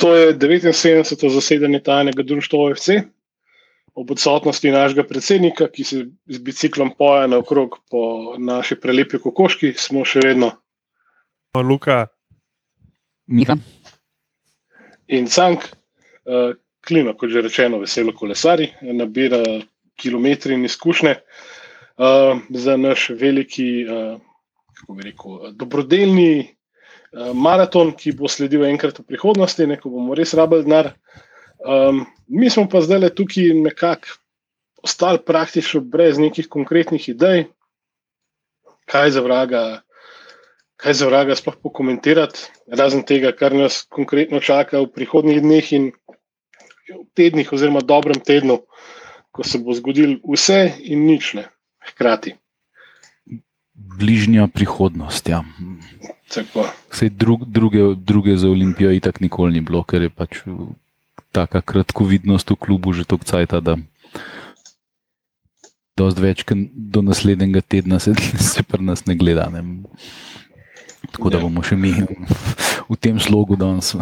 to 0.00 0.14
je 0.16 0.34
79. 0.38 1.28
zasedanje 1.28 1.82
tajnega 1.82 2.22
društva 2.22 2.58
OFC, 2.58 2.88
ob 3.94 4.10
odsotnosti 4.10 4.70
našega 4.70 5.04
predsednika, 5.04 5.68
ki 5.68 5.84
se 5.84 6.04
z 6.26 6.38
biciklom 6.38 6.94
poja 6.98 7.26
naokrog 7.26 7.76
po 7.90 8.34
naši 8.38 8.78
prelepi 8.80 9.18
kokoški, 9.18 9.74
smo 9.76 10.04
še 10.04 10.22
vedno. 10.24 10.52
Luka, 11.56 12.06
Miha. 13.26 13.56
In 15.10 15.26
Cank, 15.26 15.66
uh, 15.66 16.54
klima, 16.86 17.14
kot 17.18 17.30
že 17.30 17.42
rečeno, 17.42 17.80
veselo 17.82 18.14
kolesari, 18.16 18.70
nabira 18.94 19.42
kilometre 20.00 20.54
in 20.54 20.64
izkušnje 20.64 21.16
uh, 21.18 22.40
za 22.50 22.76
naš 22.76 23.10
veliki, 23.20 23.68
uh, 23.84 24.16
kako 24.80 24.96
bi 24.96 25.10
rekel, 25.10 25.52
dobrodelni 25.58 26.30
maraton, 27.12 27.92
ki 27.96 28.14
bo 28.18 28.28
sledil 28.30 28.64
enkrat 28.68 29.00
v 29.00 29.06
prihodnosti, 29.08 29.66
ne, 29.66 29.78
ko 29.80 29.90
bomo 29.90 30.14
res 30.14 30.34
rabili 30.38 30.66
denar. 30.66 30.92
Um, 31.60 32.06
mi 32.28 32.50
smo 32.50 32.68
pa 32.70 32.80
zdaj 32.80 33.00
le 33.02 33.10
tukaj 33.14 33.52
nekako 33.60 34.16
ostali 34.82 35.20
praktično 35.26 35.80
brez 35.80 36.18
nekih 36.18 36.48
konkretnih 36.48 37.08
idej, 37.08 37.44
kaj 38.88 39.10
za 39.10 39.20
vraga. 39.20 39.82
Kaj 40.80 40.94
za 40.96 41.06
vraga 41.10 41.34
sploh 41.36 41.58
pokomentirati, 41.60 42.46
razen 42.72 43.02
tega, 43.04 43.34
kar 43.36 43.52
nas 43.52 43.82
konkretno 43.84 44.38
čaka 44.40 44.80
v 44.80 44.86
prihodnjih 44.88 45.42
dneh 45.44 45.72
in 45.76 45.90
tednih, 47.12 47.52
oziroma 47.52 47.82
dobrem 47.84 48.16
tednu, 48.16 48.62
ko 49.28 49.44
se 49.44 49.60
bo 49.60 49.76
zgodil 49.76 50.16
vse 50.24 50.72
in 50.80 51.04
nič 51.04 51.34
ne, 51.36 51.44
hkrati. 51.92 52.32
Bližnja 53.80 54.46
prihodnost. 54.48 55.28
Ja. 55.28 55.44
Tako. 56.28 56.68
Drug, 57.10 57.44
druge, 57.44 57.94
druge 57.96 58.36
za 58.36 58.48
Olimpijo 58.48 58.92
itak 58.92 59.20
nikoli 59.20 59.52
ni 59.52 59.60
bilo, 59.60 59.82
ker 59.84 60.02
je 60.02 60.10
pač 60.10 60.42
taka 61.32 61.60
kratkovidnost 61.62 62.50
v 62.50 62.56
klubu 62.56 62.92
že 62.92 63.04
tako 63.04 63.24
cajta, 63.24 63.60
da 63.60 63.76
dosti 65.96 66.22
več, 66.22 66.44
do 66.72 67.02
naslednjega 67.04 67.60
tedna 67.60 67.98
se, 67.98 68.14
se 68.52 68.62
pri 68.62 68.82
nas 68.82 69.04
ne 69.06 69.14
gleda. 69.14 69.48
Ne. 69.52 69.62
Tako 71.10 71.30
da 71.30 71.38
Ja. 71.38 71.42
bomo 71.44 71.62
še 71.62 71.76
mi 71.76 71.92
v 71.92 72.96
tem 73.00 73.18
slogu 73.20 73.56
danes. 73.56 73.94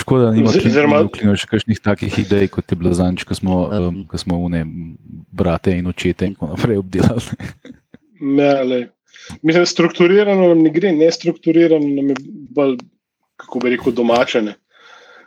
Škoda, 0.00 0.30
da 0.30 0.36
nimamo 0.36 1.36
še 1.36 1.48
kakšnih 1.50 1.80
takih 1.82 2.12
idej, 2.22 2.48
kot 2.48 2.64
je 2.70 2.76
bilo 2.78 2.92
zanč, 2.96 3.24
ko 3.28 3.34
smo, 3.36 3.66
um, 3.68 4.04
ko 4.08 4.16
smo 4.16 4.38
une 4.40 4.62
brate 5.32 5.74
in 5.76 5.86
očete 5.90 6.28
in 6.30 6.36
tako 6.36 6.54
naprej 6.54 6.80
obdelali. 6.80 7.36
Ne, 8.20 8.52
lej. 8.64 8.86
Mislim, 9.42 9.66
strukturirano 9.66 10.48
nam 10.48 10.62
ne 10.62 10.70
gre, 10.70 10.92
ne 10.92 11.10
strukturirano 11.12 11.88
nam 11.88 12.08
je 12.12 12.16
bolj, 12.54 12.76
kako 13.36 13.58
bi 13.58 13.74
rekel, 13.74 13.92
domačene. 13.92 14.54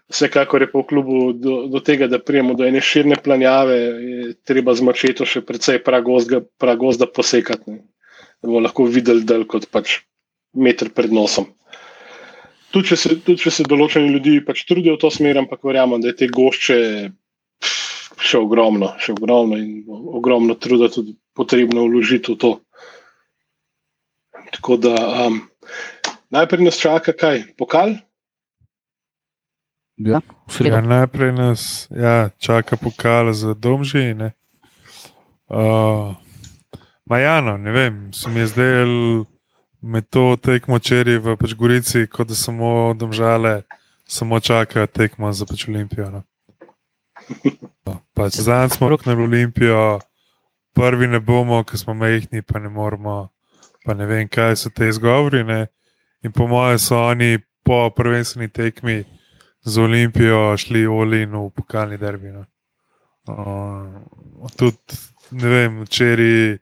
Vsekakor 0.10 0.62
je 0.62 0.72
po 0.72 0.84
klubu 0.84 1.34
do, 1.34 1.68
do 1.68 1.80
tega, 1.80 2.08
da 2.08 2.20
prijemo 2.20 2.54
do 2.58 2.66
ene 2.66 2.82
širne 2.82 3.16
planjave, 3.24 3.78
treba 4.44 4.74
z 4.74 4.82
mačeto 4.82 5.26
še 5.26 5.44
precej 5.46 5.84
pragozda, 5.86 6.42
pragozda 6.58 7.06
posekati, 7.06 7.76
ne. 7.76 7.84
da 8.42 8.50
bomo 8.50 8.64
lahko 8.66 8.88
videli 8.90 9.26
del 9.28 9.46
kot 9.46 9.68
pač 9.70 10.00
meter 10.54 10.90
pred 10.96 11.14
nosom. 11.14 11.46
Tudi 12.74 12.90
če, 12.92 12.98
se, 13.02 13.16
tudi 13.26 13.42
če 13.44 13.54
se 13.54 13.66
določeni 13.70 14.10
ljudi 14.14 14.40
pač 14.46 14.64
trudijo 14.70 14.96
v 14.98 15.02
to 15.02 15.10
smer, 15.14 15.38
ampak 15.42 15.62
verjamem, 15.66 16.02
da 16.02 16.10
je 16.12 16.18
te 16.24 16.28
gošče 16.34 16.80
pff, 17.62 18.18
še 18.30 18.42
ogromno, 18.42 18.92
še 19.02 19.14
ogromno 19.14 19.58
in 19.62 19.86
ogromno 19.90 20.58
truda 20.58 20.90
tudi 20.94 21.14
potrebno 21.38 21.86
vložiti 21.86 22.34
v 22.34 22.38
to. 22.42 22.52
Tako 24.52 24.78
da 24.78 24.96
um, 25.28 25.42
najprej 26.30 26.66
nas 26.66 26.80
čaka 26.80 27.14
kaj? 27.14 27.44
Pokal? 27.58 27.96
Ja, 30.00 30.22
ja, 30.64 30.82
najprej 30.82 31.32
nas 31.32 31.88
ja, 31.92 32.30
čaka 32.40 32.78
pokal 32.78 33.34
za 33.34 33.54
domžine. 33.54 34.32
Uh, 35.50 36.16
Majano, 37.06 37.58
ne 37.58 37.72
vem, 37.72 38.14
se 38.14 38.30
mi 38.30 38.40
je 38.40 38.48
zdel 38.48 38.90
med 39.82 40.10
to 40.10 40.36
tekmo 40.36 40.80
čeri 40.80 41.18
v 41.18 41.36
pač 41.36 41.56
Gorici, 41.56 42.08
kot 42.08 42.28
da 42.28 42.36
samo 42.36 42.94
domžale, 42.94 43.64
samo 44.08 44.40
čakajo 44.40 44.88
tekmo 44.88 45.32
za 45.34 45.46
pač 45.46 45.68
Olimpijo. 45.68 46.12
No. 46.12 46.22
Pač 48.14 48.40
Zdaj 48.40 48.70
smo 48.70 48.90
rok 48.90 49.06
na 49.06 49.18
Olimpijo, 49.18 50.00
prvi 50.76 51.08
ne 51.08 51.20
bomo, 51.20 51.64
ker 51.64 51.80
smo 51.80 51.94
mehni, 51.94 52.42
pa 52.42 52.60
ne 52.60 52.70
moramo, 52.70 53.30
pa 53.90 53.96
ne 53.98 54.06
vem, 54.06 54.28
kaj 54.30 54.54
so 54.56 54.70
te 54.70 54.86
izgovori. 54.86 55.42
Ne. 55.44 55.64
In 56.22 56.32
po 56.32 56.46
mojem 56.48 56.78
so 56.80 56.98
oni 57.10 57.40
po 57.66 57.90
prvenstveni 57.90 58.52
tekmi 58.54 59.04
z 59.66 59.78
Olimpijo 59.82 60.58
šli 60.58 60.86
Olin 60.88 61.34
v 61.34 61.50
pokalni 61.56 61.98
derbi. 61.98 62.30
No. 62.30 62.46
Uh, 63.30 64.70
ne 65.32 65.50
vem, 65.50 65.82
včeraj, 65.88 66.60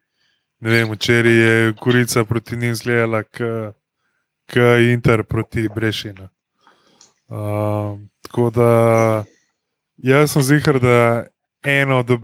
ne 0.60 0.72
vem, 0.72 0.92
včeraj 0.96 1.36
je 1.42 1.74
Gorica 1.82 2.24
proti 2.24 2.58
njim 2.58 2.76
zgledala, 2.76 3.24
kot 3.28 4.80
Inter 4.88 5.24
proti 5.24 5.68
Brešinu. 5.76 6.30
Uh, 7.28 8.00
tako 8.24 8.50
da 8.56 8.72
jaz 9.98 10.32
sem 10.32 10.44
zihar, 10.44 10.80
da 10.80 11.28
eno 11.64 12.00
od, 12.00 12.20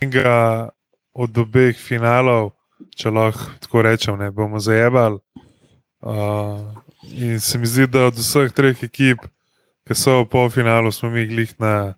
enega 0.00 0.68
od 1.12 1.38
obeh 1.38 1.76
finalov, 1.76 2.59
če 3.00 3.12
lahko 3.14 3.48
tako 3.64 3.82
rečem, 3.86 4.18
ne 4.20 4.30
bomo 4.34 4.60
zajebali. 4.60 5.18
Uh, 6.00 6.70
in 7.12 7.40
se 7.40 7.58
mi 7.58 7.68
zdi, 7.68 7.86
da 7.88 8.06
od 8.08 8.18
vseh 8.20 8.52
treh 8.52 8.84
ekip, 8.84 9.24
ki 9.88 9.96
so 9.96 10.20
v 10.22 10.28
polfinalu, 10.32 10.92
smo 10.92 11.10
mi 11.12 11.26
glih 11.28 11.52
na, 11.60 11.94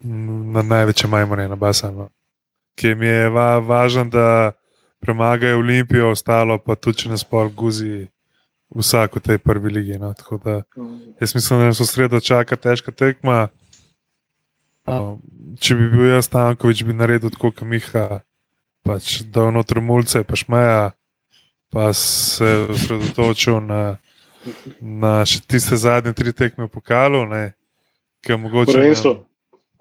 na 0.00 0.62
največjem 0.62 1.10
majmone, 1.10 1.48
na 1.50 1.58
Basanu. 1.58 2.08
Ki 2.78 2.94
mi 2.98 3.06
je 3.06 3.30
va, 3.30 3.58
važno, 3.62 4.06
da 4.10 4.28
premagajo 5.04 5.58
Olimpijo, 5.58 6.10
ostalo 6.14 6.58
pa 6.58 6.74
tudi, 6.74 7.04
če 7.04 7.12
nas 7.12 7.26
pol 7.26 7.50
guzi 7.52 8.06
vsak 8.74 9.18
v 9.18 9.22
tej 9.22 9.38
prvi 9.38 9.70
ligi. 9.70 9.98
No. 10.00 10.14
Tako 10.16 10.40
da 10.42 10.62
jaz 11.20 11.34
mislim, 11.34 11.60
da 11.60 11.70
nas 11.70 11.80
v 11.82 11.86
sredo 11.86 12.20
čaka 12.20 12.56
težka 12.56 12.92
tekma. 12.92 13.48
Uh, 14.84 15.16
če 15.60 15.76
bi 15.78 15.88
bil 15.92 16.10
jaz 16.10 16.26
Stankovič, 16.28 16.82
bi 16.84 16.96
naredil 16.96 17.32
tako, 17.32 17.52
kot 17.52 17.68
Miha, 17.68 18.24
pač 18.84 19.22
da 19.24 19.48
v 19.48 19.56
notri 19.56 19.80
mulce, 19.80 20.22
pa 20.24 20.36
šmeja, 20.36 20.92
pa 21.72 21.90
se 21.96 22.68
osredotočil 22.70 23.60
na, 23.64 23.96
na 24.80 25.24
še 25.26 25.40
tiste 25.48 25.76
zadnje 25.80 26.14
tri 26.14 26.36
tekme 26.36 26.68
v 26.68 26.74
pokalu, 26.76 27.24
ne, 27.26 27.44
ki 28.24 28.38
mogoče. 28.38 28.76
Prvenstvo. 28.76 29.14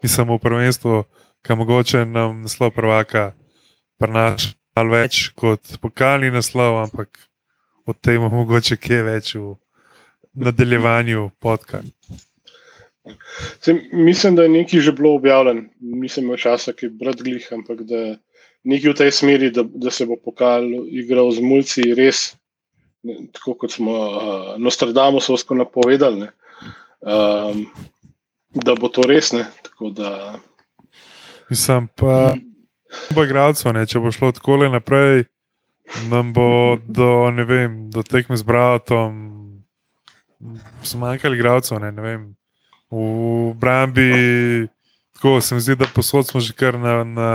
Nisem 0.03 0.27
v 0.27 0.39
prvenstvu, 0.39 1.03
ki 1.43 1.55
mogoče 1.59 2.03
nam 2.07 2.43
naslov 2.43 2.73
prvaka 2.75 3.31
prenaša 3.99 4.55
malo 4.75 4.95
več 4.95 5.27
kot 5.37 5.75
pokalni 5.81 6.31
naslov, 6.33 6.81
ampak 6.81 7.19
od 7.85 7.99
tega 8.01 8.29
mogoče 8.31 8.79
kje 8.81 9.01
več 9.05 9.35
v 9.37 9.53
nadaljevanju 10.33 11.29
podka. 11.43 11.83
Se, 13.59 13.75
mislim, 13.91 14.35
da 14.35 14.47
je 14.47 14.53
nekaj 14.55 14.79
že 14.79 14.91
bilo 14.95 15.13
objavljeno, 15.15 15.67
nisem 15.79 16.23
imel 16.23 16.39
časa, 16.39 16.73
ki 16.73 16.87
je 16.87 16.95
brat 16.99 17.21
glih, 17.21 17.47
ampak 17.51 17.83
da 17.87 17.99
je 17.99 18.13
nekaj 18.63 18.93
v 18.93 18.97
tej 19.01 19.11
smeri, 19.11 19.51
da, 19.51 19.63
da 19.63 19.91
se 19.91 20.05
bo 20.07 20.15
pokal 20.15 20.63
igral 20.91 21.31
z 21.35 21.43
mulci, 21.43 21.89
res, 21.97 22.33
ne, 23.03 23.27
tako 23.35 23.57
kot 23.63 23.75
smo 23.75 23.93
uh, 23.93 24.53
Nostradamusovsko 24.61 25.57
napovedali, 25.59 26.25
ne, 26.25 26.29
um, 27.03 27.65
da 28.53 28.75
bo 28.79 28.87
to 28.87 29.03
res. 29.07 29.33
Ne, 29.35 29.47
tako 29.67 29.91
da, 29.95 30.39
Mislim 31.49 31.87
pa, 31.95 32.33
bo 33.13 33.23
igralcev, 33.23 33.75
če 33.85 33.99
bo 33.99 34.11
šlo 34.11 34.31
tako 34.33 34.57
naprej, 34.71 35.25
nam 36.09 36.31
bo 36.33 36.77
do, 36.87 37.29
vem, 37.45 37.89
do 37.91 38.03
tekme 38.03 38.37
z 38.39 38.47
bratom, 38.47 39.19
zmanjkali 40.87 41.37
igralcev, 41.37 41.77
ne, 41.83 41.91
ne 41.91 42.01
vem. 42.01 42.23
V 42.93 43.53
Brambi, 43.57 44.67
tako 45.13 45.41
se 45.41 45.55
mi 45.55 45.61
zdi, 45.61 45.75
da 45.75 45.89
posod 45.95 46.27
smo 46.27 46.39
že 46.39 46.53
kar 46.53 46.77
na, 46.79 47.03
na, 47.03 47.29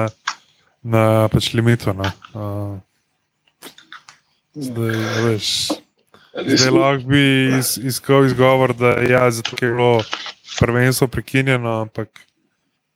na 0.88 1.28
pač 1.32 1.52
limitu. 1.52 1.92
No. 1.96 2.08
Uh, 2.32 2.78
zdaj, 4.56 4.96
veš, 5.26 5.50
zdaj 6.32 6.72
lahko 6.72 7.10
bi 7.12 7.22
iz, 7.58 7.76
iskal 7.76 8.26
izgovor, 8.28 8.74
da 8.76 8.96
ja, 9.04 9.26
zato, 9.30 9.56
je 9.60 9.72
bilo 9.72 10.00
prvenstvo 10.58 11.08
prekinjeno, 11.12 11.80
ampak 11.84 12.08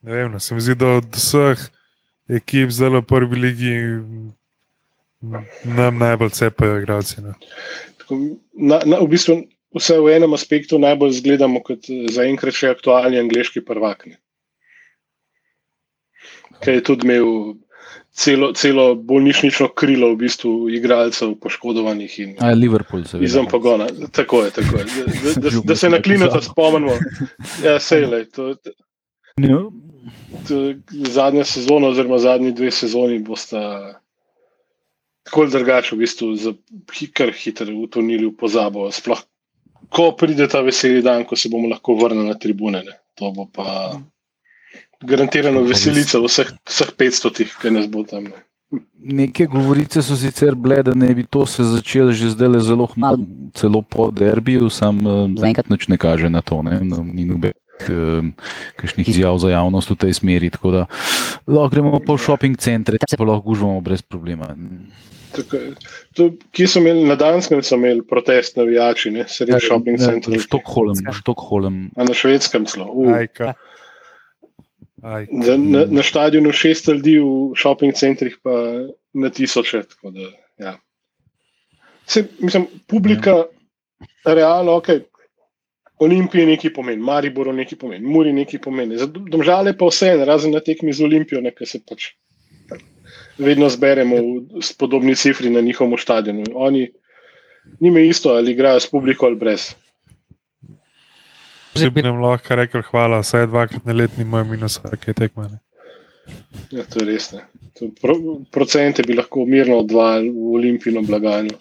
ne 0.03 0.17
vem, 0.17 0.33
no, 0.33 0.41
se 0.41 0.55
mi 0.55 0.65
zdi, 0.65 0.75
da 0.75 0.97
od 0.99 1.15
vseh 1.15 1.61
ekip 2.33 2.73
zdaj 2.73 2.97
v 2.97 3.03
prvi 3.07 3.39
ligi 3.39 3.75
nam 5.65 5.99
najbolj 5.99 6.31
cepajo 6.35 6.81
igralci. 6.81 7.23
No. 7.23 7.35
na, 8.53 8.81
na, 8.85 8.99
v 8.99 9.09
bistvu 9.13 9.43
vse 9.79 10.01
v 10.01 10.17
enem 10.17 10.35
aspektu 10.35 10.79
najbolj 10.79 11.21
zgledamo 11.23 11.63
kot 11.65 11.89
eh, 11.89 12.09
zaenkrat 12.13 12.57
še 12.57 12.73
aktualni 12.75 13.21
angliški 13.21 13.65
prvak. 13.65 14.07
Ne. 14.11 14.19
Ki 16.63 16.79
je 16.79 16.85
tudi 16.87 17.09
imel 17.09 17.57
celo, 18.13 18.53
celo 18.53 18.95
bolnišnično 18.95 19.69
krilo 19.69 20.13
v 20.13 20.17
bistvu 20.17 20.71
igralcev 20.71 21.35
poškodovanih 21.41 22.19
in 22.21 22.35
A 22.39 22.49
je 22.49 22.55
Liverpool, 22.57 23.05
seveda. 23.05 23.25
izven 23.25 23.47
pogona. 23.47 23.87
Tako 24.13 24.45
je, 24.45 24.51
tako 24.51 24.79
je. 24.79 24.85
Da, 24.85 25.41
da, 25.41 25.51
da, 25.51 25.61
da 25.65 25.77
se 25.77 25.91
na 25.91 26.03
klinata 26.03 26.43
spomnimo. 26.43 26.93
Ja, 27.65 27.81
sej, 27.81 28.07
lej, 28.07 28.29
to, 28.31 28.55
Ja. 29.41 29.57
to, 30.49 30.75
zadnja 31.09 31.45
sezona, 31.45 31.89
oziroma 31.89 32.19
zadnji 32.19 32.53
dve 32.53 32.71
sezoni, 32.71 33.19
bosta 33.19 33.61
tako 35.23 35.41
ali 35.41 35.51
drugače 35.51 35.95
v 35.97 35.99
bistvu 35.99 36.35
za 36.37 36.53
kar 37.15 37.33
hitro 37.33 37.73
utonili 37.75 38.27
v 38.27 38.37
pozabo. 38.37 38.91
Sploh, 38.93 39.23
ko 39.89 40.13
pride 40.13 40.49
ta 40.49 40.61
veseli 40.61 41.03
dan, 41.03 41.25
ko 41.25 41.37
se 41.37 41.49
bomo 41.49 41.69
lahko 41.69 41.95
vrnili 41.95 42.29
na 42.29 42.35
tribune. 42.35 42.83
Ne. 42.85 42.99
To 43.15 43.31
bo 43.33 43.47
pa 43.53 43.97
garantirano 45.03 45.63
veselica 45.67 46.21
vseh, 46.23 46.55
vseh 46.69 46.91
500, 46.99 47.35
tih, 47.37 47.53
ki 47.61 47.75
nas 47.75 47.87
bo 47.91 48.05
tam. 48.09 48.31
Ne. 48.31 48.43
Neke 49.03 49.47
govorice 49.47 50.01
so 50.03 50.17
sicer 50.17 50.55
bile, 50.57 50.79
da 50.83 50.95
ne 50.97 51.11
bi 51.15 51.27
to 51.29 51.45
se 51.47 51.65
začelo 51.65 52.13
že 52.13 52.31
zdaj 52.33 52.61
zelo 52.65 52.89
malo, 52.97 53.19
celo 53.55 53.83
po 53.83 54.11
derbiju, 54.11 54.71
sam 54.71 55.01
eh, 55.03 55.27
zaenkrat 55.41 55.69
nič 55.69 55.89
ne 55.93 55.99
kaže 55.99 56.31
na 56.31 56.41
to. 56.41 56.63
Ne? 56.63 56.81
No, 56.81 57.03
ni 57.05 57.27
nobenih 57.29 57.91
eh, 57.91 58.31
kakšnih 58.81 59.09
izjav 59.09 59.37
za 59.43 59.51
javnost 59.53 59.91
v 59.91 59.99
tej 60.07 60.17
smeri. 60.17 60.51
Tako 60.55 60.71
da 60.71 60.83
lahko 61.47 61.69
gremo 61.69 62.01
po 62.07 62.17
shopping 62.17 62.57
centre, 62.57 62.97
tam 62.97 63.11
se 63.11 63.21
pa 63.21 63.29
lahko 63.29 63.53
gužvamo 63.53 63.81
brez 63.85 64.03
problema. 64.03 64.55
Tako. 65.33 65.57
To, 66.17 66.31
ki 66.53 66.67
so 66.69 66.81
imeli 66.81 67.05
na 67.09 67.17
Danskem, 67.17 67.61
so 67.65 67.77
imeli 67.77 68.05
protest 68.09 68.57
navijači, 68.57 69.11
ne 69.11 69.27
sredi 69.29 69.59
shopping 69.61 70.01
centra. 70.01 70.39
Štokholm, 70.39 70.97
Štokholm. 71.21 71.85
A 71.97 72.09
na 72.09 72.17
švedskem 72.17 72.65
celo. 72.69 72.89
Uh. 72.93 73.13
Ajka. 73.17 73.53
Aj. 75.03 75.27
Na, 75.31 75.57
na, 75.57 75.85
na 75.91 76.03
stadionu 76.03 76.53
šest 76.55 76.89
ljudi, 76.89 77.17
v 77.19 77.59
shopping 77.59 77.95
centrih 77.95 78.37
pa 78.43 78.51
na 79.13 79.31
tisoče. 79.31 79.83
tako 79.83 80.11
Da, 80.11 80.29
ja. 80.59 80.77
Se, 82.07 82.25
mislim, 82.39 82.67
publika, 82.87 83.31
ja. 83.31 84.35
realno, 84.35 84.77
ok. 84.77 84.89
Olimpije 86.03 86.47
nekaj 86.47 86.73
pomeni, 86.75 87.03
Maribor 87.03 87.53
nekaj 87.55 87.79
pomeni, 87.79 88.07
Muri 88.07 88.33
nekaj 88.33 88.61
pomeni. 88.61 88.99
Za 88.99 89.07
domžale 89.07 89.75
pa 89.79 89.87
vse, 89.87 90.17
razen 90.27 90.55
na 90.55 90.61
tekmi 90.61 90.93
z 90.93 91.05
Olimpijo, 91.05 91.41
nekaj 91.41 91.67
se 91.67 91.81
pač 91.89 92.13
vedno 93.39 93.69
zberemo 93.71 94.17
v, 94.17 94.63
podobni 94.79 95.15
cifri 95.17 95.51
na 95.51 95.61
njihovem 95.61 95.99
stadionu. 95.99 96.45
Oni, 96.55 96.91
njima 97.81 97.99
je 97.99 98.09
isto, 98.09 98.31
ali 98.31 98.53
igrajo 98.53 98.81
s 98.81 98.91
publiko 98.91 99.27
ali 99.27 99.37
brez. 99.37 99.73
Če 101.73 101.89
bi 101.91 102.03
nam 102.05 102.21
lahko 102.21 102.57
rekel, 102.59 102.83
hvala, 102.91 103.23
vsaj 103.25 103.47
dvakrat 103.49 103.87
na 103.89 103.95
let 103.97 104.19
ni 104.19 104.25
moj 104.29 104.45
minus, 104.51 104.79
vsake 104.83 105.15
tekme. 105.17 105.49
ne. 105.49 105.59
Ja, 106.71 106.85
to 106.85 107.01
je 107.01 107.07
res. 107.09 107.33
ne. 107.33 107.47
To 107.81 107.89
Pro, 108.01 108.17
procente 108.53 109.03
bi 109.07 109.17
lahko 109.17 109.47
mirno 109.49 109.79
odvajali 109.81 110.29
v 110.31 110.55
olimpijsko 110.59 111.03
blagajno. 111.09 111.57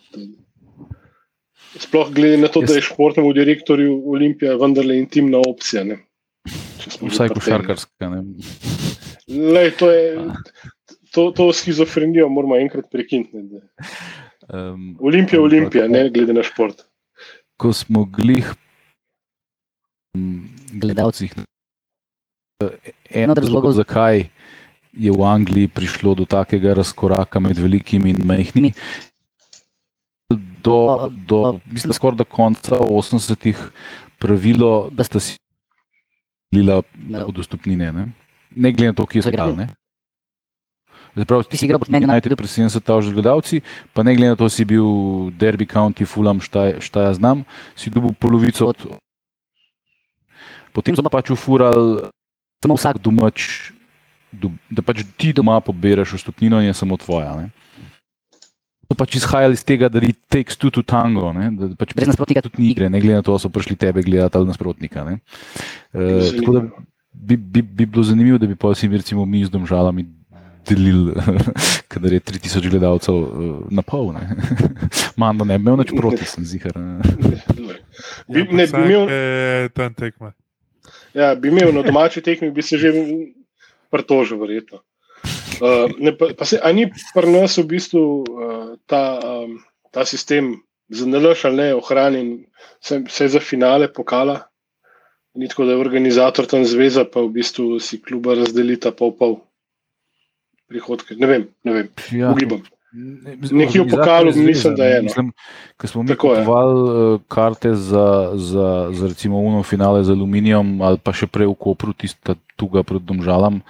Sploh 1.79 2.11
glede 2.11 2.37
na 2.41 2.49
to, 2.51 2.61
da 2.67 2.75
je 2.75 2.83
športnemu 2.83 3.31
direktorju 3.33 3.93
Olimpija 4.11 4.57
vendarle 4.59 4.97
intimna 4.99 5.39
opcija. 5.39 5.85
Ne. 5.87 6.01
Če 6.81 6.91
smo 6.97 7.07
že 7.07 7.15
Vsaj 7.15 7.29
košarkarska. 7.37 8.09
ne. 8.11 8.23
Lej, 9.31 9.71
to, 9.79 9.87
je, 9.91 10.03
to, 11.15 11.31
to 11.31 11.53
schizofrenijo 11.55 12.27
moramo 12.29 12.57
enkrat 12.59 12.91
prekiniti. 12.91 13.39
Um, 14.51 14.97
Olimpija 14.99 15.39
je 15.39 15.45
Olimpija, 15.45 15.87
ne 15.87 16.09
glede 16.09 16.33
na 16.35 16.43
šport. 16.43 16.83
ko 17.61 17.69
smo 17.73 18.05
glih 18.09 18.47
gledalcih. 20.73 21.33
En 23.09 23.29
od 23.29 23.37
razlogov, 23.37 23.71
zakaj 23.71 24.27
je 24.91 25.11
v 25.11 25.23
Angliji 25.23 25.67
prišlo 25.67 26.15
do 26.15 26.25
takega 26.25 26.75
razkoraka 26.75 27.39
med 27.39 27.57
velikimi 27.57 28.11
in 28.11 28.19
majhnimi, 28.27 28.73
do, 30.63 31.09
do 31.27 31.59
mislim, 31.65 31.89
da 31.89 31.93
skoraj 31.93 32.17
do 32.17 32.27
konca 32.27 32.77
80-ih 32.77 33.57
pravilo, 34.19 34.89
da 34.91 35.03
sta 35.03 35.19
si 35.19 35.37
delila 36.51 36.81
od 37.25 37.35
dostopnine. 37.35 37.91
Ne, 37.91 38.07
ne 38.55 38.71
glede 38.71 38.91
na 38.91 38.97
to, 38.99 39.05
kje 39.05 39.21
so 39.21 39.31
igrali. 39.31 39.67
prav, 41.25 41.43
ti 41.43 41.57
si 41.57 41.65
igral 41.65 41.79
proti 41.79 41.91
meni, 41.91 42.05
najti 42.05 42.35
pri 42.35 42.47
70 42.47 42.79
tisoč 42.79 43.13
gledalci, 43.13 43.61
pa 43.93 44.03
ne 44.03 44.15
glede 44.15 44.35
na 44.35 44.35
to, 44.35 44.49
si 44.49 44.65
bil 44.65 44.85
Derby 45.39 45.65
County, 45.65 46.05
Fulham, 46.05 46.39
šta, 46.39 46.79
šta 46.79 47.09
jaz 47.09 47.17
znam, 47.17 47.43
si 47.75 47.89
dobil 47.89 48.13
polovico 48.19 48.67
od. 48.67 48.85
Potem 50.73 50.95
so 50.95 51.03
pa 51.03 51.11
pač 51.11 51.31
ufurali, 51.33 52.07
samo 52.63 52.77
vsak 52.77 53.01
domač, 53.03 53.71
do, 54.31 54.51
da 54.71 54.83
pač 54.85 55.03
ti 55.19 55.33
doma 55.35 55.59
poberaš 55.63 56.15
vstopnino 56.15 56.61
in 56.61 56.71
je 56.71 56.77
samo 56.77 56.97
tvoja. 56.97 57.35
Ne? 57.35 57.51
So 58.87 58.95
pač 58.99 59.17
izhajali 59.19 59.55
iz 59.55 59.63
tega, 59.67 59.91
da 59.91 60.03
ti 60.03 60.13
takes 60.31 60.59
two 60.59 60.71
to 60.71 60.83
tango, 60.83 61.31
ne? 61.35 61.51
da 61.55 61.71
pač 61.79 61.95
brez 61.95 62.11
nasprotnika 62.11 62.43
tudi 62.47 62.63
ni 62.63 62.71
igre, 62.71 62.89
ne 62.91 63.03
glede 63.03 63.19
na 63.19 63.25
to, 63.25 63.35
ali 63.35 63.43
so 63.43 63.51
prišli 63.51 63.79
tebe 63.79 64.03
gledati 64.03 64.39
ali 64.39 64.49
nasprotnika. 64.51 65.03
ne. 65.07 65.19
Eh, 65.93 66.31
tako 66.39 66.57
da 66.57 66.65
bi, 67.11 67.37
bi, 67.37 67.61
bi 67.61 67.85
bilo 67.85 68.03
zanimivo, 68.03 68.39
da 68.39 68.47
bi 68.47 68.55
pa 68.55 68.75
si 68.75 68.87
recimo 68.87 69.25
mi 69.25 69.45
z 69.45 69.51
domžalami 69.51 70.07
delili, 70.67 71.13
kadar 71.91 72.13
je 72.13 72.19
3000 72.19 72.69
gledalcev 72.69 73.15
eh, 73.15 73.27
na 73.69 73.81
pol. 73.81 74.13
ne. 74.13 74.27
Mando 75.21 75.45
ne 75.45 75.57
bi 75.57 75.63
imel 75.63 75.81
nič 75.83 75.95
proti, 75.97 76.25
sem 76.25 76.45
zihar. 76.45 76.75
ne. 76.75 76.99
Bi, 78.27 78.43
ne, 78.43 78.67
bi, 78.67 78.77
imel, 78.85 79.09
je 79.09 79.69
tam 79.75 79.93
tekma. 79.93 80.31
Ja, 81.13 81.35
bi 81.35 81.51
imel 81.51 81.73
na 81.73 81.83
domači 81.85 82.21
tekmi, 82.21 82.51
bi 82.51 82.61
se 82.61 82.77
že 82.77 82.93
pritožil, 83.91 84.39
verjetno. 84.39 84.81
Uh, 85.61 85.91
ne, 85.99 86.15
pa, 86.17 86.31
pa 86.37 86.45
se, 86.47 86.57
a 86.57 86.71
ni 86.73 86.87
pri 86.89 87.29
nas 87.29 87.57
v 87.59 87.67
bistvu 87.69 88.01
uh, 88.01 88.69
ta, 88.89 89.19
um, 89.21 89.59
ta 89.93 90.05
sistem 90.09 90.55
za 90.89 91.05
nalož 91.05 91.45
ali 91.45 91.57
ne 91.57 91.67
ohranjen, 91.75 92.31
se, 92.81 93.03
se 93.09 93.27
za 93.27 93.39
finale 93.39 93.91
pokala? 93.93 94.47
Ni 95.37 95.47
tako, 95.47 95.65
da 95.65 95.75
je 95.75 95.83
organizator 95.83 96.47
tam 96.49 96.65
zveza, 96.65 97.05
pa 97.05 97.21
v 97.21 97.29
bistvu 97.37 97.79
si 97.79 98.01
kluba 98.01 98.35
razdelita 98.35 98.91
pol 98.91 99.13
pol 99.15 99.37
prihodke. 100.71 101.15
Ne 101.19 101.27
vem, 101.27 101.43
ne 101.63 101.71
vem, 101.77 101.87
Ja. 102.11 102.31
ugibam. 102.31 102.63
Ne, 102.91 103.37
Nekje 103.39 103.81
v 103.81 103.87
pokalu 103.87 104.35
mislim, 104.35 104.75
da 104.75 104.85
je, 104.85 104.95
no. 104.97 105.03
Mislim, 105.03 105.31
ko 105.77 105.87
smo 105.87 106.03
mi 106.03 106.15
kupovali 106.15 106.81
uh, 106.81 107.21
karte 107.27 107.75
za, 107.75 108.31
za, 108.35 108.89
za 108.91 109.07
recimo 109.07 109.39
uno 109.39 109.63
finale 109.63 110.03
z 110.03 110.11
aluminijom 110.11 110.81
ali 110.81 110.99
pa 110.99 111.13
še 111.15 111.27
prej 111.31 111.47
v 111.47 111.55
Kopru, 111.55 111.95
tista 111.95 112.35
tuga 112.59 112.83
pred 112.83 112.99
Domžalam, 113.07 113.61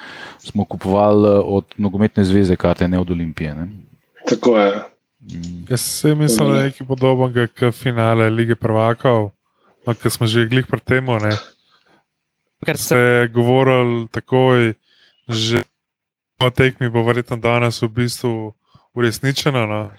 smo 0.41 0.65
kupovali 0.65 1.37
uh, 1.37 1.45
od 1.45 1.77
nogometne 1.77 2.25
zveze 2.25 2.57
karte, 2.57 2.87
ne 2.89 2.97
od 2.97 3.11
Olimpije. 3.13 3.53
Ne? 3.55 3.69
Tako 4.25 4.57
je. 4.57 4.71
Mm. 5.21 5.69
Jaz 5.69 5.85
sem 5.85 6.17
mislil, 6.17 6.49
da 6.49 6.57
je 6.57 6.71
nekaj 6.71 6.87
podobnega 6.87 7.45
kot 7.53 7.77
finale 7.77 8.29
lige 8.33 8.57
prvakov, 8.57 9.29
no, 9.85 9.93
ker 9.93 10.09
smo 10.09 10.25
že 10.25 10.49
glih 10.49 10.65
pri 10.65 10.81
tem. 10.81 11.05
Ker 12.65 12.77
se 12.77 12.97
je 12.97 13.29
govoril 13.29 14.09
takoj, 14.09 14.73
že 15.29 15.61
o 16.41 16.49
tekmi 16.49 16.89
bo 16.89 17.05
verjetno 17.05 17.37
danes 17.37 17.77
v 17.85 17.89
bistvu 18.01 18.57
uresničeno. 18.93 19.65
No? 19.65 19.91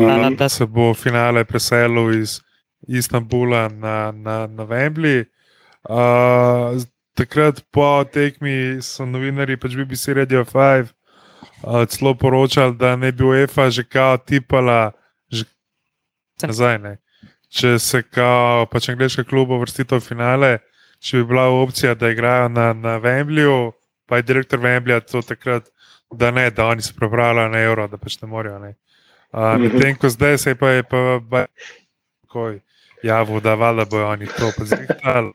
Mhm. 0.00 0.34
Da 0.36 0.48
se 0.48 0.66
bo 0.66 0.94
finale 0.94 1.44
preselil 1.44 2.20
iz 2.20 2.40
Istanbula 2.88 3.68
na, 3.68 4.12
na, 4.12 4.46
na 4.46 4.64
Wembley. 4.66 5.24
Uh, 5.88 6.82
takrat 7.14 7.64
po 7.70 8.04
tekmi 8.04 8.78
so 8.82 9.06
novinari, 9.06 9.56
pač 9.56 9.74
BBC 9.74 10.14
Radio 10.14 10.44
5, 10.44 10.92
uh, 11.62 11.86
celo 11.90 12.14
poročali, 12.14 12.76
da 12.78 12.96
ne 12.96 13.12
bi 13.12 13.24
UEFA 13.24 13.70
že 13.70 13.82
kao 13.82 14.18
tipala 14.18 14.92
že 15.30 15.44
nazaj. 16.42 16.78
Ne? 16.78 16.98
Če 17.48 17.78
se 17.78 18.02
kao 18.02 18.66
pač 18.70 18.88
angliška 18.92 19.24
kluba 19.24 19.58
vrstita 19.58 19.98
v 19.98 20.04
finale, 20.04 20.52
če 21.00 21.22
bi 21.22 21.24
bila 21.32 21.48
opcija, 21.48 21.94
da 21.94 22.12
igrajo 22.12 22.48
na, 22.52 22.72
na 22.72 22.98
Wembleyju, 23.02 23.72
pa 24.06 24.20
je 24.20 24.28
direktor 24.28 24.60
Wembleya 24.60 25.00
to 25.00 25.22
takrat, 25.22 25.66
da 26.10 26.30
ne, 26.30 26.50
da 26.50 26.66
oni 26.66 26.82
se 26.82 26.94
pripravljajo 26.96 27.48
na 27.48 27.58
evro, 27.58 27.88
da 27.88 27.98
pač 27.98 28.20
ne 28.22 28.28
morejo. 28.28 28.58
Ne? 28.58 28.74
Uh. 29.32 29.56
Medtem 29.60 29.96
ko 29.96 30.08
zdaj 30.08 30.38
se 30.38 30.50
je 30.50 30.56
pa 30.56 30.70
je 30.70 30.82
pa, 30.82 31.20
pa 31.30 31.44
takoj 32.22 32.60
javil, 33.02 33.40
da 33.40 33.54
valjda 33.54 33.84
bojo 33.84 34.08
oni 34.08 34.26
to 34.26 34.52
pozrihtali. 34.56 35.32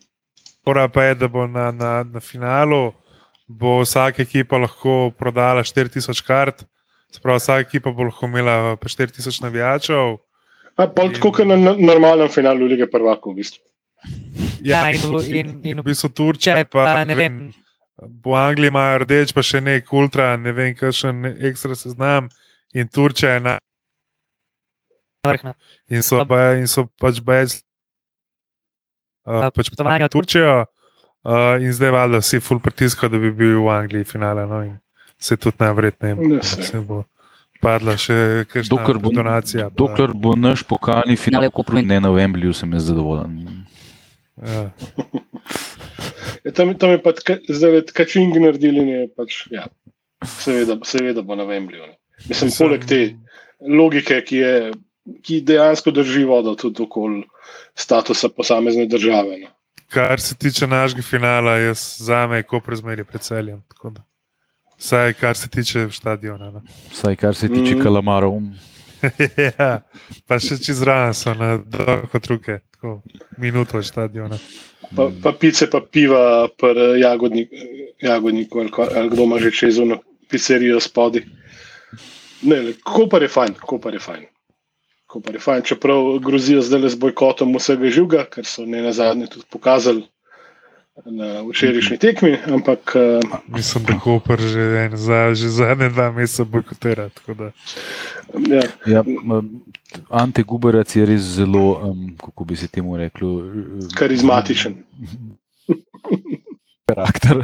Pora 0.64 0.88
pa 0.88 1.04
je, 1.04 1.16
da 1.16 1.28
bo 1.28 1.48
na, 1.48 1.72
na, 1.72 2.04
na 2.04 2.20
finalu 2.20 2.94
bo 3.48 3.82
vsaka 3.82 4.22
ekipa 4.24 4.58
lahko 4.58 5.12
prodala 5.20 5.64
4000 5.64 6.24
kart, 6.26 6.64
sprav 7.12 7.38
vsaka 7.38 7.68
ekipa 7.68 7.92
bo 7.92 8.08
lahko 8.08 8.26
imela 8.26 8.78
pa 8.78 8.88
4000 8.88 9.44
navijačev. 9.44 10.18
A, 10.76 10.88
pa 10.88 11.10
tako 11.14 11.32
kot 11.32 11.46
na, 11.48 11.58
normalnem 11.78 12.30
finalu 12.30 12.66
lige 12.66 12.88
prvakov, 12.90 13.34
v 13.34 13.44
bistvu. 13.44 13.62
Ja, 14.64 14.88
in, 14.92 15.04
in, 15.28 15.52
in 15.64 15.80
v 15.80 15.86
bistvu 15.86 16.10
Turčija, 16.10 16.64
pa 16.72 17.04
ne 17.06 17.16
vem, 17.16 17.38
v 17.98 18.34
Angliji 18.34 18.68
imajo 18.68 18.98
rdeč, 19.00 19.34
pa 19.34 19.42
še 19.42 19.62
nek 19.62 19.94
ultra, 19.94 20.34
ne 20.36 20.52
vem, 20.52 20.74
kakšen 20.74 21.26
ekstra 21.42 21.76
seznam. 21.76 22.30
In 22.74 22.88
Turčija 22.88 23.34
je 23.34 23.40
na. 23.42 23.58
vrhna. 25.24 25.54
In 25.88 26.02
so, 26.02 26.26
ba, 26.26 26.54
in 26.54 26.68
so 26.68 26.88
pač 27.00 27.22
brez. 27.22 27.62
Uh, 29.24 29.48
pač 29.50 29.70
potovanja 29.70 30.06
v 30.06 30.12
Turčijo, 30.12 30.56
uh, 31.24 31.56
in 31.58 31.72
zdaj 31.72 31.92
valjda 31.92 32.20
vsi 32.20 32.40
ful 32.40 32.60
pritiskajo, 32.60 33.08
da 33.08 33.18
bi 33.18 33.32
bil 33.32 33.62
v 33.62 33.70
Angliji 33.72 34.04
finale. 34.06 34.44
No, 34.44 34.60
in 34.62 34.76
se 35.18 35.38
tudi 35.38 35.56
najverjetneje 35.60 36.16
Ne, 36.18 36.42
saj. 36.44 36.64
se 36.66 36.80
bo 36.82 37.06
padla 37.62 37.96
še 37.96 38.18
kakšna 38.46 38.68
Dokler 38.70 38.98
bo, 39.00 39.10
donacija. 39.12 39.70
pa- 39.70 39.76
dokler 39.78 40.12
bo 40.14 40.36
naš 40.36 40.64
pokalni 40.64 41.16
finale, 41.16 41.48
ne 41.82 42.00
na 42.02 42.10
Wembleyju, 42.10 42.52
sem 42.54 42.74
jaz 42.74 42.84
zadovoljen. 42.84 43.64
Ja. 44.36 44.68
Ja, 46.44 46.52
tam, 46.52 46.74
tam 46.76 46.90
je 46.90 47.02
pa 47.02 47.12
tka- 47.12 47.40
zdaj 47.50 47.82
kačing 47.94 48.36
naredili 48.36 48.80
in 48.80 48.88
je 48.90 49.08
pač, 49.10 49.48
ja, 49.52 49.68
seveda, 50.26 50.78
seveda 50.84 51.22
bo 51.22 51.36
na 51.36 51.44
Wembleyju. 51.44 51.88
ne. 51.88 51.98
Mislim, 52.30 52.52
poleg 52.58 52.86
te 52.86 53.16
logike, 53.62 54.22
ki, 54.22 54.36
je, 54.38 54.72
ki 55.22 55.42
dejansko 55.42 55.92
drži 55.92 56.24
vodo 56.24 56.56
tudi 56.56 56.84
okoli 56.84 57.24
statusa 57.76 58.30
posamezne 58.30 58.86
države. 58.86 59.38
No. 59.40 59.48
Kar 59.90 60.20
se 60.20 60.36
tiče 60.36 60.68
našega 60.68 61.02
finala, 61.02 61.58
jaz 61.58 61.98
za 62.00 62.28
me 62.28 62.38
je 62.38 62.44
kot 62.44 62.68
razmerje 62.68 63.04
pred 63.04 63.22
celjem. 63.22 63.62
tako 63.70 63.90
da. 63.90 64.04
Vsaj 64.80 65.14
kar 65.14 65.38
se 65.38 65.48
tiče 65.50 65.88
stadiona. 65.92 66.52
No. 66.52 66.62
Vsaj 66.92 67.16
kar 67.16 67.36
se 67.36 67.48
tiče 67.48 67.76
Mm. 67.76 67.84
kalamarov. 67.84 68.42
ja, 69.60 69.70
pa 70.28 70.40
še 70.40 70.58
čez 70.64 70.82
ran 70.88 71.14
so 71.18 71.34
na 71.38 71.58
dolgo 71.58 72.20
truke, 72.24 72.60
tako 72.76 73.02
minuto 73.38 73.78
od 73.78 73.88
stadiona. 73.88 74.40
Pa, 74.96 75.10
pa 75.24 75.34
pice, 75.40 75.68
pa 75.72 75.82
piva, 75.82 76.48
pa 76.60 76.74
jagodnik, 77.00 77.50
jagodniku, 78.02 78.64
ali, 78.64 78.72
ali 78.96 79.10
kdo 79.10 79.28
ima 79.28 79.40
že 79.40 79.52
čez 79.52 79.80
eno 79.80 80.00
pizzerijo 80.30 80.80
spodaj. 80.80 81.26
Ne, 82.44 82.62
ne, 82.64 82.74
Kopar 82.84 83.24
je 83.24 83.32
fajn, 83.32 83.60
kopar 83.62 83.94
je 83.94 84.04
fajn. 84.04 84.26
Kopar 85.08 85.36
je 85.36 85.44
fajn, 85.44 85.64
čeprav 85.68 86.18
grozijo 86.20 86.62
zdaj 86.62 86.90
z 86.90 87.00
bojkotom 87.00 87.54
vsega 87.56 87.92
živega, 87.94 88.26
kar 88.30 88.48
so 88.50 88.66
ne 88.66 88.82
na 88.82 88.92
zadnje 88.92 89.30
tudi 89.32 89.46
pokazali 89.52 90.04
na 91.06 91.42
včerajšnji 91.50 91.98
tekmi, 91.98 92.38
ampak 92.48 92.94
eh, 92.96 93.20
Mislim, 93.48 93.84
da 93.84 94.00
Koper 94.00 94.42
že, 94.42 94.62
en, 94.62 94.98
za, 94.98 95.34
že 95.34 95.50
zadnje 95.50 95.90
dva 95.90 96.12
meseca 96.12 96.44
bojkotira. 96.44 97.10
tako 97.10 97.34
da. 97.34 97.52
ja, 98.56 98.64
Ja, 98.86 99.04
Ante 100.10 100.44
Guberac 100.44 100.96
je 100.96 101.06
res 101.06 101.22
zelo, 101.22 101.80
um, 101.90 102.16
kako 102.18 102.44
bi 102.44 102.56
se 102.56 102.68
temu 102.68 102.98
reklo, 102.98 103.46
eh, 103.46 103.88
karizmatičen. 103.96 104.76
karakter. 106.86 107.42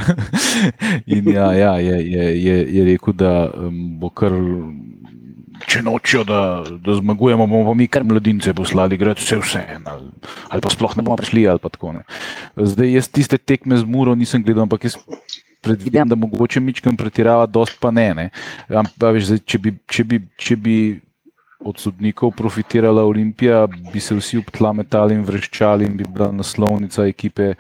In 1.06 1.30
ja, 1.30 1.54
ja 1.54 1.74
je, 1.80 2.12
je, 2.12 2.44
je, 2.44 2.76
je 2.76 2.86
rekel, 2.86 3.14
da 3.14 3.52
um, 3.58 4.00
bo 4.00 4.10
kar. 4.10 4.32
Če 5.68 5.82
nočijo, 5.84 6.24
da, 6.28 6.40
da 6.80 6.96
zmagujemo, 7.00 7.48
bomo 7.48 7.72
pa 7.72 7.76
mi 7.78 7.88
kar 7.92 8.06
mladince 8.08 8.54
poslali, 8.56 8.98
gre 9.00 9.16
vse 9.18 9.40
vse. 9.42 9.64
Ali, 9.80 10.08
ali 10.50 10.64
pa 10.64 10.72
sploh 10.72 10.96
ne 10.98 11.04
bomo 11.04 11.18
prišli, 11.20 11.48
ali 11.50 11.62
tako 11.64 11.98
ne. 11.98 12.06
Zdaj, 12.56 12.94
jaz 12.96 13.10
tiste 13.12 13.38
tekme 13.38 13.78
z 13.80 13.88
Muro 13.90 14.16
nisem 14.16 14.44
gledal, 14.46 14.68
ampak 14.68 14.88
jaz 14.88 14.96
predvidevam, 15.66 16.10
da 16.10 16.16
mogoče 16.16 16.62
Mičkam 16.64 16.98
pretirava, 16.98 17.46
dost 17.46 17.80
pa 17.82 17.92
ne. 17.92 18.14
ne. 18.16 18.26
Ampak, 18.70 19.18
veš, 19.18 19.32
zdaj, 19.34 19.44
če, 19.46 19.62
bi, 19.64 19.76
če, 19.90 20.08
bi, 20.08 20.22
če 20.40 20.56
bi 20.56 20.78
od 21.60 21.78
sodnikov 21.80 22.32
profitirala 22.32 23.04
Olimpija, 23.04 23.68
bi 23.68 24.00
se 24.00 24.16
vsi 24.16 24.38
ob 24.38 24.52
tla 24.52 24.74
metali 24.74 25.16
in 25.16 25.24
vreščali 25.28 25.86
in 25.86 25.98
bi 25.98 26.06
bila 26.08 26.32
naslovnica 26.32 27.06
ekipe. 27.06 27.54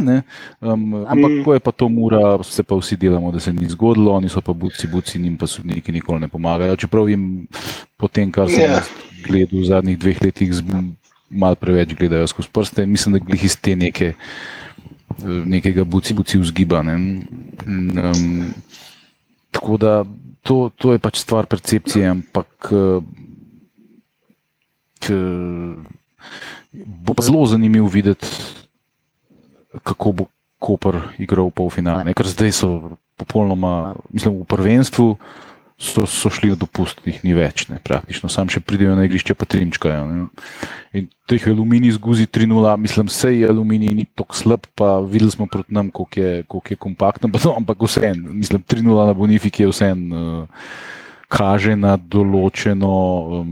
Ne, 0.00 0.22
um, 0.60 0.94
ampak, 1.08 1.30
Mm. 1.30 1.44
ko 1.44 1.54
je 1.54 1.60
pa 1.60 1.72
to 1.72 1.88
mura, 1.88 2.38
se 2.42 2.62
pa 2.62 2.76
vsi 2.78 2.96
delamo, 2.96 3.32
da 3.32 3.40
se 3.40 3.52
ni 3.52 3.68
zgodilo, 3.68 4.12
oni 4.14 4.28
so 4.28 4.40
pa 4.40 4.52
buci, 4.52 4.86
buci, 4.86 5.18
njim 5.18 5.36
pa 5.36 5.46
sodniki 5.46 5.92
nikoli 5.92 6.20
ne 6.20 6.28
pomagajo. 6.28 6.76
Čeprav 6.76 7.08
jim 7.10 7.46
po 7.96 8.08
tem, 8.08 8.32
kar 8.32 8.48
sem 8.48 8.60
Ja. 8.60 8.80
yeah. 8.80 8.88
gledal 9.26 9.60
v 9.60 9.64
zadnjih 9.66 9.98
dveh 9.98 10.22
letih, 10.22 10.50
malo 11.30 11.54
preveč 11.54 11.94
gledajo 11.94 12.26
skozi 12.26 12.48
prste. 12.52 12.86
Mislim, 12.86 13.12
da 13.12 13.18
glih 13.18 13.44
iz 13.44 13.56
te 13.60 13.76
neke, 13.76 14.14
nekega 15.46 15.84
buci, 15.84 16.14
buci 16.14 16.38
vzgiba. 16.38 16.82
Ne. 16.82 16.94
Um, 17.66 18.54
tako 19.50 19.76
da 19.76 20.04
to, 20.42 20.70
to 20.76 20.92
je 20.92 20.98
pač 21.02 21.20
stvar 21.20 21.46
percepcije, 21.46 22.04
ampak 22.08 22.50
eh, 22.72 23.00
k, 25.00 25.06
bo 26.72 27.12
pa 27.16 27.22
zelo 27.24 27.46
zanimivo 27.48 27.88
videti, 27.88 28.26
kako 29.82 30.12
bo 30.12 30.24
Koper 30.60 31.16
igral 31.16 31.48
v 31.48 31.56
polfinale. 31.56 32.12
Ker 32.12 32.28
zdaj 32.28 32.52
so 32.52 32.68
popolnoma, 33.16 33.96
mislim, 34.12 34.44
v 34.44 34.48
prvenstvu 34.48 35.06
so, 35.80 36.04
so 36.04 36.30
šli 36.30 36.52
na 36.52 36.58
dopust, 36.60 37.00
jih 37.08 37.22
ni 37.24 37.32
več, 37.34 37.64
ne, 37.72 37.80
praktično. 37.82 38.28
Sam 38.32 38.52
še 38.52 38.60
pridejo 38.60 38.92
na 38.98 39.06
igrišče, 39.08 39.34
pa 39.38 39.48
trinčkajo. 39.48 40.04
Ne. 40.10 40.28
In 41.00 41.08
teh 41.30 41.46
aluminij 41.48 41.96
zguzi 41.96 42.28
3-0, 42.28 42.76
mislim, 42.84 43.08
sej 43.08 43.46
aluminij 43.48 43.96
ni 43.96 44.04
tako 44.12 44.36
slab, 44.36 44.68
pa 44.76 44.98
videli 45.00 45.32
smo 45.32 45.48
proti 45.48 45.72
nam, 45.74 45.88
koliko 45.88 46.20
je, 46.20 46.44
koliko 46.44 46.74
je 46.76 46.82
kompaktno, 46.84 47.30
pa 47.32 47.42
no, 47.46 47.56
ampak 47.62 47.80
vseeno, 47.88 48.28
mislim, 48.36 48.62
3-0 48.62 49.10
na 49.10 49.16
Bonifiki 49.16 49.64
je 49.64 49.72
vseeno. 49.72 50.24
Uh, 50.44 50.96
kaže 51.30 51.76
na 51.78 51.94
določeno 51.94 52.90
um, 53.40 53.50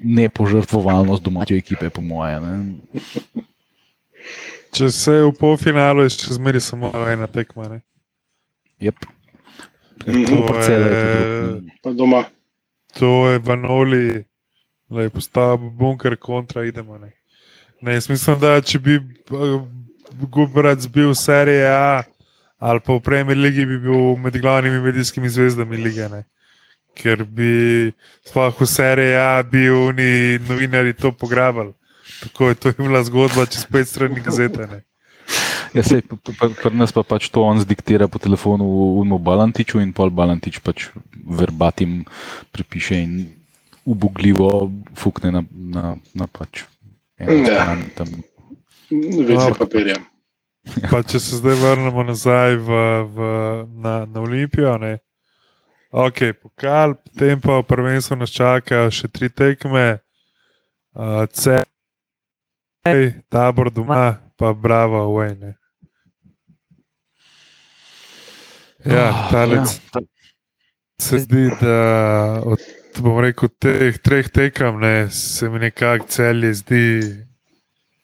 nepožrtvovalnost 0.00 1.22
domače 1.22 1.58
ekipe, 1.60 1.92
po 1.92 2.00
moje. 2.00 2.40
Ne? 2.40 3.44
Če 4.72 4.88
se 4.94 5.18
je 5.18 5.28
v 5.28 5.34
polfinalu, 5.36 6.06
je 6.06 6.16
še 6.16 6.38
zmeraj 6.38 6.64
samo 6.70 6.92
ena 7.04 7.28
tekma. 7.28 7.68
Ne? 7.68 7.80
Yep. 8.80 9.04
Mhm. 10.06 10.24
To 10.24 10.60
je 10.60 11.60
Pa 11.82 11.92
doma. 11.92 12.24
To 12.98 13.28
je 13.28 13.38
Vanoli, 13.38 14.24
da 14.88 15.02
je 15.02 15.10
postavil 15.10 15.70
bunker 15.70 16.16
kontra, 16.16 16.64
idemo. 16.64 16.98
Ne. 16.98 17.12
Ne, 17.80 17.94
jaz 17.94 18.08
mislim, 18.08 18.40
da 18.40 18.60
če 18.60 18.78
bi 18.78 19.00
Gubrac 20.30 20.86
bil 20.86 21.10
v 21.10 21.16
seriji 21.16 21.64
A 21.64 22.02
ali 22.60 22.80
pa 22.84 22.92
v 22.92 23.00
Premier 23.00 23.38
Ligi, 23.38 23.64
bi 23.64 23.78
bil 23.80 24.16
med 24.20 24.36
glavnimi 24.40 24.80
medijskimi 24.80 25.28
zvezdami 25.28 25.76
lige. 25.76 26.08
Ne. 26.08 26.24
Ker 26.94 27.24
bi 27.24 27.92
sploh 28.26 28.60
v 28.60 28.66
seriji 28.68 29.16
A 29.16 29.42
bi 29.42 29.70
oni 29.70 30.38
novinari 30.48 30.92
to 30.92 31.12
pograbali. 31.12 31.72
Tako 32.20 32.48
je 32.48 32.54
to 32.54 32.68
je 32.68 32.74
bila 32.78 33.04
zgodba 33.04 33.46
čez 33.46 33.64
pet 33.64 33.88
strani 33.88 34.20
gazete. 34.20 34.66
Ne. 34.66 34.82
Ja, 35.74 35.82
sej, 35.86 36.02
pri 36.02 36.74
nas 36.74 36.90
pa 36.90 37.02
pač 37.06 37.28
to 37.30 37.44
on 37.46 37.60
zdiktira 37.62 38.08
po 38.10 38.18
telefonu 38.18 38.66
Unmo 38.98 39.18
Balantiču 39.18 39.78
in 39.78 39.92
pol 39.94 40.10
Balantič 40.10 40.58
pač 40.58 40.88
verbatim 41.14 42.02
pripiše 42.50 42.98
in 42.98 43.12
ubogljivo 43.86 44.66
fukne 44.98 45.30
na, 45.30 45.42
na, 45.50 45.84
na 46.14 46.26
pač. 46.26 46.64
eno 47.18 47.32
Ja. 47.46 47.76
tam. 47.94 48.08
Vece 48.90 49.50
No. 49.50 49.54
papirja. 49.54 49.96
Pa 50.90 51.02
če 51.02 51.20
se 51.20 51.38
zdaj 51.38 51.54
vrnemo 51.56 52.02
nazaj 52.02 52.56
v, 52.56 52.68
v, 53.06 53.18
na, 53.78 54.04
na 54.06 54.18
Olimpijo, 54.20 54.74
ne. 54.78 54.98
Ok, 55.90 56.34
pokal, 56.42 56.94
potem 56.94 57.40
pa 57.40 57.58
v 57.58 57.66
prvenstvu 57.66 58.16
nas 58.16 58.30
čakajo 58.30 58.90
še 58.90 59.08
tri 59.08 59.30
tekme, 59.30 60.02
uh, 60.94 61.24
C, 61.30 61.62
tabor 63.28 63.70
doma, 63.70 64.18
pa 64.36 64.52
bravo, 64.52 65.06
vojne. 65.10 65.59
Ja, 68.82 69.06
Ah, 69.06 69.28
talec 69.30 69.58
ja, 69.94 70.00
se 70.98 71.18
zdi, 71.18 71.50
da 71.60 71.76
od 72.42 72.58
bom 72.98 73.20
rekel, 73.20 73.48
teh 73.50 73.98
treh 73.98 74.28
tekem 74.28 74.80
ne, 74.80 75.10
se 75.10 75.48
mi 75.48 75.58
nekako 75.58 76.06
celje 76.06 76.54
zdi 76.54 76.84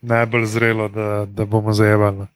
najbolj 0.02 0.44
zrelo, 0.46 0.88
da, 0.88 1.26
da 1.26 1.44
bomo 1.44 1.72
zajevali. 1.72 2.26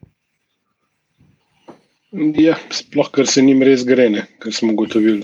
Ja, 2.37 2.57
sploh, 2.71 3.07
ker 3.09 3.27
se 3.27 3.43
njim 3.43 3.63
res 3.63 3.85
gre, 3.85 4.09
ne, 4.11 4.25
kar 4.39 4.53
smo 4.53 4.73
ugotovili. 4.73 5.23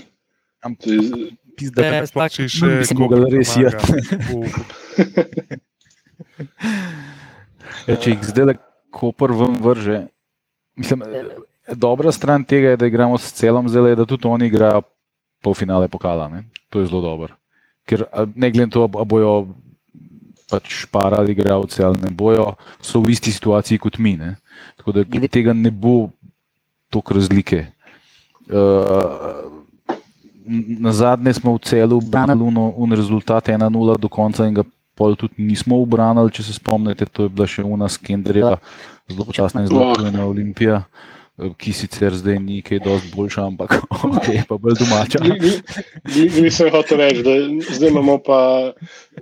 Pizda, 1.57 1.81
da- 1.81 2.27
Če 2.29 2.43
bi 2.43 2.49
še 2.49 2.85
si 2.85 2.95
mogel 2.95 3.25
res 3.27 3.49
v- 3.51 3.67
Ja, 7.87 7.95
če 7.95 8.11
jih 8.11 8.23
zdaj 8.23 8.57
Koper 8.91 9.31
ven 9.31 9.57
vrže. 9.57 9.99
Mislim, 10.75 11.01
eh, 11.03 11.23
dobra 11.75 12.11
stran 12.11 12.43
tega 12.43 12.69
je, 12.69 12.77
da 12.77 12.87
igramo 12.87 13.17
s 13.17 13.33
celom 13.33 13.69
zdaj, 13.69 13.95
da 13.95 14.05
tudi 14.05 14.27
oni 14.27 14.47
igrajo 14.47 14.81
polfinale 15.43 15.87
pokala. 15.87 16.27
Ne? 16.27 16.43
To 16.69 16.79
je 16.79 16.87
zelo 16.87 17.01
dobro. 17.01 17.35
Ker 17.85 18.03
ne 18.35 18.51
glede 18.51 18.65
na 18.65 18.71
to, 18.71 18.89
ali 18.93 19.05
bojo 19.05 19.47
pač 20.47 20.85
parali 20.91 21.31
igralce 21.31 21.83
ali 21.83 21.99
ne 22.01 22.09
bojo, 22.11 22.53
so 22.81 22.99
v 23.03 23.11
isti 23.11 23.31
situaciji 23.31 23.79
kot 23.79 23.97
mi. 23.97 24.15
Ne? 24.17 24.35
Tako 24.77 24.91
da 24.91 25.03
glede 25.03 25.27
tega 25.27 25.53
ne 25.53 25.71
bo 25.71 26.09
toliko 26.89 27.13
razlike. 27.13 27.65
Uh, 28.47 29.51
na 30.79 30.91
zadnje 30.95 31.33
smo 31.33 31.57
v 31.57 31.59
celu 31.67 31.99
branili 32.01 32.43
un 32.75 32.91
rezultat 32.95 33.47
1-0 33.51 33.97
do 33.99 34.07
konca 34.07 34.47
in 34.47 34.55
ga 34.55 34.63
pol 34.95 35.15
tudi 35.15 35.43
nismo 35.43 35.81
obranili, 35.83 36.31
če 36.31 36.43
se 36.43 36.53
spomnite, 36.55 37.05
to 37.05 37.27
je 37.27 37.29
bila 37.29 37.45
še 37.45 37.63
una 37.63 37.89
skenderja, 37.91 38.55
zelo 39.11 39.27
počasna 39.27 39.61
in 39.61 39.67
zelo 39.67 39.93
pojena 39.93 40.25
Olimpija, 40.25 40.79
eh, 40.81 41.16
ki 41.37 41.73
sicer 41.73 42.15
zdaj 42.17 42.39
ni 42.41 42.61
kaj 42.65 42.79
dosti 42.81 43.11
boljša, 43.15 43.43
ampak 43.45 43.75
okay, 44.09 44.41
pa 44.49 44.57
bolj 44.57 44.79
domača. 44.79 45.21
Nisem 46.41 46.71
hotel 46.73 46.97
reči, 46.97 47.21
da 47.23 47.35
zdaj 47.75 47.89
imamo 47.89 48.17
pa 48.25 48.39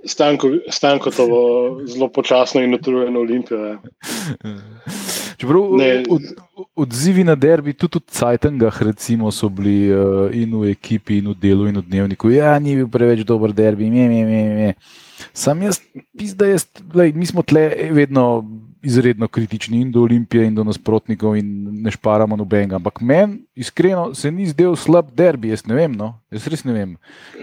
stanko, 0.04 0.48
Stankotovo 0.72 1.40
zelo 1.86 2.08
počasno 2.08 2.62
in 2.64 2.74
utrujeno 2.74 3.20
olimpijo. 3.20 3.64
ja. 3.66 3.78
Čeprav 5.36 5.76
Ne. 5.76 6.04
od, 6.08 6.22
odzivi 6.76 7.24
na 7.24 7.34
derbi, 7.34 7.72
tudi 7.72 7.98
v 7.98 8.10
Cajtangah, 8.10 8.82
recimo, 8.82 9.30
so 9.30 9.48
bili 9.48 9.92
uh, 9.92 10.32
in 10.32 10.56
v 10.56 10.70
ekipi, 10.72 11.18
in 11.18 11.28
v 11.28 11.36
delu, 11.40 11.68
in 11.68 11.76
v 11.76 11.84
dnevniku. 11.84 12.32
Ja, 12.32 12.56
ni 12.58 12.76
bil 12.76 12.88
preveč 12.88 13.20
dober 13.28 13.52
derbi, 13.52 13.90
me, 13.92 14.08
me, 14.08 14.24
me. 14.24 14.74
Sam 15.36 15.60
jaz, 15.62 15.82
pizda, 16.16 16.48
jaz 16.48 16.64
lej, 16.96 17.12
mi 17.12 17.28
smo 17.28 17.44
tle 17.44 17.92
vedno 17.92 18.40
izredno 18.86 19.26
kritični 19.28 19.80
in 19.82 19.90
do 19.92 20.04
Olimpije, 20.06 20.46
in 20.46 20.54
do 20.54 20.64
nasprotnikov, 20.64 21.36
in 21.36 21.82
ne 21.82 21.90
šparamo 21.90 22.36
nobenega. 22.38 22.78
Ampak 22.78 23.00
meni, 23.02 23.40
iskreno, 23.58 24.12
se 24.14 24.30
ni 24.30 24.46
zdel 24.46 24.76
slab 24.78 25.10
derbi, 25.16 25.50
jaz 25.50 25.66
ne 25.66 25.74
vem, 25.74 25.92
no? 25.98 26.12
jaz 26.32 26.46
res 26.52 26.62
ne 26.64 26.72
vem, 26.76 26.96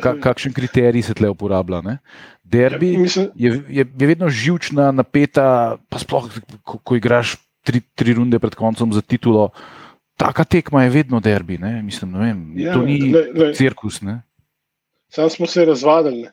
ka, 0.04 0.16
kakšen 0.24 0.56
kriterij 0.56 1.04
se 1.04 1.16
tle 1.18 1.30
uporablja. 1.34 1.82
Ne? 1.84 1.98
Derbi 2.44 2.94
Ja, 2.96 3.28
je, 3.36 3.52
je, 3.70 3.86
je 3.86 4.08
vedno 4.08 4.30
živčna, 4.30 4.92
napeta, 4.96 5.78
pa 5.90 6.00
sploh, 6.00 6.30
ko, 6.64 6.80
ko 6.80 7.00
igraš 7.00 7.36
tri, 7.66 7.82
tri 7.96 8.16
runde 8.16 8.40
pred 8.40 8.56
koncem 8.56 8.94
za 8.94 9.02
titulo. 9.02 9.50
Taka 10.20 10.44
tekma 10.46 10.84
je 10.86 10.94
vedno 10.94 11.20
derbi, 11.20 11.58
ne? 11.58 11.82
mislim, 11.82 12.12
ne 12.14 12.20
vem, 12.20 12.40
Ja, 12.62 12.74
to 12.78 12.86
ni 12.86 13.00
lej, 13.12 13.32
lej. 13.34 13.54
cirkus. 13.58 14.02
Ne? 14.06 14.22
Sam 15.10 15.30
smo 15.30 15.46
se 15.50 15.66
razvadili. 15.66 16.30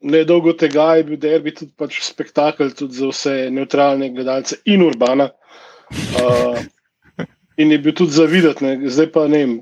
Ne. 0.00 0.10
Ker 0.10 0.18
Ne 0.18 0.24
dolgo 0.24 0.52
tega 0.54 0.96
je 0.96 1.04
bil 1.04 1.18
derbi 1.18 1.54
tudi 1.54 1.72
pač 1.76 2.00
spektakel 2.06 2.70
tudi 2.70 2.94
za 2.94 3.10
vse 3.10 3.50
neutralne 3.50 4.10
gledalce 4.14 4.60
in 4.64 4.82
urbana. 4.86 5.30
Uh, 5.90 6.58
in 7.58 7.72
je 7.72 7.78
bil 7.78 7.94
tudi 7.94 8.14
za 8.14 8.24
videti. 8.24 8.64
ne. 8.64 8.90
Zdaj 8.90 9.10
pa 9.12 9.26
ne 9.28 9.38
vem, 9.38 9.56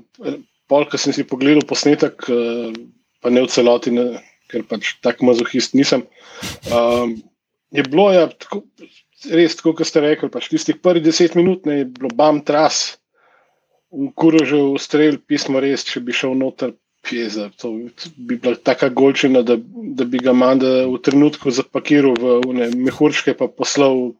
pol, 0.69 0.85
ko 0.85 0.97
sem 0.97 1.13
si 1.13 1.25
pogledal 1.25 1.65
posnetek, 1.65 2.29
uh, 2.29 2.69
pa 3.21 3.33
ne 3.33 3.41
v 3.41 3.49
celoti, 3.49 3.91
ne, 3.91 4.21
ker 4.51 4.63
pač 4.69 4.97
tak 5.01 5.25
mazohist 5.25 5.73
nisem. 5.73 6.05
Um, 6.69 7.17
je 7.73 7.83
bilo 7.83 8.11
ja, 8.13 8.27
tako, 8.29 8.61
res, 9.33 9.57
tako 9.57 9.73
kot 9.73 9.89
ste 9.89 10.05
rekli, 10.05 10.29
pač 10.29 10.51
tistih 10.53 10.77
prvih 10.77 11.01
deset 11.03 11.33
minut 11.33 11.65
ne, 11.65 11.81
je 11.81 11.89
bilo 11.97 12.13
bam 12.13 12.43
tras, 12.45 12.99
v 13.89 14.11
kurožev 14.13 14.77
strel, 14.77 15.17
pismo 15.17 15.63
res, 15.63 15.87
če 15.87 16.03
bi 16.05 16.13
šel 16.13 16.37
noter. 16.37 16.75
Pjeza, 17.05 17.49
to 17.55 17.71
bi 18.17 18.35
bila 18.35 18.55
taka 18.55 18.89
golčina, 18.89 19.41
da, 19.41 19.55
da 19.95 20.05
bi 20.05 20.19
ga 20.19 20.33
Manda 20.33 20.87
v 20.89 20.97
trenutku 21.03 21.51
zapakiral 21.51 22.17
v 22.19 22.39
one 22.43 22.69
mehurčke, 22.75 23.33
pa 23.37 23.47
poslal 23.47 24.11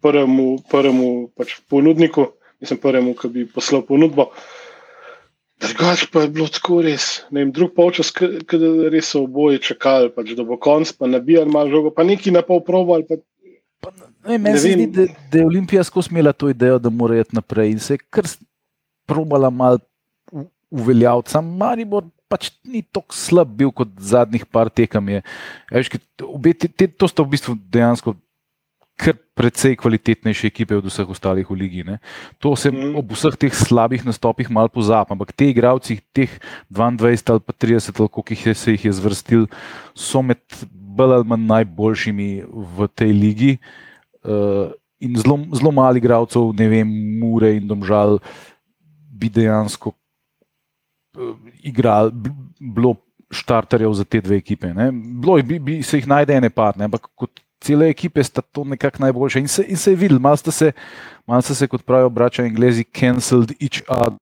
prvemu, 0.00 0.62
prvemu 0.70 1.08
pač 1.36 1.58
ponudniku, 1.68 2.30
mislim, 2.62 2.80
prvemu, 2.80 3.14
ki 3.18 3.28
bi 3.28 3.46
poslal 3.46 3.84
ponudbo. 3.84 4.30
Drugač 5.62 6.08
pa 6.10 6.24
je 6.24 6.32
bilo 6.34 6.48
tako 6.50 6.80
res. 6.82 7.22
Vem, 7.30 7.52
drug 7.54 7.74
polčas, 7.76 8.10
kada 8.10 8.88
res 8.90 9.12
so 9.12 9.26
oboje 9.26 9.60
čakali, 9.62 10.10
pač, 10.14 10.32
da 10.38 10.46
bo 10.46 10.56
konc, 10.56 10.90
pa 10.96 11.10
nabijali 11.10 11.52
malo 11.52 11.70
žogo, 11.70 11.92
pa 11.94 12.06
neki 12.06 12.34
na 12.34 12.42
pol 12.46 12.64
probo 12.64 12.96
ali 12.96 13.06
pa 13.06 13.20
Ne, 14.28 14.38
meni 14.38 14.58
se 14.58 14.70
zdi, 14.72 14.86
da, 14.86 15.06
da 15.32 15.38
je 15.38 15.46
Olimpija 15.46 15.84
skozi 15.84 16.08
imela 16.10 16.32
to 16.32 16.48
idejo, 16.48 16.78
da 16.78 16.90
mora 16.90 17.18
iti 17.18 17.34
naprej 17.34 17.70
in 17.70 17.80
se 17.82 17.94
je 17.94 17.98
kar 17.98 18.24
probala 19.06 19.50
malo 19.50 19.78
uveljaviti. 20.72 21.34
Sam 21.36 21.52
Maribor 21.60 22.08
pač 22.32 22.48
ni 22.64 22.80
tako 22.82 23.12
slab 23.12 23.52
bil 23.52 23.70
kot 23.76 23.92
zadnjih 24.00 24.46
par 24.48 24.72
tekem. 24.72 25.08
Je. 25.18 25.22
Veš, 25.70 25.92
obe 26.24 26.54
te, 26.56 26.68
te, 26.68 26.88
to 26.88 27.08
sta 27.10 27.24
v 27.24 27.36
bistvu 27.36 27.58
dejansko 27.68 28.16
kar 29.02 29.16
precej 29.34 29.74
kvalitetnejše 29.80 30.46
ekipe 30.46 30.76
od 30.76 30.86
vseh 30.86 31.08
ostalih 31.08 31.48
v 31.48 31.56
ligi. 31.58 31.82
Ne. 31.84 31.98
To 32.38 32.54
se 32.56 32.70
Mhm. 32.70 32.96
ob 32.96 33.12
vseh 33.12 33.36
teh 33.36 33.52
slabih 33.52 34.04
nastopih 34.04 34.50
malo 34.50 34.68
pozabi, 34.68 35.12
ampak 35.12 35.32
te 35.32 35.48
igravci, 35.50 36.00
teh 36.12 36.30
22 36.70 37.30
ali 37.30 37.40
pa 37.40 37.52
30, 37.52 37.98
ali 38.00 38.08
koliko 38.08 38.32
jih 38.32 38.46
je, 38.46 38.54
se 38.54 38.70
jih 38.72 38.84
je 38.84 38.92
zvrstil, 38.92 39.46
so 39.94 40.22
med 40.22 40.40
bolj 40.70 41.12
ali 41.14 41.24
manj 41.24 41.46
najboljšimi 41.46 42.44
v 42.46 42.88
tej 42.94 43.12
ligi. 43.12 43.52
Uh, 44.22 44.70
in 45.00 45.16
zelo, 45.18 45.40
zelo 45.50 45.72
malo 45.72 45.96
igralcev, 45.98 46.52
ne 46.54 46.68
vem, 46.68 46.86
Mure 47.18 47.56
in 47.56 47.66
Domžal, 47.66 48.20
bi 49.10 49.28
dejansko 49.28 49.90
igrali, 51.62 52.10
b- 52.14 52.30
bilo 52.60 52.94
štarterjev 53.32 53.92
za 53.92 54.04
te 54.04 54.20
dve 54.20 54.36
ekipe. 54.36 54.74
Ne. 54.74 54.90
Bilo 54.92 55.36
je, 55.36 55.42
bi, 55.42 55.58
bi 55.58 55.82
se 55.82 55.98
jih 55.98 56.08
najde 56.08 56.34
ene 56.36 56.50
par, 56.50 56.76
ne, 56.76 56.84
ampak 56.84 57.08
kot 57.14 57.40
cele 57.60 57.88
ekipe 57.88 58.24
sta 58.24 58.42
to 58.42 58.64
nekako 58.64 59.02
najboljše. 59.06 59.40
In 59.40 59.48
se, 59.48 59.64
in 59.68 59.76
se 59.76 59.92
je 59.92 59.96
videl, 59.96 60.18
malo 60.18 60.36
sta 60.36 60.50
se, 60.50 60.72
sta 61.40 61.54
se, 61.54 61.68
kot 61.68 61.84
pravijo 61.86 62.10
braća 62.10 62.42
Anglezi, 62.42 62.84
cancelled 62.84 63.52
each 63.60 63.82
other 63.88 64.18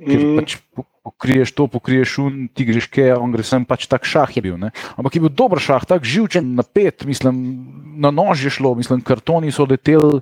ker 0.00 0.16
Mm. 0.20 0.36
pač 0.38 0.56
po- 0.74 0.86
pokriješ 1.04 1.52
to, 1.52 1.66
pokriješ 1.66 2.18
un, 2.18 2.48
ti 2.54 2.64
greš 2.64 2.86
kaj, 2.92 3.12
on 3.20 3.32
gre 3.32 3.44
sem, 3.44 3.64
pač 3.64 3.86
tak 3.88 4.04
šah 4.08 4.32
je 4.36 4.42
bil. 4.42 4.56
Ne? 4.56 4.70
Ampak 4.96 5.16
je 5.16 5.20
bil 5.20 5.32
dober 5.32 5.60
šah, 5.60 5.84
tak 5.84 6.04
živčen, 6.04 6.54
napet, 6.56 7.04
mislim, 7.04 7.36
na 8.00 8.10
nož 8.10 8.44
je 8.44 8.50
šlo, 8.50 8.74
mislim, 8.74 9.00
kartoni 9.04 9.52
so 9.52 9.66
leteli. 9.68 10.20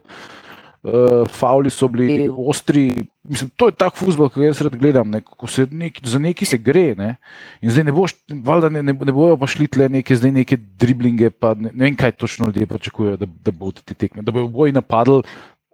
Uh, 0.78 1.26
Favli 1.26 1.70
so 1.74 1.88
bili 1.90 2.28
ostri. 2.30 2.92
Mislim, 3.26 3.50
to 3.58 3.66
je 3.66 3.74
tak 3.74 3.96
futbol, 3.98 4.28
ki 4.30 4.38
ga 4.40 4.46
jaz 4.52 4.60
rad 4.62 4.76
gledam. 4.78 5.10
Ne, 5.10 5.20
nek, 5.74 5.98
za 6.06 6.20
neki 6.22 6.46
se 6.46 6.58
gre. 6.62 6.92
Ne, 6.94 7.16
in 7.60 7.72
zdaj 7.74 7.88
ne, 7.88 7.94
boš, 7.96 8.14
valjda 8.30 8.70
ne, 8.70 8.82
ne, 8.86 8.94
ne 8.94 9.14
bojo 9.14 9.34
pa 9.40 9.48
šli 9.50 9.66
tle 9.66 9.88
neke, 9.90 10.14
zdaj 10.16 10.32
neke 10.38 10.56
driblinge. 10.56 11.32
Ne, 11.58 11.72
ne 11.74 11.84
vem, 11.88 11.96
kaj 11.98 12.14
točno 12.22 12.46
ljudje 12.46 12.70
pričakujejo, 12.70 13.18
da, 13.18 13.26
da 13.26 13.50
bodo 13.50 13.82
te 13.82 13.98
tekme. 13.98 14.22
Da 14.22 14.30
bojo 14.32 14.46
boji 14.54 14.76
napadli, 14.78 15.18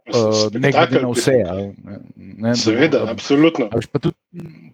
uh, 0.08 0.40
ne 0.56 0.72
glede 0.72 1.04
na 1.04 1.12
vse. 1.12 1.36
a 1.44 1.58
Ne, 1.76 2.00
ne, 2.16 2.48
da 2.48 2.56
Seveda, 2.56 3.04
bo- 3.04 3.12
absolutno. 3.12 3.68
A 3.68 3.76
veš, 3.76 3.92
Pa 3.92 4.00
tudi, 4.00 4.16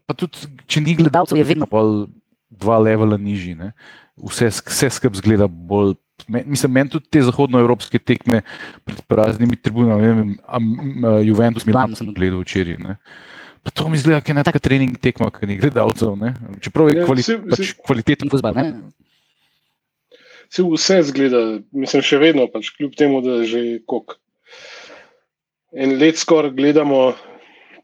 pa 0.07 0.15
tudi, 0.15 0.47
če 0.71 0.85
ni 0.87 0.95
gledalcev, 0.95 1.43
je 1.43 1.49
vedno 1.51 1.67
pol 1.67 2.07
dva 2.51 2.79
levela 2.79 3.19
nižji. 3.19 3.59
Ne? 3.59 3.73
Vse, 4.15 4.55
vse 4.63 4.95
skupaj 4.95 5.19
zgleda 5.25 5.51
bolj. 5.51 5.99
Mislim, 6.29 6.73
meni 6.73 6.91
tudi 6.91 7.09
te 7.11 7.23
zahodnoevropske 7.23 7.99
tekme 7.99 8.43
pred 8.85 9.01
praznimi 9.09 9.57
tribunami, 9.57 10.03
ne 10.03 10.13
vem, 10.13 10.31
a, 10.45 10.59
a, 10.59 11.17
Juventus, 11.21 11.67
Milan 11.67 11.95
sem 11.95 12.13
gledal 12.15 12.43
včeraj. 12.43 12.77
ne. 12.79 12.97
Pa 13.63 13.71
to 13.71 13.89
mi 13.89 13.99
zgleda, 14.01 14.21
kot 14.21 14.29
je 14.29 14.33
ena 14.33 14.45
taka 14.45 14.59
trening 14.59 14.97
tekma, 14.97 15.29
ki 15.31 15.47
ni 15.47 15.59
gledalcev. 15.61 16.17
Ne? 16.17 16.33
Čeprav 16.61 16.89
je 16.89 16.97
Ja, 16.97 17.05
kvali, 17.05 17.23
saj- 17.23 17.43
pač 17.45 17.73
kvaliteten 17.77 18.31
futbol. 18.33 18.57
Ne? 18.57 18.73
Se 20.49 20.65
vse 20.65 20.97
zgleda, 21.07 21.61
mislim, 21.71 22.03
še 22.03 22.19
vedno, 22.19 22.47
pač, 22.51 22.73
kljub 22.75 22.97
temu, 22.97 23.21
da 23.23 23.43
že 23.45 23.83
koliko. 23.87 24.17
En 25.71 25.99
let 26.01 26.19
skoraj 26.19 26.51
gledamo 26.51 27.13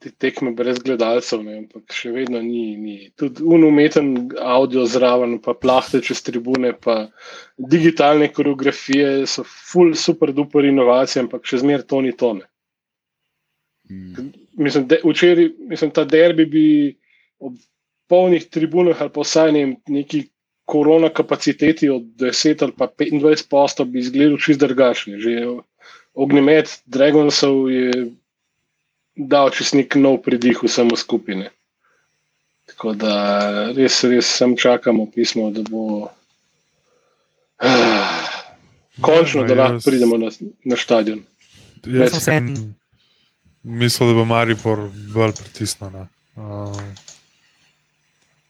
te 0.07 0.13
tekme 0.27 0.53
brez 0.55 0.79
gledalcev, 0.79 1.43
ne, 1.43 1.57
ampak 1.65 1.95
še 1.95 2.13
vedno 2.15 2.39
ni. 2.43 2.77
ni. 2.79 2.97
Tudi 3.19 3.43
unumeten 3.43 4.13
avdio 4.39 4.85
zraven, 4.87 5.41
pa 5.43 5.57
plahte 5.59 5.99
čez 6.05 6.23
tribune, 6.23 6.71
pa 6.79 7.09
digitalne 7.59 8.29
koreografije 8.31 9.27
so 9.27 9.43
full 9.47 9.97
super 9.99 10.31
duper 10.37 10.69
inovacije, 10.71 11.25
ampak 11.25 11.49
še 11.51 11.65
zmeraj 11.65 11.89
to 11.91 12.03
ni 12.07 12.15
tone. 12.15 12.47
Mm. 13.91 14.31
Mislim, 14.63 14.87
de, 14.91 15.01
včeraj, 15.03 15.51
mislim, 15.73 15.91
ta 15.95 16.07
derbi 16.07 16.47
bi 16.51 16.69
ob 17.43 17.59
polnih 18.07 18.47
tribunah 18.51 19.03
ali 19.03 19.11
pa 19.11 19.27
vsaj 19.27 19.53
ne 19.53 19.65
neki 19.91 20.23
korona 20.67 21.11
kapaciteti 21.15 21.91
od 21.91 22.07
10 22.23 22.63
ali 22.63 22.75
pa 22.79 22.87
25 22.87 23.49
posto 23.51 23.85
bi 23.85 23.99
izgledal 23.99 24.39
čist 24.39 24.63
drugačni. 24.63 25.19
Že 25.23 25.35
ognjemet 26.15 26.83
Dragonsov 26.87 27.71
je 27.71 27.91
dal 29.17 29.51
čist 29.51 29.75
nek 29.75 29.95
nov 29.97 30.21
pridih 30.23 30.61
vsemu 30.63 30.97
skupine. 30.97 31.51
Tako 32.67 32.93
da 32.95 33.13
res, 33.77 34.03
res 34.05 34.27
sem 34.27 34.57
čakamo 34.57 35.07
pismo, 35.15 35.51
da 35.51 35.63
bo. 35.63 36.09
Ah, 37.59 38.21
končno, 39.07 39.45
da 39.45 39.55
lahko 39.55 39.79
Jaz- 39.79 39.85
pridemo 39.85 40.19
na, 40.19 40.31
na 40.65 40.77
stadion. 40.77 41.23
Jaz 41.87 42.11
Sem 42.11 42.21
sem 42.21 42.57
se- 42.57 42.63
mislil, 43.63 44.09
da 44.09 44.15
bo 44.15 44.25
Maribor 44.25 44.89
bolj 45.15 45.33
pritisnil. 45.33 45.91
Ne, 45.91 46.07
uh, 46.37 46.81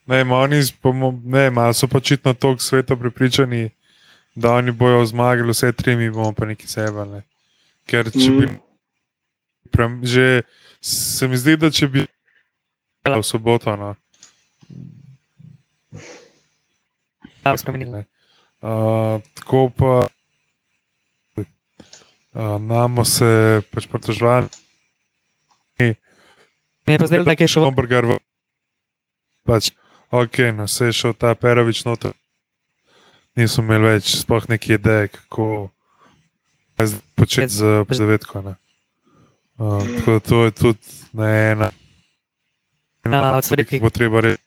ne, 0.06 0.22
oni 0.24 0.62
ne, 1.24 1.74
so 1.74 1.86
pa 1.86 1.98
očitno 1.98 2.34
tako 2.34 2.58
sveto 2.58 2.96
pripričani, 2.96 3.70
da 4.34 4.52
oni 4.52 4.72
bojo 4.72 5.04
zmagali, 5.06 5.50
vse 5.50 5.72
tri, 5.72 5.96
mi 5.96 6.10
bomo 6.10 6.32
pa 6.32 6.44
neki 6.46 6.68
sebe. 6.68 7.04
Ne. 7.04 7.22
Ker 7.86 8.10
če 8.10 8.30
bi. 8.30 8.46
Mm. 8.46 8.58
Prem, 9.66 10.00
že 10.02 10.42
se 10.80 11.26
mi 11.26 11.36
zdi, 11.36 11.56
da 11.56 11.68
če 11.68 11.86
bi 11.88 12.06
v 13.04 13.22
soboto. 13.22 13.70
No, 13.72 13.94
Ja, 17.42 17.54
spremenili. 17.54 17.90
Ne. 17.92 18.02
Uh, 18.58 19.22
tako 19.34 19.70
pa 19.70 19.92
uh, 21.36 21.46
namo 22.58 23.04
se 23.04 23.28
pač 23.70 23.86
pritožvali. 23.86 24.48
Mi 25.78 25.94
je 26.88 26.98
pa 26.98 27.06
zdelo, 27.06 27.24
da 27.24 27.32
je. 27.32 27.46
Hamburger. 27.56 28.04
v- 28.06 28.18
Pač, 29.44 29.70
ok, 30.08 30.50
no 30.52 30.66
se 30.66 30.86
je 30.86 30.92
šel 30.94 31.12
ta 31.12 31.34
Perovič 31.34 31.84
noter. 31.84 32.14
Nismo 33.34 33.62
imeli 33.64 33.92
več 33.92 34.16
sploh 34.16 34.46
neke 34.48 34.74
ideje, 34.74 35.08
kako 35.08 35.70
zdaj 36.76 36.88
početi 37.14 37.52
z 37.52 37.62
zavetko. 37.86 38.42
ne. 38.42 38.54
Uh, 39.58 39.82
tako 39.98 40.10
da 40.12 40.20
to 40.20 40.44
je 40.44 40.50
tudi 40.50 40.78
ne 41.12 41.50
ena. 41.52 41.70
Ja, 43.04 43.36
od 43.36 43.44
stvari, 43.44 43.64
ki 43.64 43.78
ki- 43.78 43.80
bo 43.80 43.90
treba 43.90 44.20
reči. 44.20 44.42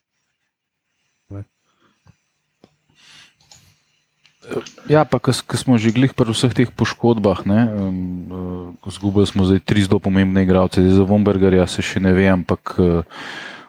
Ja, 4.90 5.06
pa 5.06 5.22
ko 5.22 5.30
smo 5.34 5.78
že 5.78 5.94
glih 5.94 6.18
pri 6.18 6.34
vseh 6.34 6.50
teh 6.50 6.70
poškodbah, 6.74 7.46
ne, 7.46 7.70
um, 7.70 8.74
uh, 8.82 8.90
Zgubili 8.90 9.30
smo 9.30 9.46
zdaj 9.46 9.62
tri 9.62 9.86
zelo 9.86 10.02
pomembne 10.02 10.42
igralce, 10.42 10.82
zdaj 10.82 10.98
za 10.98 11.06
Vombergarja 11.06 11.70
se 11.70 11.86
še 11.86 12.02
ne 12.02 12.10
ve, 12.18 12.26
ampak 12.26 12.74
uh, 12.82 13.06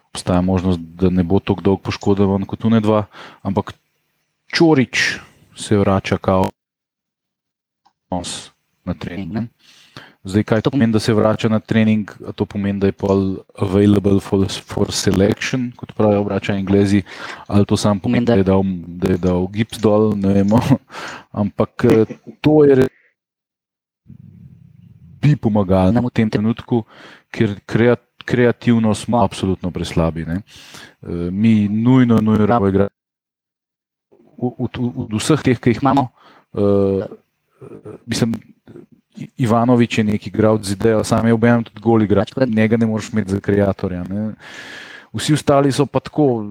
obstaja 0.09 0.41
možnost, 0.41 0.81
da 0.81 1.13
ne 1.13 1.21
bo 1.21 1.37
tako 1.37 1.61
dolgo 1.61 1.85
poškodovan 1.85 2.49
kot 2.49 2.65
une 2.65 2.81
dva. 2.81 3.07
Ampak 3.45 3.77
Čorič 4.49 5.21
se 5.53 5.77
vrača 5.77 6.17
kao 6.17 6.49
nos 8.11 8.51
na 8.85 8.97
trening. 8.97 9.33
Ne? 9.33 9.43
Zdaj, 10.25 10.43
kaj 10.45 10.61
to 10.61 10.71
pomeni, 10.71 10.93
da 10.93 11.01
se 11.01 11.15
vrača 11.17 11.49
na 11.49 11.59
trening? 11.61 12.11
To 12.37 12.45
pomeni, 12.45 12.81
da 12.81 12.91
je 12.91 12.93
pol 12.93 13.39
available 13.57 14.21
for, 14.21 14.45
for 14.69 14.93
selection, 14.93 15.71
kot 15.77 15.95
pravijo 15.97 16.27
vrača 16.29 16.53
Anglezi, 16.53 17.03
ali 17.47 17.65
to 17.65 17.77
sam 17.77 18.01
pomeni, 18.01 18.27
da 18.27 18.35
je 18.37 18.45
dal, 18.45 18.63
da 19.01 19.15
je 19.15 19.19
dal 19.19 19.47
gips 19.49 19.81
dol, 19.81 20.13
ne 20.17 20.35
vemo. 20.35 20.61
Ampak 21.43 21.85
eh, 21.89 22.17
to 22.41 22.65
je 22.65 22.85
bi 25.21 25.37
pomagalo 25.37 25.93
nam 25.93 26.09
v 26.09 26.13
tem 26.17 26.29
trenutku, 26.33 26.85
ker 27.33 27.57
kreat, 27.69 28.01
kreativno 28.25 28.95
smo 28.97 29.21
absolutno 29.21 29.71
preslabi. 29.71 30.25
Ne? 30.25 30.41
Eh, 30.41 31.29
Mi 31.33 31.69
nujno, 31.69 32.21
nujno 32.21 32.47
rabimo 32.47 32.69
igrati. 32.69 32.95
Od 34.41 35.13
vseh 35.17 35.41
teh, 35.45 35.61
ki 35.61 35.75
jih 35.75 35.83
imamo, 35.83 36.07
uh, 36.57 37.05
mislim, 38.09 38.33
Ivanovič 39.37 39.99
je 39.99 40.05
neki 40.05 40.31
igralec 40.31 40.65
z 40.65 40.73
idejo, 40.73 41.05
sam 41.05 41.27
je 41.27 41.35
obenem 41.35 41.65
tudi 41.65 41.81
gol 41.81 42.03
igrač, 42.03 42.31
tako 42.31 42.45
da 42.45 42.61
njega 42.61 42.77
ne 42.77 42.87
moreš 42.87 43.11
imeti 43.13 43.31
za 43.31 43.41
kreatorja. 43.41 44.05
Ne. 44.09 44.33
Vsi 45.13 45.35
ostali 45.35 45.73
so 45.73 45.87
pa 45.87 46.01
tako 46.01 46.45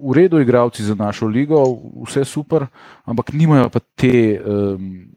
v 0.00 0.14
redu 0.14 0.40
igralci 0.40 0.84
za 0.84 0.94
našo 0.94 1.26
ligo, 1.26 1.62
vse 2.06 2.24
super, 2.24 2.66
ampak 3.04 3.32
nimajo 3.32 3.68
pa 3.68 3.80
te. 3.80 4.40
Um, 4.44 5.12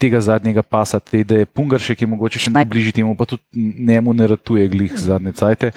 Tega 0.00 0.20
zadnjega 0.24 0.62
pasa, 0.62 0.96
te, 1.04 1.20
da 1.26 1.36
je 1.42 1.46
Pungaršek, 1.46 1.98
ki 1.98 2.06
je 2.06 2.08
mogoče 2.08 2.40
še 2.40 2.50
najbližji 2.54 2.94
temu, 2.96 3.12
pa 3.18 3.26
tudi 3.28 3.42
njemu 3.84 4.14
ne 4.16 4.28
ratuje 4.30 4.64
glih 4.72 4.94
zadnje 4.96 5.34
cajte. 5.36 5.70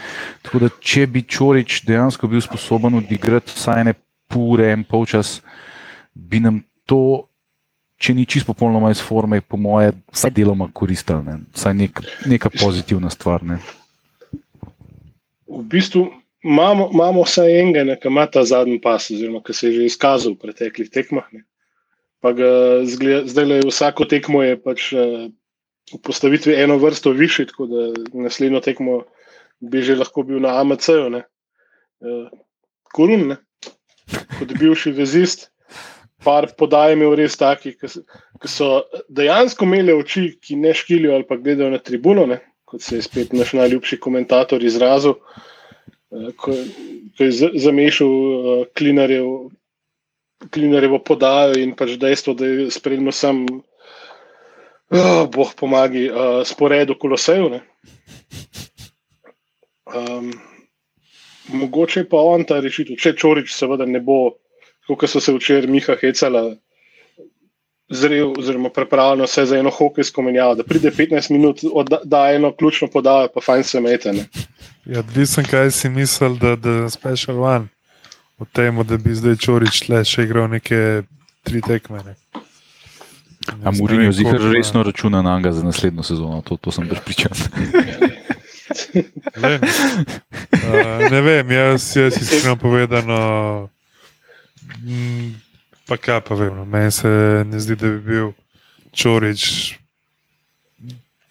Tako 0.46 0.62
da, 0.64 0.70
če 0.80 1.04
bi 1.12 1.26
Čorič 1.28 1.82
dejansko 1.84 2.30
bil 2.32 2.40
sposoben 2.40 2.96
odigrati 3.02 3.52
vsaj 3.52 3.84
ne 3.90 3.96
pure 4.32 4.70
en 4.72 4.86
polčas, 4.88 5.42
bi 6.16 6.40
nam 6.40 6.62
to 6.88 7.29
če 8.00 8.16
ni 8.16 8.26
čisto 8.26 8.54
popolnoma 8.54 8.94
iz 8.94 9.02
forme, 9.04 9.42
po 9.44 9.60
moje, 9.60 9.92
vsaj 10.16 10.32
deloma 10.32 10.70
koristilo, 10.74 11.20
ne? 11.26 11.42
vsaj 11.56 11.76
nek, 11.76 12.00
neka 12.32 12.52
pozitivna 12.56 13.12
stvar. 13.12 13.44
Ne? 13.44 13.60
V 15.50 15.64
bistvu 15.68 16.06
imamo, 16.48 16.90
imamo 16.94 17.26
vsaj 17.28 17.60
enega, 17.60 17.98
ki 18.00 18.08
ima 18.08 18.26
ta 18.32 18.46
zadnji 18.48 18.80
pas, 18.82 19.10
oziroma 19.12 19.44
ki 19.44 19.54
se 19.54 19.68
je 19.68 19.74
že 19.76 19.90
izkazal 19.92 20.38
v 20.38 20.46
preteklih 20.46 20.92
tekmah. 20.94 21.28
Ne. 21.36 21.44
Pa 22.24 22.32
ga 22.36 22.50
zdaj 22.88 23.46
le 23.46 23.60
vsako 23.68 24.08
tekmo 24.08 24.44
je 24.44 24.56
pač 24.60 24.92
eh, 24.94 25.28
v 25.92 26.00
postavitvi 26.04 26.56
eno 26.56 26.78
vrsto 26.80 27.12
više, 27.12 27.48
tako 27.52 27.68
da 27.68 27.88
naslednjo 28.14 28.64
tekmo 28.64 29.04
bi 29.60 29.84
že 29.84 30.00
lahko 30.00 30.24
bil 30.24 30.40
na 30.40 30.60
AMC-ju. 30.62 31.10
ne. 31.10 31.24
Eh, 32.00 32.28
Korun, 32.96 33.28
ne. 33.36 33.38
kot 34.40 34.56
bivši 34.56 34.96
vezist. 34.96 35.52
Par 36.24 36.50
podaj 36.60 36.94
imel 36.94 37.16
res 37.16 37.38
taki, 37.40 37.76
ki 37.80 37.88
so- 38.52 38.84
dejansko 39.10 39.66
imeli 39.66 39.94
oči, 39.96 40.26
ki 40.42 40.58
ne 40.60 40.74
škilijo 40.76 41.16
ali 41.16 41.28
pa 41.28 41.38
gledajo 41.40 41.70
na 41.72 41.80
tribuno, 41.80 42.26
ne? 42.26 42.42
kot 42.70 42.82
se 42.82 43.00
je 43.00 43.02
spet 43.02 43.32
naš 43.34 43.54
najljubši 43.58 43.98
komentator 44.00 44.64
izrazil, 44.64 45.16
eh, 46.12 46.30
ko, 46.38 46.54
ko 47.18 47.24
je 47.24 47.50
zamešal 47.64 48.12
uh, 48.12 48.66
klinarjev, 48.78 49.26
klinarjevo 50.54 51.00
podajo 51.04 51.58
in 51.58 51.74
pač 51.76 51.96
dejstvo, 51.98 52.36
da 52.38 52.46
je 52.46 52.68
sprednjo 52.72 53.12
sam, 53.12 53.42
oh, 54.94 55.24
boh 55.34 55.56
pomagi, 55.58 56.06
uh, 56.12 56.44
sporedu 56.46 56.98
koloseju. 57.00 57.50
ne. 57.50 57.64
Um, 59.90 60.30
mogoče 61.50 62.06
pa 62.10 62.22
on 62.22 62.46
ta 62.46 62.60
rešitev, 62.62 63.00
če 63.02 63.16
Čorič 63.18 63.56
seveda 63.56 63.88
ne 63.90 64.00
bo, 64.00 64.38
kot 64.96 65.10
so 65.10 65.22
se 65.22 65.34
včeraj 65.34 65.68
Miha 65.68 65.96
hecala, 66.02 66.56
zrel 67.90 68.34
oziroma 68.38 68.70
pripravljeno 68.70 69.26
vse 69.26 69.46
za 69.46 69.58
eno 69.58 69.70
hokejsko 69.70 70.22
menjavo, 70.22 70.56
da 70.56 70.64
pride 70.64 70.92
15 70.92 71.32
minut, 71.32 71.62
odda, 71.74 72.00
da 72.04 72.32
eno 72.32 72.52
ključno 72.56 72.88
podajo, 72.88 73.28
pa 73.34 73.42
fajn 73.42 73.64
se 73.64 73.82
metene. 73.82 74.26
Ja, 74.86 75.00
odvisen, 75.00 75.46
kaj 75.46 75.72
si 75.72 75.90
mislil, 75.90 76.38
da 76.38 76.70
je 76.70 76.90
special 76.90 77.44
one. 77.44 77.68
V 78.40 78.46
tem, 78.54 78.84
da 78.88 78.98
bi 78.98 79.16
zdaj 79.16 79.36
Čorič 79.36 79.90
le 79.90 80.04
še 80.08 80.24
igral 80.24 80.48
neke 80.48 81.04
tri 81.44 81.62
tekme. 81.62 82.00
Ne. 82.06 82.16
A 83.64 83.72
Mourinho 83.72 84.12
zihar 84.16 84.40
resno 84.54 84.84
računa 84.84 85.22
na 85.22 85.36
njega 85.38 85.52
za 85.52 85.64
naslednjo 85.64 86.04
sezono, 86.04 86.42
to, 86.42 86.58
to 86.58 86.72
sem 86.72 86.88
pripričan. 86.88 87.32
Ne, 89.42 89.56
uh, 89.56 91.12
ne 91.12 91.22
vem, 91.22 91.52
jaz, 91.52 91.96
jaz 91.98 92.18
iskreno 92.22 92.56
povedano. 92.56 93.70
Mm, 94.84 95.36
Pa 95.90 95.98
kaj 95.98 96.22
pa 96.22 96.36
vem, 96.38 96.54
no, 96.54 96.66
meni 96.70 96.92
se 96.94 97.10
ne 97.50 97.60
zdi, 97.60 97.76
da 97.76 97.90
bi 97.90 98.00
bil 98.00 98.32
Čorič 98.94 99.74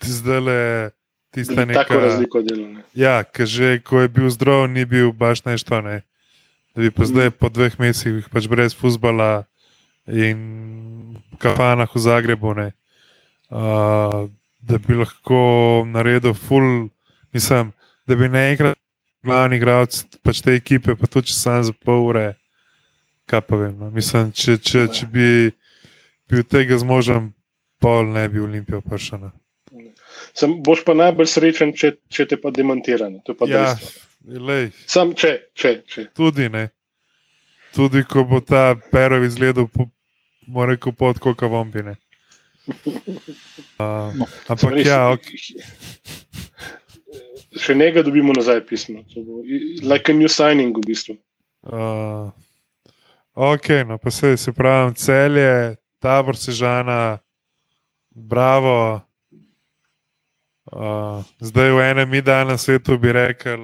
zdaj 0.02 0.40
le 0.40 0.90
tista 1.30 1.54
Da 1.54 1.66
bi 1.66 1.74
Tako 1.74 1.94
razliko 1.94 2.42
delal. 2.42 2.82
Ja, 2.94 3.22
ker 3.24 3.46
že 3.46 3.78
ko 3.78 4.00
je 4.00 4.08
bil 4.08 4.30
zdrav, 4.30 4.66
ni 4.70 4.84
bil 4.84 5.12
baš 5.12 5.44
nešto. 5.44 5.80
Ne. 5.80 6.02
Da 6.74 6.82
bi 6.82 6.90
pa 6.90 7.04
zdaj 7.04 7.30
po 7.30 7.48
dveh 7.48 7.78
mesecih 7.78 8.28
pač 8.32 8.48
brez 8.48 8.74
futbola 8.74 9.44
in 10.06 11.18
kafanah 11.38 11.90
v 11.94 12.00
Zagrebu, 12.00 12.54
ne, 12.54 12.72
uh, 13.52 14.26
da 14.58 14.78
bi 14.80 14.96
lahko 14.96 15.84
naredil 15.86 16.34
full, 16.34 16.88
mislim, 17.30 17.72
da 18.08 18.16
bi 18.16 18.28
naenkrat 18.32 18.78
glavni 19.22 19.60
igralec 19.60 20.00
pač 20.24 20.40
te 20.42 20.56
ekipe, 20.56 20.96
pa 20.96 21.06
tudi 21.06 21.30
če 21.30 21.36
sam 21.36 21.62
za 21.62 21.74
pol 21.84 22.08
ure. 22.08 22.32
Kaj 23.28 23.40
pa 23.42 23.56
vem, 23.56 23.74
no. 23.76 23.90
mislim, 23.92 24.30
če, 24.32 24.56
če, 24.58 24.86
če 24.88 25.06
bi 25.06 25.26
bil 26.26 26.44
tega 26.44 26.78
zmožen, 26.80 27.34
pol 27.76 28.08
ne 28.08 28.24
bi 28.28 28.40
Olimpijo 28.40 28.80
prišel. 28.80 29.20
ne. 29.20 29.30
Sem, 30.32 30.56
boš 30.62 30.80
pa 30.82 30.94
najbolj 30.94 31.28
srečen, 31.28 31.72
če, 31.72 31.92
če 32.08 32.24
te 32.26 32.36
pa 32.36 32.50
demantira. 32.50 33.06
pa 33.28 33.46
Ja, 33.46 33.76
lej, 34.24 34.70
Sam 34.86 35.12
če, 35.14 35.52
če, 35.54 35.82
če. 35.84 36.06
tudi 36.14 36.48
ne. 36.48 36.70
Tudi 37.70 38.00
ko 38.02 38.24
bo 38.24 38.40
ta 38.40 38.72
perov 38.90 39.24
izgledal, 39.24 39.68
po- 39.68 39.90
mora 40.46 40.72
rekel 40.72 40.92
pod 40.92 41.18
koka 41.18 41.46
vombine. 41.46 41.96
Uh, 43.78 44.12
No, 44.12 44.26
ampak 44.48 44.72
Res, 44.72 44.86
ja, 44.86 45.12
ok, 45.12 45.24
Še 47.56 47.74
nekaj 47.74 48.04
dobimo 48.04 48.32
nazaj 48.32 48.60
pismo. 48.66 49.02
To 49.14 49.22
bo 49.22 49.40
i- 49.42 49.80
Like 49.82 50.12
a 50.12 50.14
new 50.14 50.28
signing 50.28 50.72
v 50.72 50.82
bistvu. 50.82 51.16
uh, 51.64 52.28
ok, 53.38 53.68
no 53.86 53.98
pa 53.98 54.10
se, 54.10 54.36
se 54.36 54.52
pravi, 54.52 54.94
celje, 54.98 55.76
tabor 56.02 56.36
sežana, 56.36 57.18
bravo. 58.10 59.00
Uh, 60.68 61.24
zdaj 61.40 61.70
v 61.72 61.78
enem 61.80 62.14
idealnem 62.18 62.58
svetu 62.60 62.98
bi 63.00 63.12
rekel, 63.12 63.62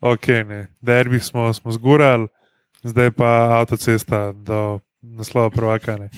ok, 0.00 0.26
ne, 0.48 0.60
derbi 0.80 1.20
smo, 1.20 1.50
smo 1.52 1.74
zgurali, 1.74 2.30
zdaj 2.82 3.10
pa 3.12 3.58
avtocesta 3.60 4.32
do 4.32 4.80
naslova 5.02 5.50
prvaka. 5.50 5.98
ne. 5.98 6.08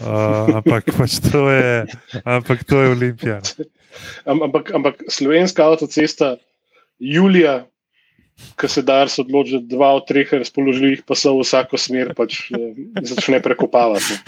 Uh, 0.00 0.54
ampak 0.62 0.86
pač 0.98 1.18
to 1.18 1.50
je, 1.50 1.84
ampak 2.24 2.64
to 2.64 2.80
je 2.82 2.88
Olimpija. 2.94 3.42
Am- 4.24 4.42
Ampak, 4.42 4.70
ampak 4.74 5.02
slovenska 5.10 5.66
avtocesta, 5.66 6.36
Julija, 6.98 7.66
ki 8.58 8.68
se 8.70 8.82
Dars 8.82 9.18
odloči, 9.18 9.58
da 9.58 9.76
dva 9.76 9.92
od 9.98 10.06
treh 10.08 10.32
razpoložljivih 10.32 11.04
pasov 11.06 11.40
v 11.40 11.46
vsako 11.46 11.78
smer 11.78 12.12
pač, 12.18 12.50
eh, 12.54 12.82
začne 13.02 13.42
prekopavati. 13.42 14.18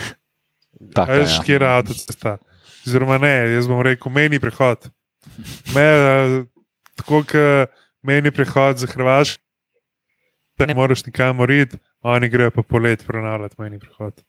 Taka, 0.95 1.13
Veš, 1.13 1.37
ja. 1.39 1.45
kje 1.47 1.59
je 1.59 1.67
avtocesta. 1.67 2.39
Oziroma, 2.87 3.19
ne, 3.21 3.35
jaz 3.55 3.69
bom 3.69 3.83
rekel, 3.85 4.13
meni 4.13 4.41
prehod. 4.41 4.89
Me, 5.75 5.85
eh, 5.85 6.41
tako 6.97 7.23
kot 7.23 7.77
meni 8.03 8.31
prehod 8.31 8.79
za 8.79 8.87
Hrvaško, 8.87 9.43
da 10.59 10.67
ne 10.67 10.75
moreš 10.75 11.07
nikamor 11.07 11.51
iti, 11.51 11.79
oni 12.03 12.29
grejo 12.29 12.51
pa 12.51 12.63
polet 12.63 13.07
prenavljati 13.07 13.55
meni 13.59 13.79
prehod. 13.79 14.23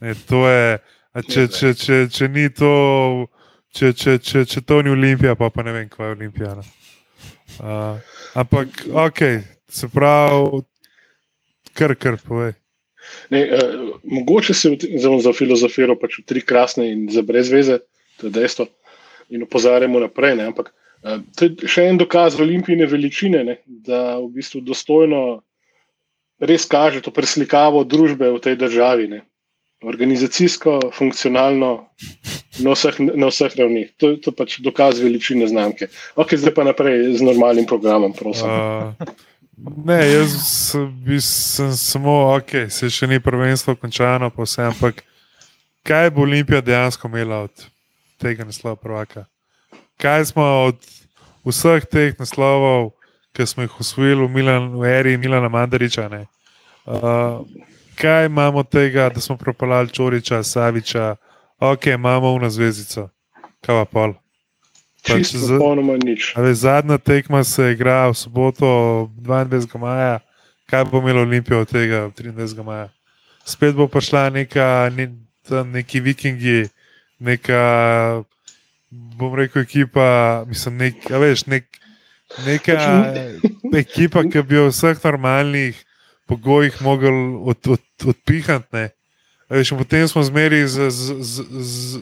Ne, 0.00 0.14
to 0.28 0.48
je, 0.48 0.78
a 1.12 1.22
če, 1.22 1.46
če, 1.48 1.74
če, 1.74 1.98
če 2.10 2.28
ni 2.28 2.48
to, 2.50 2.72
če, 3.74 3.92
če, 3.92 4.18
če, 4.18 4.44
če 4.46 4.62
to 4.66 4.82
ni 4.82 4.90
Olimpija, 4.90 5.34
pa, 5.38 5.50
pa 5.54 5.62
ne 5.66 5.74
vem, 5.76 5.88
kaj 5.90 6.08
je 6.08 6.16
Olimpija. 6.16 6.56
Uh, 7.60 7.98
ampak, 8.34 8.68
ok, 8.88 9.20
se 9.68 9.88
pravi, 9.92 10.62
kar 11.76 11.94
kar 11.96 12.18
povej. 12.22 12.52
Ne, 13.34 13.42
uh, 13.44 13.96
mogoče 14.04 14.54
se 14.54 14.76
zelo 14.96 15.18
za 15.20 15.32
filozofijo 15.32 15.96
pač 16.00 16.20
v 16.20 16.26
tri 16.26 16.40
krasne 16.40 16.88
in 16.92 17.08
za 17.10 17.22
brez 17.22 17.50
veze, 17.52 17.80
to 18.20 18.30
je 18.30 18.36
dejstvo, 18.38 18.68
in 19.34 19.42
opozarjamo 19.48 20.00
naprej. 20.00 20.36
Ne, 20.38 20.50
ampak 20.52 20.72
uh, 20.72 21.20
to 21.36 21.50
je 21.50 21.68
še 21.68 21.88
en 21.90 22.00
dokaz 22.00 22.38
olimpijske 22.40 22.88
veličine, 22.92 23.44
ne, 23.44 23.58
da 23.66 24.20
v 24.22 24.30
bistvu 24.38 24.62
dostojno 24.64 25.42
res 26.42 26.66
kaže 26.66 27.02
to 27.02 27.14
preslikavo 27.14 27.84
družbe 27.84 28.30
v 28.32 28.42
tej 28.42 28.58
državi. 28.58 29.08
Ne. 29.08 29.20
Organizacijsko, 29.82 30.78
funkcionalno, 30.94 31.88
na 32.62 32.74
vseh, 32.74 33.00
na 33.00 33.28
vseh 33.32 33.56
ravnih. 33.58 33.90
To, 33.98 34.14
je 34.14 34.32
pač 34.36 34.58
dokaz 34.62 35.00
veličine 35.02 35.48
znamke. 35.50 35.88
Ok, 36.16 36.36
zdaj 36.38 36.54
pa 36.54 36.64
naprej 36.64 37.16
z 37.18 37.26
normalnim 37.26 37.66
programom, 37.66 38.14
prosim. 38.14 38.46
Uh, 38.46 38.94
ne, 39.86 39.98
jaz 40.06 40.36
bi- 41.02 41.20
sem 41.20 41.72
samo, 41.76 42.36
ok, 42.36 42.70
se 42.70 42.90
še 42.90 43.10
ni 43.10 43.20
prvenstvo 43.20 43.74
končano, 43.80 44.30
pa 44.30 44.46
vse, 44.46 44.68
ampak 44.70 45.02
kaj 45.86 46.10
bo 46.14 46.22
Olimpija 46.26 46.62
dejansko 46.62 47.10
imela 47.10 47.44
od 47.48 47.66
tega 48.22 48.46
naslova 48.46 48.76
prvaka? 48.76 49.26
Kaj 49.98 50.30
smo 50.30 50.46
od 50.70 50.78
vseh 51.46 51.86
teh 51.90 52.14
naslovov, 52.18 52.92
ki 53.32 53.46
smo 53.48 53.66
jih 53.66 53.80
usvojili 53.80 54.22
v, 54.26 54.30
Milan, 54.30 54.70
v 54.78 54.86
eri 54.86 55.16
Milana 55.18 55.48
Mandariča, 55.48 56.08
ne? 56.12 56.26
Uh, 56.86 57.42
kaj 57.94 58.26
imamo 58.26 58.58
od 58.58 58.68
tega, 58.68 59.08
da 59.08 59.20
smo 59.20 59.36
propalali 59.36 59.88
Čoriča, 59.88 60.42
Saviča, 60.42 61.16
ok, 61.60 61.86
imamo 61.86 62.38
v 62.38 62.50
zvezdico, 62.50 63.08
kaj 63.60 63.74
pa 63.74 63.84
pol. 63.84 64.12
pač 65.02 65.18
Čisto 65.18 65.38
z- 65.38 65.58
popolnoma 65.58 65.96
nič. 65.96 66.32
A 66.36 66.40
veš, 66.40 66.56
zadnja 66.58 66.98
tekma 66.98 67.44
se 67.44 67.72
igra 67.72 68.08
v 68.08 68.14
soboto, 68.14 68.66
22. 69.18 69.78
maja. 69.78 70.20
Kaj 70.66 70.84
bo 70.84 70.98
imelo 70.98 71.20
Olimpijo 71.20 71.60
od 71.60 71.68
tega 71.68 72.08
23. 72.08 72.62
maja? 72.62 72.88
Spet 73.44 73.74
bo 73.74 73.88
prišla 73.88 74.30
neka, 74.30 74.90
ne, 74.94 75.10
neki 75.50 76.00
vikingi, 76.00 76.70
neka, 77.18 78.22
bom 78.90 79.34
rekel, 79.34 79.62
ekipa, 79.62 80.44
mislim, 80.46 80.76
nek, 80.78 80.94
veš, 81.10 81.46
nek, 81.46 81.66
neka 82.46 82.78
ekipa, 83.74 84.22
ki 84.22 84.42
bi 84.42 84.54
jo 84.54 84.68
v 84.68 84.70
vseh 84.70 84.96
normalnih 85.04 85.74
pogojih 86.32 86.80
mogel 86.80 87.12
od, 87.44 87.60
od, 87.68 87.84
odpihati. 88.06 88.68
ne. 88.72 88.84
Veš, 89.48 89.76
potem 89.76 90.08
smo 90.08 90.24
zmeri 90.24 90.64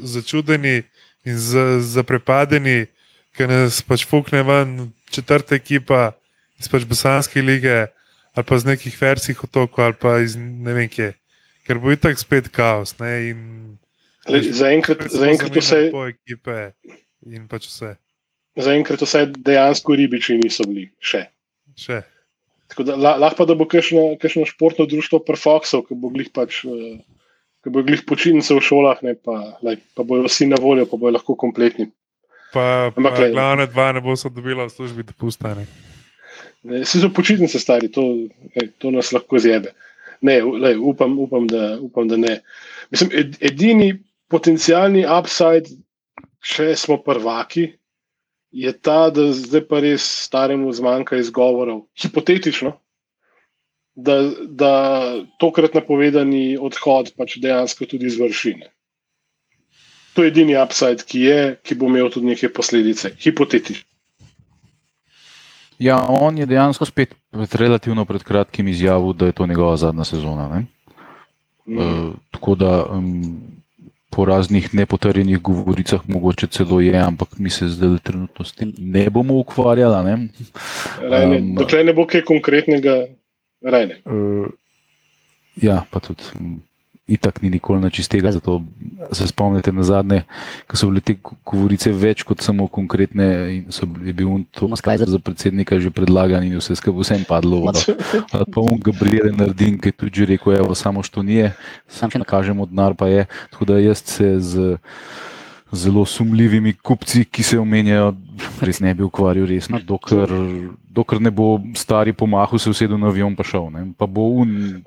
začudeni 0.05 0.83
in 1.25 1.35
za- 1.37 1.81
zaprepadeni, 1.83 2.87
ker 3.35 3.49
nas 3.49 3.83
pač 3.83 4.07
fukne 4.07 4.43
ven 4.43 4.71
četrta 5.11 5.55
ekipa 5.55 6.13
iz 6.59 6.69
pač 6.69 6.85
Bosanske 6.85 7.43
lige 7.43 7.87
ali 8.31 8.47
pa 8.47 8.55
z 8.55 8.65
nekih 8.65 8.95
verskih 8.95 9.35
otokov 9.43 9.85
ali 9.85 9.97
pa 9.99 10.21
iz 10.21 10.37
ne 10.37 10.73
vem 10.73 10.87
kje. 10.89 11.15
Ker 11.67 11.79
bo 11.79 11.91
itak 11.91 12.15
spet 12.19 12.49
kaos. 12.49 12.95
Ne, 12.99 13.31
in, 13.31 13.41
Glej, 14.27 14.53
Zaenkrat 14.53 15.01
spet 15.01 15.11
se 15.11 15.17
bo 15.19 15.25
zaenkrat 15.25 15.51
zamenjalo 15.51 16.07
vse, 16.07 16.15
ekipe 16.15 16.57
in 17.27 17.49
pač 17.49 17.67
vse. 17.67 17.97
zaenkrat 18.57 19.03
vse 19.03 19.27
dejansko 19.35 19.95
ribiči 19.95 20.39
niso 20.39 20.63
bili 20.65 20.91
še. 21.01 21.27
Še. 21.77 22.03
Tako 22.71 22.83
da 22.87 22.95
la- 22.97 23.17
lahko 23.19 23.43
pa, 23.43 23.45
da 23.45 23.55
bo 23.55 23.67
kakšno, 23.67 24.15
kakšno 24.17 24.47
športno 24.47 24.87
društvo 24.87 25.19
Perfoxov, 25.27 25.89
ki 25.89 25.95
bo 25.95 26.09
glih 26.09 26.31
pač. 26.31 26.65
eh, 26.65 27.01
Ki 27.61 27.69
bo 27.69 27.83
glih 27.85 28.01
počitnice 28.09 28.55
v 28.57 28.61
šolah, 28.65 29.03
ne, 29.05 29.13
pa, 29.21 29.59
lej, 29.61 29.77
pa 29.93 30.01
bojo 30.01 30.25
vsi 30.25 30.47
na 30.49 30.57
voljo, 30.57 30.87
pa 30.89 30.97
bojo 30.97 31.13
lahko 31.13 31.35
kompletni. 31.37 31.91
Pa, 32.55 32.89
pa 32.89 32.97
Ampak, 32.97 33.19
glej. 33.19 33.33
glavne 33.35 33.67
dva 33.69 33.93
ne 33.93 34.01
bo 34.01 34.15
so 34.17 34.31
dobila 34.33 34.65
v 34.65 34.73
službi 34.73 35.05
dopusta. 35.05 35.53
Ne. 35.53 35.67
Ne, 36.65 36.81
Vsi 36.81 37.03
so 37.05 37.11
počitnice 37.13 37.61
stari, 37.61 37.93
to, 37.93 38.01
ej, 38.57 38.73
to 38.81 38.89
nas 38.91 39.13
lahko 39.13 39.37
zjebe. 39.37 39.75
Ne, 40.25 40.41
lej, 40.41 40.81
upam, 40.81 41.19
upam, 41.21 41.45
da, 41.47 41.77
upam, 41.81 42.09
da 42.09 42.17
ne. 42.17 42.41
Mislim, 42.89 43.13
ed, 43.13 43.37
edini 43.45 43.93
potencijalni 44.29 45.05
upside, 45.05 45.69
če 46.41 46.73
smo 46.77 46.97
prvaki, 47.05 47.75
je 48.51 48.73
ta, 48.73 49.11
da 49.11 49.31
zdaj 49.33 49.65
pa 49.69 49.81
res 49.81 50.05
staremu 50.27 50.73
zmanjka 50.73 51.17
izgovorov. 51.17 51.85
Hipotetično, 51.99 52.73
da, 53.95 54.17
da 54.47 54.73
tokrat 55.39 55.75
napovedani 55.75 56.59
odhod 56.59 57.13
pač 57.17 57.39
dejansko 57.43 57.87
tudi 57.87 58.11
izvrši. 58.11 58.55
ne. 58.59 58.73
To 60.15 60.27
je 60.27 60.33
edini 60.33 60.57
upside, 60.59 61.07
ki 61.07 61.21
je, 61.21 61.39
ki 61.63 61.75
bo 61.79 61.87
imel 61.87 62.11
tudi 62.11 62.27
neke 62.27 62.51
posledice. 62.53 63.15
Hipotetično. 63.23 63.87
Ja, 65.81 65.97
on 66.09 66.39
je 66.39 66.47
dejansko 66.47 66.85
spet 66.85 67.15
pred, 67.31 67.55
relativno 67.55 68.05
pred 68.05 68.23
kratkim 68.23 68.69
izjavil, 68.69 69.15
da 69.17 69.31
je 69.31 69.33
to 69.33 69.47
njegova 69.47 69.77
zadnja 69.77 70.05
sezona. 70.05 70.49
Ne? 70.49 70.67
Mm. 71.67 71.79
Uh, 71.79 72.15
tako 72.31 72.55
da 72.55 72.85
um, 72.85 73.60
po 74.11 74.25
raznih 74.25 74.75
nepotrjenih 74.75 75.39
govoricah, 75.39 76.01
mogoče 76.09 76.47
celo 76.47 76.81
je, 76.81 76.99
ampak 76.99 77.39
mi 77.39 77.51
se 77.51 77.69
zdaj 77.69 77.99
trenutno 78.03 78.45
s 78.45 78.53
tem 78.53 78.73
ne 78.79 79.11
bomo 79.11 79.39
ukvarjali. 79.39 80.05
Ne? 80.05 80.29
Rajne, 81.11 81.39
Um, 81.39 81.55
dokler 81.55 81.87
ne 81.87 81.93
bo 81.93 82.07
kaj 82.07 82.25
konkretnega, 82.27 82.97
rajne. 83.63 84.01
Uh, 84.05 84.51
ja, 85.63 85.85
pa 85.91 86.01
tudi. 86.01 86.23
Itak 87.11 87.43
ni 87.43 87.51
nikoli 87.51 87.83
nič 87.83 87.99
iz 87.99 88.09
tega, 88.09 88.31
zato 88.31 88.63
se 89.11 89.27
spomnite 89.27 89.73
na 89.73 89.83
zadnje, 89.83 90.23
ko 90.65 90.77
so 90.77 90.87
bile 90.87 91.01
te 91.01 91.17
go- 91.17 91.35
govorice 91.45 91.91
več 91.91 92.23
kot 92.23 92.39
samo 92.41 92.69
konkretne. 92.69 93.27
in 93.51 93.65
so 93.69 93.83
bili- 93.85 94.07
Je 94.07 94.13
bil 94.15 94.29
Tomas 94.51 94.81
Kajzer 94.81 95.09
za 95.09 95.19
predsednika 95.19 95.75
že 95.77 95.91
predlagan 95.91 96.45
in 96.45 96.55
vse 96.55 96.73
skupaj 96.73 97.03
vsem 97.03 97.25
padlo. 97.25 97.67
Pa 98.53 98.59
on 98.61 98.79
Gabriel 98.79 99.35
Nardin, 99.35 99.75
ki 99.75 99.89
je 99.89 99.93
tudi 99.93 100.15
že 100.15 100.27
rekel, 100.29 100.55
evo, 100.55 100.75
samo 100.75 101.03
što 101.03 101.23
nije, 101.23 101.53
sam 101.89 102.11
še 102.11 102.19
nakažemo 102.19 102.65
denar, 102.65 102.95
pa 102.95 103.07
je. 103.07 103.27
Tako 103.51 103.65
da 103.65 103.75
jaz 103.77 103.99
se 104.01 104.41
z 104.41 104.77
zelo 105.73 106.07
sumljivimi 106.07 106.73
kupci, 106.75 107.25
ki 107.25 107.43
se 107.43 107.59
omenjajo, 107.59 108.15
res 108.61 108.81
ne 108.81 108.95
bi 108.95 109.03
ukvarjal 109.03 109.47
resno, 109.47 109.79
dokler, 109.79 110.27
dokler 110.85 111.21
ne 111.21 111.31
bo 111.31 111.59
stari 111.75 112.13
pomahal, 112.13 112.59
se 112.59 112.71
usedel 112.71 112.99
na 112.99 113.07
avion 113.07 113.37
pa 113.37 113.43
šel. 113.43 113.71
Ne. 113.71 113.93
Pa 113.95 114.07
bo 114.07 114.21
un, 114.37 114.83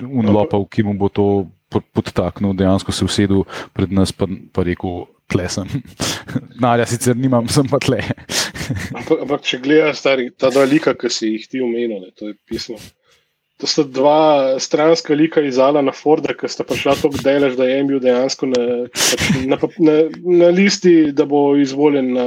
un 0.00 0.30
lopal, 0.32 0.64
ki 0.70 0.84
mu 0.86 0.94
bo 0.98 1.08
to 1.12 1.26
pod- 1.72 1.88
podtaknil, 1.92 2.54
dejansko 2.56 2.92
se 2.92 3.04
usedel 3.04 3.44
pred 3.76 3.92
nas 3.92 4.12
pa 4.12 4.26
rekel, 4.64 5.06
tle 5.32 5.48
sem. 5.48 5.68
Narja 6.62 6.86
sicer 6.90 7.16
nimam, 7.16 7.48
sem 7.48 7.68
pa 7.68 7.80
tle. 7.82 8.00
Ampak, 8.98 9.22
ampak 9.24 9.46
če 9.46 9.60
gledaš 9.62 10.02
stari, 10.02 10.30
ta 10.30 10.50
dva 10.52 10.64
lika, 10.68 10.94
ki 10.98 11.10
si 11.12 11.32
jih 11.34 11.46
ti 11.50 11.62
omenil, 11.64 12.02
ne, 12.04 12.10
to 12.16 12.30
je 12.30 12.36
pismo. 12.48 12.78
To 13.60 13.68
sta 13.70 13.84
dva 13.86 14.58
stranska 14.58 15.14
lika 15.14 15.42
iz 15.44 15.58
Alana 15.60 15.92
Forda, 15.94 16.34
ki 16.34 16.48
sta 16.50 16.64
prišla 16.66 16.96
tako 16.98 17.20
daleč, 17.22 17.54
da 17.58 17.68
je 17.68 17.76
en 17.78 17.90
bil 17.90 18.00
dejansko 18.02 18.48
na, 18.50 18.64
pač 18.90 19.28
na, 19.46 19.58
na, 19.86 19.96
na 20.42 20.48
listi, 20.50 21.12
da 21.14 21.28
bo 21.28 21.52
izvoljen 21.60 22.10
na 22.16 22.26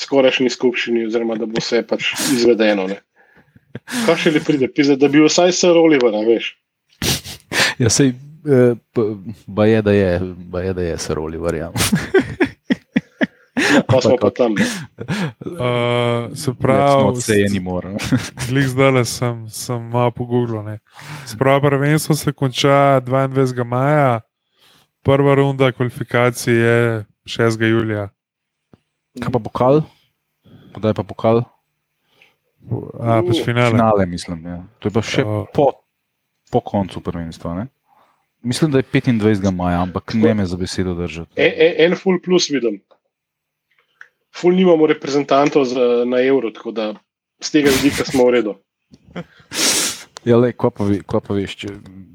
skorajšnji 0.00 0.52
skupščini, 0.54 1.06
oziroma 1.10 1.36
da 1.38 1.48
bo 1.50 1.60
vse 1.60 1.82
pač 1.86 2.14
izvedeno. 2.32 2.86
Ne. 2.90 3.02
Kaj 4.06 4.20
še 4.22 4.32
le 4.36 4.42
pride, 4.46 4.70
pizde, 4.72 4.96
da 5.00 5.10
bi 5.10 5.20
vsaj 5.22 5.52
se 5.52 5.70
Oliver, 5.74 6.16
veš. 6.26 6.54
Ja, 7.78 7.88
sej, 7.90 8.14
eh, 8.46 8.74
pa- 8.92 9.14
ba 9.46 9.66
je, 9.66 9.82
da 9.82 9.92
je, 9.92 10.20
ba 10.36 10.60
je, 10.62 10.72
da 10.74 10.82
je 10.82 10.98
ser 10.98 11.18
Oliver. 11.18 11.54
Ja. 11.54 11.70
Ja, 13.74 13.82
pa 13.86 14.00
smo 14.02 14.16
pa 14.20 14.30
tam. 14.30 14.54
Uh, 14.54 14.58
se 16.34 16.50
Let's 16.50 16.58
pravi, 16.58 17.04
not 17.04 17.16
say 17.22 17.42
anymore. 17.46 17.92
ne. 17.92 17.98
Glej, 18.48 18.66
zdaj 18.74 19.04
sem, 19.06 19.48
sem 19.50 19.82
malo 19.82 20.10
pogooglil. 20.10 20.78
Spravo 21.26 21.60
prvenstvo 21.60 22.14
se 22.14 22.32
konča 22.32 23.00
22. 23.00 23.64
maja, 23.64 24.20
prva 25.02 25.34
runda 25.34 25.72
kvalifikacij 25.72 26.54
je 26.54 27.04
6. 27.26 27.62
julija. 27.62 28.08
Kaj 29.22 29.30
pa 29.32 29.38
pokal? 29.38 29.82
Kdaj 30.74 30.94
pa 30.94 31.02
pokal? 31.02 31.42
A, 33.00 33.22
pač 33.22 33.42
finale. 33.44 33.70
Finale, 33.70 34.06
mislim. 34.06 34.46
Ja. 34.46 34.58
To 34.78 34.88
je 34.88 34.92
pa 34.92 35.02
še 35.02 35.22
Uh, 35.22 35.46
po, 35.54 35.70
po 36.54 36.62
koncu 36.62 37.02
prvenstva. 37.02 37.54
Ne? 37.58 37.66
Mislim, 38.42 38.70
da 38.70 38.78
je 38.78 38.86
25. 38.92 39.50
maja, 39.50 39.82
ampak 39.82 40.14
ne 40.14 40.34
me 40.34 40.46
za 40.46 40.56
besedo 40.56 40.94
držati. 40.94 41.32
En, 41.36 41.52
en, 41.56 41.92
en 41.92 41.96
full 41.98 42.20
plus 42.22 42.50
vidim. 42.50 42.78
Full 44.34 44.54
nimamo 44.54 44.86
reprezentantov 44.86 45.64
za, 45.64 46.04
na 46.06 46.20
evro, 46.22 46.50
tako 46.54 46.70
da 46.70 46.92
z 47.40 47.50
tega 47.50 47.72
vidika 47.82 48.04
smo 48.04 48.28
v 48.30 48.38
redu. 48.38 48.54
Ja, 50.24 50.38
le, 50.40 50.54
kva 50.56 50.70
pa, 50.72 50.86
ve, 50.88 51.02
kva 51.04 51.18
pa 51.20 51.34
veš, 51.36 51.52
če, 51.60 51.70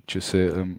če 0.10 0.20
se 0.26 0.40
um, 0.50 0.72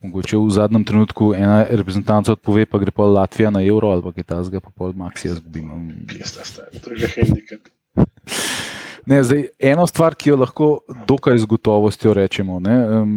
mogoče 0.00 0.38
v 0.40 0.54
zadnjem 0.54 0.86
trenutku 0.88 1.26
ena 1.36 1.58
reprezentanca 1.68 2.32
odpove, 2.32 2.64
pa 2.64 2.80
gre 2.80 2.94
pa 2.96 3.04
Latvija 3.04 3.50
na 3.52 3.60
evro 3.60 3.90
ali 3.92 4.00
pa 4.00 4.14
kaj 4.16 4.24
tasga, 4.30 4.62
pa 4.64 4.72
pol 4.72 4.96
Maxija 4.96 5.36
zgubimo. 5.36 5.76
Pista, 6.08 6.46
stari, 6.48 6.80
to 6.80 6.96
je 6.96 7.04
že 7.04 7.12
handicap. 7.18 7.68
Ne, 9.06 9.22
zdaj, 9.22 9.48
eno 9.58 9.86
stvar, 9.86 10.16
ki 10.18 10.32
jo 10.32 10.36
lahko 10.40 10.68
dokaj 11.06 11.38
z 11.38 11.46
gotovostjo 11.46 12.14
rečemo. 12.14 12.58
Ne, 12.60 12.76
um, 13.00 13.12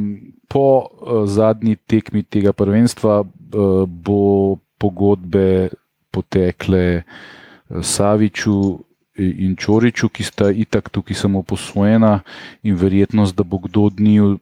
po 0.50 0.66
uh, 0.86 1.26
zadnji 1.26 1.76
tekmi 1.76 2.24
tega 2.24 2.54
prvenstva 2.54 3.22
uh, 3.22 3.84
bo 3.86 4.58
pogodbe 4.78 5.70
potekle 6.14 7.02
uh, 7.02 7.82
Saviču 7.82 8.80
in 9.20 9.56
Čoriču, 9.60 10.10
ki 10.10 10.24
sta 10.24 10.50
itak 10.52 10.90
tukaj 10.90 11.16
samo 11.16 11.42
posvojena, 11.44 12.22
in 12.64 12.76
verjetnost, 12.76 13.36
da 13.36 13.44
bo 13.44 13.60
kdo 13.60 13.90
od 13.90 14.00
njiju 14.00 14.38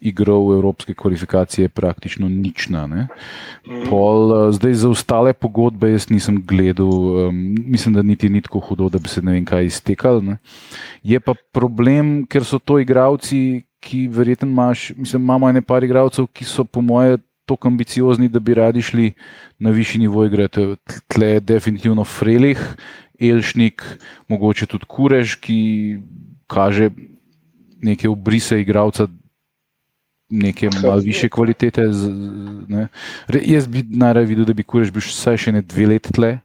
igral 0.00 0.48
v 0.48 0.56
evropske 0.58 0.94
kvalifikacije, 0.94 1.64
je 1.64 1.68
praktično 1.68 2.28
nična. 2.28 2.86
Ne. 2.86 3.06
Pol, 3.88 4.32
eh, 4.32 4.52
zdaj 4.52 4.74
za 4.74 4.88
ostale 4.88 5.32
pogodbe 5.32 5.90
jaz 5.90 6.10
nisem 6.10 6.42
gledal, 6.46 6.88
um, 7.28 7.56
mislim, 7.66 7.94
da 7.94 8.02
niti 8.02 8.28
ni 8.28 8.40
tako 8.40 8.60
hudo, 8.60 8.88
da 8.88 8.98
bi 8.98 9.08
se 9.08 9.22
ne 9.22 9.32
vem 9.32 9.44
kaj 9.44 9.66
iztekali. 9.66 10.22
Ne. 10.22 10.36
Je 11.02 11.20
pa 11.20 11.34
problem, 11.52 12.26
ker 12.26 12.44
so 12.44 12.58
to 12.58 12.78
igravci, 12.78 13.64
ki 13.80 14.08
verjetno 14.08 14.48
imaš, 14.48 14.92
mislim, 14.96 15.22
imamo 15.22 15.48
ene 15.48 15.62
par 15.62 15.84
igralcev, 15.84 16.26
ki 16.32 16.44
so 16.44 16.64
po 16.64 16.80
moje 16.80 17.18
tako 17.48 17.68
ambiciozni, 17.68 18.28
da 18.28 18.38
bi 18.38 18.54
radi 18.54 18.82
šli 18.82 19.12
na 19.58 19.70
višji 19.70 20.00
nivo 20.00 20.24
igre. 20.24 20.48
Tle 21.08 21.26
je 21.26 21.40
definitivno 21.40 22.04
Frelih, 22.04 22.60
Elšnik, 23.20 23.82
mogoče 24.28 24.66
tudi 24.66 24.84
Kurež, 24.88 25.38
ki 25.40 25.98
kaže 26.46 26.90
neke 27.82 28.08
obrise 28.08 28.60
igralca. 28.60 29.08
Neke 30.30 30.68
malo 30.74 30.96
više 30.98 31.28
kvalitete. 31.28 31.88
z- 31.88 32.10
Ne. 32.68 32.88
Re, 33.26 33.40
jaz 33.42 33.66
bi 33.66 33.82
najraje 33.82 34.26
videl, 34.26 34.44
da 34.44 34.52
bi 34.52 34.62
Kurež 34.62 34.90
bil 34.90 35.00
vsaj 35.00 35.36
še 35.38 35.52
ne 35.52 35.62
dve 35.62 35.86
leti 35.86 36.12
tle, 36.12 36.38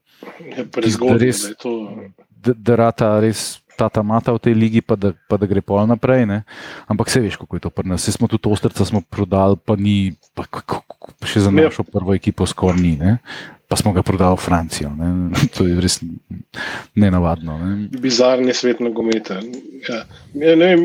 Je 0.49 0.65
prezgodaj, 0.65 1.17
res- 1.19 1.41
da 1.41 1.47
je 1.49 1.55
to. 1.55 1.73
da, 2.37 2.53
da 2.53 2.75
rata 2.77 3.19
res 3.19 3.43
tata 3.73 4.01
mata 4.01 4.31
v 4.31 4.39
tej 4.39 4.53
ligi, 4.53 4.81
pa 4.81 4.95
da, 4.95 5.11
pa 5.27 5.35
da 5.35 5.45
gre 5.45 5.59
pol 5.59 5.83
naprej. 5.83 6.25
Ne? 6.25 6.43
Ampak 6.87 7.09
se 7.09 7.19
veš, 7.19 7.35
kako 7.35 7.55
je 7.55 7.59
to 7.59 7.69
pri 7.71 7.89
nas. 7.89 8.01
Saj 8.01 8.13
smo 8.13 8.27
tudi 8.27 8.45
ostrca 8.45 8.85
smo 8.85 9.01
prodali, 9.01 9.57
pa 9.57 9.75
ni, 9.75 10.15
pa, 10.33 10.45
še 11.21 11.39
za 11.39 11.49
Ja. 11.49 11.67
našo 11.67 11.83
prvo 11.83 12.13
ekipo 12.13 12.45
skoraj 12.45 12.77
ni. 12.77 12.95
Ne? 12.95 13.17
Pa 13.67 13.75
smo 13.75 13.91
ga 13.91 14.01
prodali 14.01 14.31
v 14.31 14.39
Francijo. 14.39 14.89
Ne? 14.91 15.33
To 15.57 15.65
je 15.65 15.75
res 15.75 15.99
nenavadno. 16.95 17.57
Ne? 17.57 17.89
bizarni 17.91 18.53
svet 18.53 18.79
nogometa. 18.79 19.41
Ja. 19.83 20.05
Ja, 20.35 20.55
ne 20.55 20.65
vem, 20.67 20.81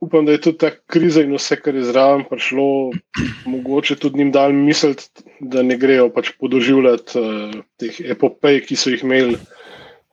upam, 0.00 0.26
da 0.26 0.32
je 0.32 0.40
tudi 0.40 0.58
ta 0.58 0.70
kriza 0.86 1.22
in 1.22 1.34
vse, 1.34 1.56
kar 1.60 1.74
je 1.74 1.84
zraven 1.88 2.24
prišlo, 2.30 2.92
mogoče 3.46 3.96
tudi 3.96 4.18
njim 4.18 4.32
dal 4.32 4.52
misliti, 4.52 5.08
da 5.40 5.62
ne 5.62 5.76
grejo 5.76 6.08
pač 6.12 6.30
podoživljati 6.40 7.18
uh, 7.18 7.54
teh 7.80 8.00
epopej, 8.12 8.60
ki 8.66 8.76
so 8.76 8.92
jih 8.92 9.04
imeli 9.04 9.38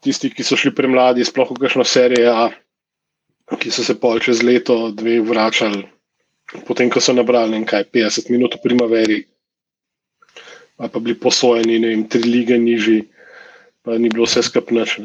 tisti, 0.04 0.30
ki 0.30 0.44
so 0.44 0.58
šli 0.60 0.74
premladi, 0.76 1.26
sploh 1.26 1.52
v 1.52 1.60
kakšno 1.66 1.84
serijo, 1.88 2.34
A, 2.34 3.58
ki 3.60 3.72
so 3.72 3.84
se 3.84 3.96
pol 4.00 4.20
čez 4.24 4.42
leto, 4.44 4.92
dve 4.96 5.20
vračali, 5.22 5.84
potem 6.68 6.90
ko 6.90 7.02
so 7.04 7.14
nabrali 7.14 7.52
ne 7.52 7.60
vem 7.62 7.68
kaj 7.68 7.86
50 7.92 8.32
minut 8.32 8.56
v 8.58 8.64
primaveri. 8.64 9.20
Ali 10.80 10.90
pa 10.90 11.00
bili 11.00 11.16
posojeni, 11.20 11.78
ne 11.80 11.92
vem, 11.92 12.08
tri 12.10 12.24
lige 12.24 12.58
nižji, 12.58 13.04
pa 13.86 13.98
ni 14.00 14.10
bilo 14.10 14.26
vse 14.26 14.42
skupaj. 14.42 14.96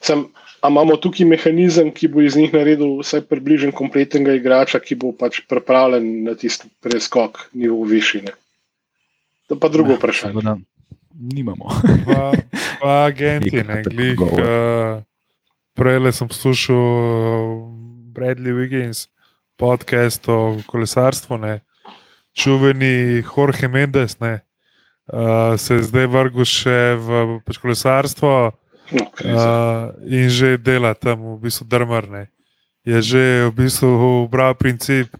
Sem, 0.00 0.22
a 0.66 0.70
imamo 0.70 0.96
tukaj 0.98 1.26
mehanizem, 1.30 1.92
ki 1.94 2.08
bo 2.10 2.24
iz 2.26 2.34
njih 2.36 2.54
naredil 2.54 2.98
vsaj 2.98 3.22
približen 3.30 3.70
kompletnega 3.72 4.34
igrača, 4.34 4.80
ki 4.82 4.98
bo 4.98 5.12
pač 5.14 5.44
pripravljen 5.46 6.24
na 6.26 6.34
tisti 6.34 6.66
preskok, 6.82 7.46
nivo 7.54 7.84
višine. 7.86 8.34
To 9.46 9.58
pa 9.60 9.70
drugo 9.70 9.94
vprašanje. 9.94 10.34
Seveda 10.34 10.56
Nimamo. 11.16 11.70
Pa, 12.06 12.32
pa 12.80 13.04
agenti, 13.06 13.62
ne, 13.62 13.82
glih. 13.86 14.20
Uh, 14.20 15.00
Prej 15.76 16.12
sem 16.12 16.28
poslušal 16.28 17.70
Bradley 18.12 18.52
Wiggins 18.52 19.08
podcast 19.56 20.28
o 20.28 20.58
kolesarstvu, 20.66 21.38
ne. 21.38 21.60
čuveni 22.36 23.22
Jorge 23.24 23.68
Mendes, 23.68 24.20
ne. 24.20 24.40
Uh, 25.06 25.56
se 25.56 25.74
je 25.74 25.86
zdaj 25.86 26.06
vrgel 26.10 26.44
še 26.44 26.96
v 26.98 27.38
pač 27.46 27.60
kolesarstvo. 27.62 28.52
Uh, 28.92 29.92
in 30.06 30.28
že 30.30 30.58
dela 30.58 30.94
tam, 30.94 31.36
v 31.36 31.48
bistvu 31.48 31.66
drmrne. 31.66 32.28
Je 32.86 33.02
že 33.02 33.22
v 33.50 33.52
bistvu 33.54 33.88
ubral 34.24 34.54
princip 34.54 35.10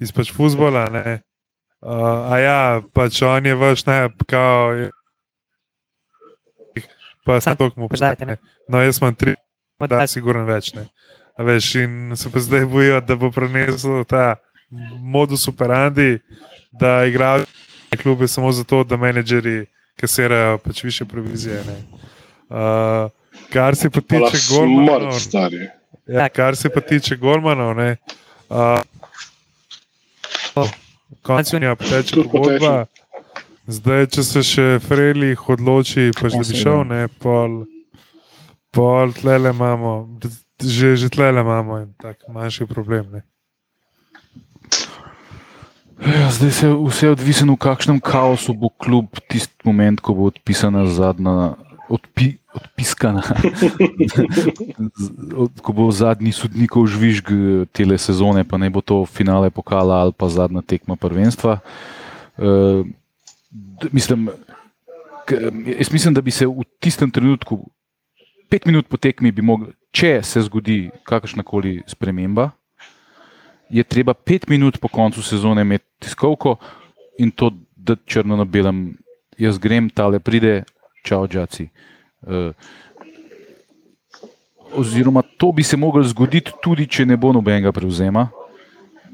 iz 0.00 0.12
pač 0.12 0.32
futbola. 0.32 0.88
ne. 0.88 1.20
Uh, 1.82 2.30
a 2.30 2.34
ja, 2.38 2.60
pač 2.94 3.22
on 3.22 3.42
je 3.42 3.54
vaš 3.54 3.82
je, 3.82 4.90
pa 7.24 7.40
se 7.40 7.54
to 7.54 7.70
mu 7.76 7.88
ne? 8.26 8.36
No, 8.68 8.78
jaz 8.78 8.98
imam 8.98 9.14
tri, 9.14 9.34
da, 9.78 10.06
sigurno 10.06 10.44
več. 10.46 10.74
Ne. 10.74 10.86
A 11.36 11.42
Veš, 11.42 11.74
in 11.74 12.16
se 12.16 12.30
pa 12.30 12.38
zdaj 12.38 12.66
bojijo, 12.66 13.00
da 13.00 13.16
bo 13.16 13.30
prenesel 13.30 14.04
ta 14.04 14.36
modus 15.00 15.48
operandi, 15.48 16.20
da 16.72 17.04
igrajo 17.04 17.44
klube 18.02 18.28
samo 18.28 18.52
zato, 18.52 18.84
da 18.84 18.96
menedžeri 18.96 19.66
kasirajo 20.00 20.58
pač 20.58 20.84
više 20.84 21.04
provizije. 21.04 21.64
ne. 21.66 21.76
Uh, 22.52 23.08
kar 23.52 23.76
se 23.76 23.88
pa 23.90 24.00
tiče 24.00 24.38
golmanov, 24.50 25.16
smrt, 25.16 25.54
ja, 26.06 26.28
kar 26.28 26.56
se 26.56 26.68
pa 26.68 26.80
tiče 26.84 27.16
golmanov, 27.16 27.72
ne. 27.76 27.96
Uh, 28.52 28.80
Končanja 31.22 31.74
poteče 31.76 32.14
Tudi 32.14 32.28
pogodba. 32.28 32.86
Zdaj, 33.70 34.08
če 34.10 34.22
se 34.26 34.42
še 34.42 34.64
Frelih 34.82 35.42
odloči, 35.54 36.10
pač, 36.18 36.34
Ja, 36.34 36.42
da 36.42 36.48
bi 36.48 36.60
šel, 36.60 36.80
ne, 36.90 37.02
pol, 37.22 37.60
pol 38.74 39.14
tlele 39.14 39.52
imamo, 39.54 39.92
že, 40.58 40.96
že 40.98 41.10
tlele 41.14 41.44
imamo 41.46 41.78
en 41.78 41.92
tak 42.02 42.26
manjši 42.26 42.66
problem. 42.66 43.06
Ne. 43.14 43.22
Ja, 46.02 46.26
zdaj 46.34 46.50
se 46.50 46.72
vse 46.74 47.12
odvisno, 47.14 47.54
v 47.54 47.62
kakšnem 47.62 48.02
kaosu 48.02 48.56
bo 48.58 48.72
klub 48.74 49.22
tisti 49.30 49.54
moment, 49.62 50.02
ko 50.02 50.18
bo 50.18 50.26
odpisana 50.34 50.82
zadnja. 50.90 51.54
Odpi, 51.92 52.41
odpiskana, 52.54 53.22
ko 55.64 55.70
bo 55.72 55.88
zadnji 55.92 56.32
sodnikov 56.36 56.86
žvižg 56.90 57.32
te 57.72 57.86
sezone, 57.98 58.44
pa 58.44 58.60
ne 58.60 58.68
bo 58.70 58.84
to 58.84 59.04
finale 59.08 59.50
pokala 59.50 60.04
ali 60.06 60.12
pa 60.12 60.28
zadnja 60.28 60.62
tekma 60.62 60.96
prvenstva. 60.96 61.58
Uh, 62.36 62.86
mislim, 63.92 64.28
jaz 65.78 65.92
mislim, 65.92 66.14
da 66.14 66.20
bi 66.20 66.30
se 66.30 66.46
v 66.46 66.64
tistem 66.80 67.10
trenutku, 67.10 67.60
pet 68.48 68.66
minut 68.66 68.88
po 68.88 68.96
tekmi, 68.96 69.32
bi 69.32 69.42
mogli, 69.42 69.72
če 69.92 70.20
se 70.22 70.42
zgodi 70.44 70.90
kakršna 71.08 71.42
koli 71.42 71.80
sprememba, 71.88 72.50
je 73.72 73.84
treba 73.84 74.12
pet 74.14 74.48
minut 74.48 74.76
po 74.80 74.88
koncu 74.88 75.22
sezone 75.24 75.64
imeti 75.64 75.84
tiskovko 76.04 76.56
in 77.18 77.30
to, 77.30 77.52
da 77.76 77.96
črno 77.96 78.36
na 78.36 78.44
belem, 78.44 78.92
jaz 79.40 79.58
grem, 79.58 79.88
tale 79.90 80.20
pride, 80.20 80.62
čau, 81.02 81.24
džaci. 81.26 81.64
Uh, 81.64 81.91
oziroma, 84.74 85.22
to 85.22 85.52
bi 85.52 85.62
se 85.62 85.76
lahko 85.76 86.02
zgoditi 86.02 86.52
tudi, 86.62 86.86
če 86.86 87.06
ne 87.06 87.16
bo 87.16 87.32
nobenega 87.32 87.72
prevzema. 87.72 88.28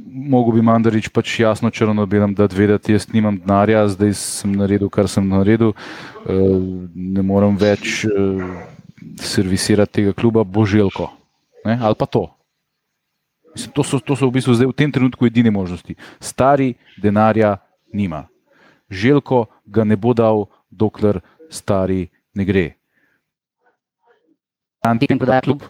Mogoče 0.09 0.57
bi 0.57 0.65
Mandarič 0.65 1.09
pač 1.13 1.41
jasno 1.41 1.71
črno 1.71 1.95
na 1.95 2.07
belem 2.07 2.35
dati 2.35 2.57
vedeti, 2.57 2.95
jaz 2.95 3.09
nimam 3.13 3.37
denarja, 3.39 3.85
zdaj 3.93 4.15
sem 4.17 4.55
naredil, 4.57 4.89
kar 4.91 5.09
sem 5.11 5.27
naredil, 5.29 5.75
uh, 5.75 6.57
ne 6.95 7.23
morem 7.23 7.59
več 7.59 8.05
uh, 8.09 8.43
servisirati 9.21 10.01
tega 10.01 10.15
kluba, 10.17 10.45
bo 10.45 10.65
želko. 10.67 11.11
Ne? 11.67 11.79
Ali 11.83 11.99
pa 11.99 12.07
to. 12.07 12.29
Mislim, 13.55 13.73
to, 13.75 13.83
so, 13.83 14.01
to 14.01 14.17
so 14.17 14.29
v 14.29 14.39
bistvu 14.39 14.55
zdaj 14.55 14.71
v 14.71 14.77
tem 14.77 14.93
trenutku 14.93 15.27
edine 15.27 15.51
možnosti. 15.51 15.97
Stari 16.23 16.75
denarja 16.97 17.57
nima. 17.93 18.27
Željko 18.91 19.47
ga 19.67 19.85
ne 19.85 19.97
bo 19.97 20.15
dal, 20.15 20.47
dokler 20.71 21.21
stari 21.51 22.09
ne 22.35 22.45
gre. 22.49 22.78
Pikem 25.01 25.19
prodaja 25.19 25.41
klub. 25.45 25.63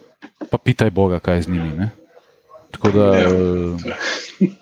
Pa 0.51 0.59
pitaj 0.59 0.91
Boga, 0.91 1.19
kaj 1.21 1.37
je 1.37 1.43
z 1.43 1.49
njimi. 1.49 1.73
Ne? 1.77 1.91
Tako 2.71 2.91
da. 2.93 3.05
Ja. 3.17 3.29
eh, 3.29 4.53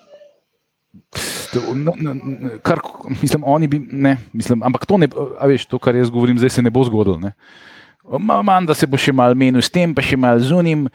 n- 1.72 1.92
n- 2.00 2.20
n- 2.24 2.58
Kar, 2.62 2.80
mislim, 3.22 3.42
oni 3.46 3.66
bi, 3.66 3.78
ne, 3.92 4.16
mislim, 4.32 4.62
ampak 4.62 4.86
to 4.86 4.96
ne, 4.98 5.08
a 5.40 5.46
veš, 5.46 5.66
to, 5.66 5.78
kar 5.78 5.96
jaz 5.96 6.10
govorim, 6.10 6.38
zdaj 6.38 6.50
se 6.50 6.62
ne 6.62 6.70
bo 6.70 6.84
zgodilo. 6.84 7.18
Ne. 7.18 7.32
Ma- 8.18 8.42
Manj, 8.42 8.66
da 8.66 8.74
se 8.74 8.86
bo 8.86 8.96
še 8.96 9.12
malo 9.12 9.34
menil 9.34 9.62
s 9.62 9.70
tem, 9.70 9.94
pa 9.94 10.02
še 10.02 10.16
malo 10.16 10.38
z 10.40 10.52
unim. 10.52 10.86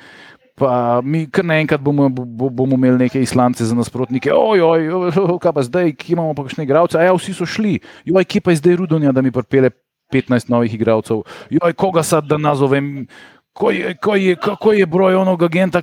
Pa 0.56 1.02
mi 1.02 1.26
kar 1.32 1.46
naenkrat 1.48 1.82
bomo, 1.82 2.10
bo, 2.12 2.50
bomo 2.50 2.76
imeli 2.78 3.08
neke 3.08 3.22
islance 3.22 3.66
za 3.66 3.76
nasprotnike. 3.76 4.30
Ojoj, 4.30 4.90
oj, 4.94 5.40
kaj 5.42 5.54
pa 5.54 5.64
zdaj, 5.66 5.94
ki 5.98 6.14
imamo 6.14 6.36
pa 6.38 6.46
kakšne 6.46 6.64
igralce, 6.68 7.00
a 7.00 7.08
ja, 7.08 7.14
vsi 7.16 7.34
so 7.34 7.48
šli. 7.48 7.80
Joj, 8.06 8.26
kje 8.26 8.42
pa 8.42 8.52
je 8.54 8.60
zdaj 8.62 8.76
Rudonja, 8.84 9.12
da 9.12 9.22
mi 9.22 9.32
pripele 9.34 9.72
15 10.14 10.52
novih 10.52 10.74
igralcev. 10.76 11.24
Joj, 11.50 11.74
koga 11.74 12.04
sad 12.04 12.28
da 12.30 12.38
nazovem, 12.38 13.08
ko 13.54 13.72
je, 13.72 13.94
ko 13.98 14.16
je, 14.16 14.36
kako 14.36 14.74
je 14.74 14.86
broj 14.86 15.16
onoga 15.16 15.46
agenta, 15.46 15.82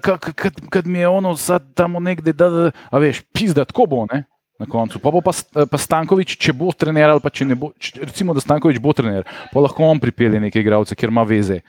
kad 0.70 0.86
mi 0.86 0.98
je 0.98 1.08
ono 1.08 1.36
sad 1.36 1.74
tamo 1.74 2.00
negde, 2.00 2.32
da, 2.32 2.48
da, 2.50 2.70
a 2.90 2.98
veš, 2.98 3.22
pizda, 3.32 3.64
tako 3.64 3.86
bo, 3.86 4.06
ne? 4.12 4.24
Na 4.58 4.66
koncu. 4.66 4.98
Pa 4.98 5.10
bo 5.14 5.20
pa, 5.22 5.30
pa 5.70 5.78
Stankovič, 5.78 6.34
če 6.34 6.52
bo 6.52 6.72
trener 6.74 7.10
ali 7.12 7.22
pa 7.22 7.30
če 7.30 7.44
ne 7.46 7.54
bo, 7.54 7.70
če, 7.78 8.00
recimo, 8.02 8.34
da 8.34 8.42
Stankovič 8.42 8.80
bo 8.82 8.90
trener, 8.92 9.22
pa 9.52 9.62
lahko 9.62 9.86
on 9.86 10.00
pripelje 10.02 10.40
neke 10.42 10.58
igralce, 10.64 10.96
ker 10.98 11.12
ima 11.14 11.22
veze. 11.22 11.60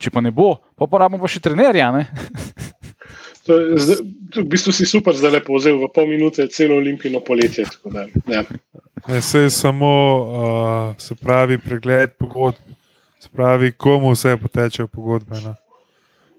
Če 0.00 0.10
pa 0.10 0.20
ne 0.24 0.32
bo, 0.32 0.54
pa 0.76 0.88
porabimo 0.88 1.20
pa 1.20 1.28
še 1.28 1.40
trenerja. 1.44 1.90
Ne? 1.92 2.06
To 3.48 3.56
zdaj- 3.80 4.04
V 4.36 4.44
bistvu 4.44 4.72
si 4.76 4.84
super 4.84 5.16
zdaj 5.16 5.30
lepo 5.40 5.56
vzel 5.56 5.78
v 5.80 5.88
pol 5.88 6.04
minute 6.04 6.44
celo 6.52 6.76
olimpijsko 6.76 7.20
poletje. 7.24 7.64
tako 7.64 7.90
Da, 7.94 8.04
ja. 8.28 8.42
Ne, 9.08 9.22
se 9.24 9.38
je 9.46 9.50
samo, 9.50 9.88
uh, 9.88 10.96
se 11.00 11.16
pravi, 11.16 11.56
pregled 11.56 12.12
pogodb, 12.20 12.60
se 13.18 13.28
pravi, 13.28 13.72
komu 13.72 14.10
vse 14.12 14.36
potečejo 14.36 14.86
pogodbe. 14.88 15.40
No. 15.40 15.54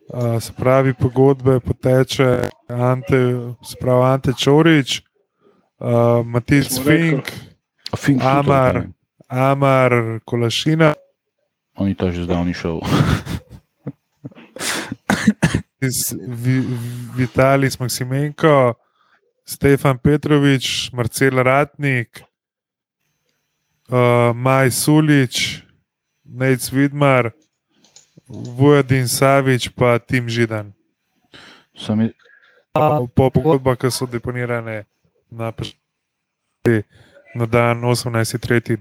Uh, 0.08 0.42
se 0.42 0.54
pravi, 0.54 0.94
pogodbe 0.94 1.60
poteče 1.60 2.42
Ante, 2.68 3.20
se 3.64 3.76
pravi, 3.80 4.04
Ante 4.06 4.34
Čorič, 4.34 5.02
uh, 5.80 6.26
Matic. 6.26 6.80
Fink, 6.84 7.30
Fink, 7.98 8.22
Amar, 8.24 8.84
Amar 9.28 9.92
Kolašina, 10.26 10.94
On 11.76 11.88
je 11.88 11.96
ta 11.96 12.12
že 12.12 12.24
zdavni 12.24 12.54
šel. 12.54 12.80
Vi- 16.28 16.68
Vitalis 17.16 17.80
Maksimenko, 17.80 18.74
Stefan 19.46 19.98
Petrovič, 19.98 20.92
Marcel 20.92 21.44
Ratnik, 21.44 22.20
uh, 23.90 24.36
Maj 24.36 24.72
Sulič, 24.72 25.64
Nec 26.30 26.70
Vidmar, 26.72 27.32
Vojadin 28.30 29.08
Savič, 29.08 29.70
pa 29.74 29.98
Tim 30.00 30.30
Židan. 30.30 30.74
Sami, 31.74 32.14
Po, 32.74 33.08
po 33.10 33.30
pogodbah, 33.34 33.74
ki 33.78 33.90
so 33.90 34.06
deponirane 34.06 34.86
na, 35.32 35.50
na 37.36 37.46
dan 37.46 37.82
18.3. 37.82 38.78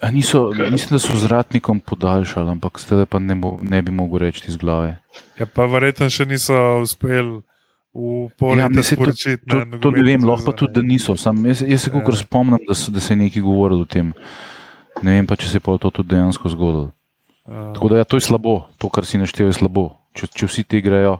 a 0.00 0.10
niso, 0.10 0.54
mislim, 0.70 0.96
da 0.96 0.98
so 0.98 1.16
z 1.16 1.26
ratnikom 1.26 1.80
podaljšali, 1.80 2.50
ampak 2.50 2.80
zdaj 2.80 3.06
pa 3.06 3.18
ne, 3.18 3.34
bo, 3.34 3.58
ne 3.62 3.82
bi 3.82 3.90
mogel 3.92 4.18
reči 4.18 4.44
iz 4.48 4.56
glave. 4.56 4.96
Ja, 5.38 5.46
pa 5.46 5.66
verjetno 5.66 6.08
še 6.10 6.24
niso 6.24 6.56
uspeli 6.82 7.42
Ja, 8.56 8.68
mislim, 8.68 8.96
to- 8.96 9.12
sporočiti. 9.12 9.46
To, 9.46 9.64
to 9.80 9.90
ne 9.90 10.02
vem, 10.02 10.24
lahko 10.24 10.44
pa 10.44 10.52
tudi, 10.52 10.72
da 10.72 10.82
ne. 10.82 10.88
niso. 10.88 11.16
Sam, 11.16 11.46
jaz, 11.46 11.62
jaz 11.62 11.82
se 11.82 11.90
kot 11.90 12.14
Ja. 12.14 12.16
spomnim, 12.16 12.58
da, 12.68 12.74
so, 12.74 12.90
da 12.90 13.00
se 13.00 13.12
je 13.12 13.16
nekaj 13.16 13.42
govorilo 13.42 13.82
o 13.82 13.84
tem. 13.84 14.12
Ne 15.02 15.12
vem 15.12 15.26
pa, 15.26 15.36
če 15.36 15.48
se 15.48 15.58
je 15.58 15.78
to 15.78 15.90
tudi 15.90 16.08
dejansko 16.08 16.48
zgodilo. 16.48 16.92
Uh, 17.44 17.72
Tako 17.74 17.88
da 17.88 17.96
ja, 17.96 18.04
to 18.04 18.16
je 18.16 18.20
slabo, 18.20 18.68
to, 18.78 18.88
kar 18.88 19.06
si 19.06 19.18
naštel, 19.18 19.46
je 19.46 19.52
slabo. 19.52 19.96
Če, 20.12 20.26
če 20.26 20.46
vsi 20.46 20.64
ti 20.64 20.80
grejo, 20.80 21.18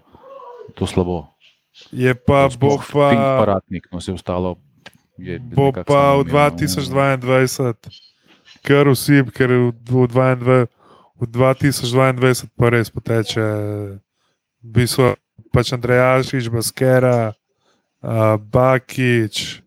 je 0.68 0.74
to 0.74 0.86
slabo. 0.86 1.26
je 1.92 2.14
pa, 2.14 2.48
bo 2.48 2.50
Sploh 2.50 2.82
Fink 2.82 3.16
pa, 3.16 3.38
paratnik, 3.38 3.88
no 3.92 3.98
vse 3.98 4.12
ostalo. 4.12 4.56
Je 5.18 5.38
bo 5.38 5.72
pa 5.72 5.82
v 6.18 6.26
samoumevno. 6.26 6.58
2022, 6.58 7.74
kar 8.62 8.86
vsi, 8.88 9.22
ker 9.34 9.50
v, 9.50 9.72
v, 9.72 10.06
22, 10.06 10.66
v 11.18 11.22
2022 11.26 12.50
pa 12.58 12.66
res 12.70 12.90
poteče. 12.90 13.46
V 14.62 14.68
bistvu 14.74 15.14
pač 15.58 15.72
Andrejašič, 15.74 16.46
Baskera, 16.54 17.34
uh, 17.34 18.38
Bakič, 18.38 19.58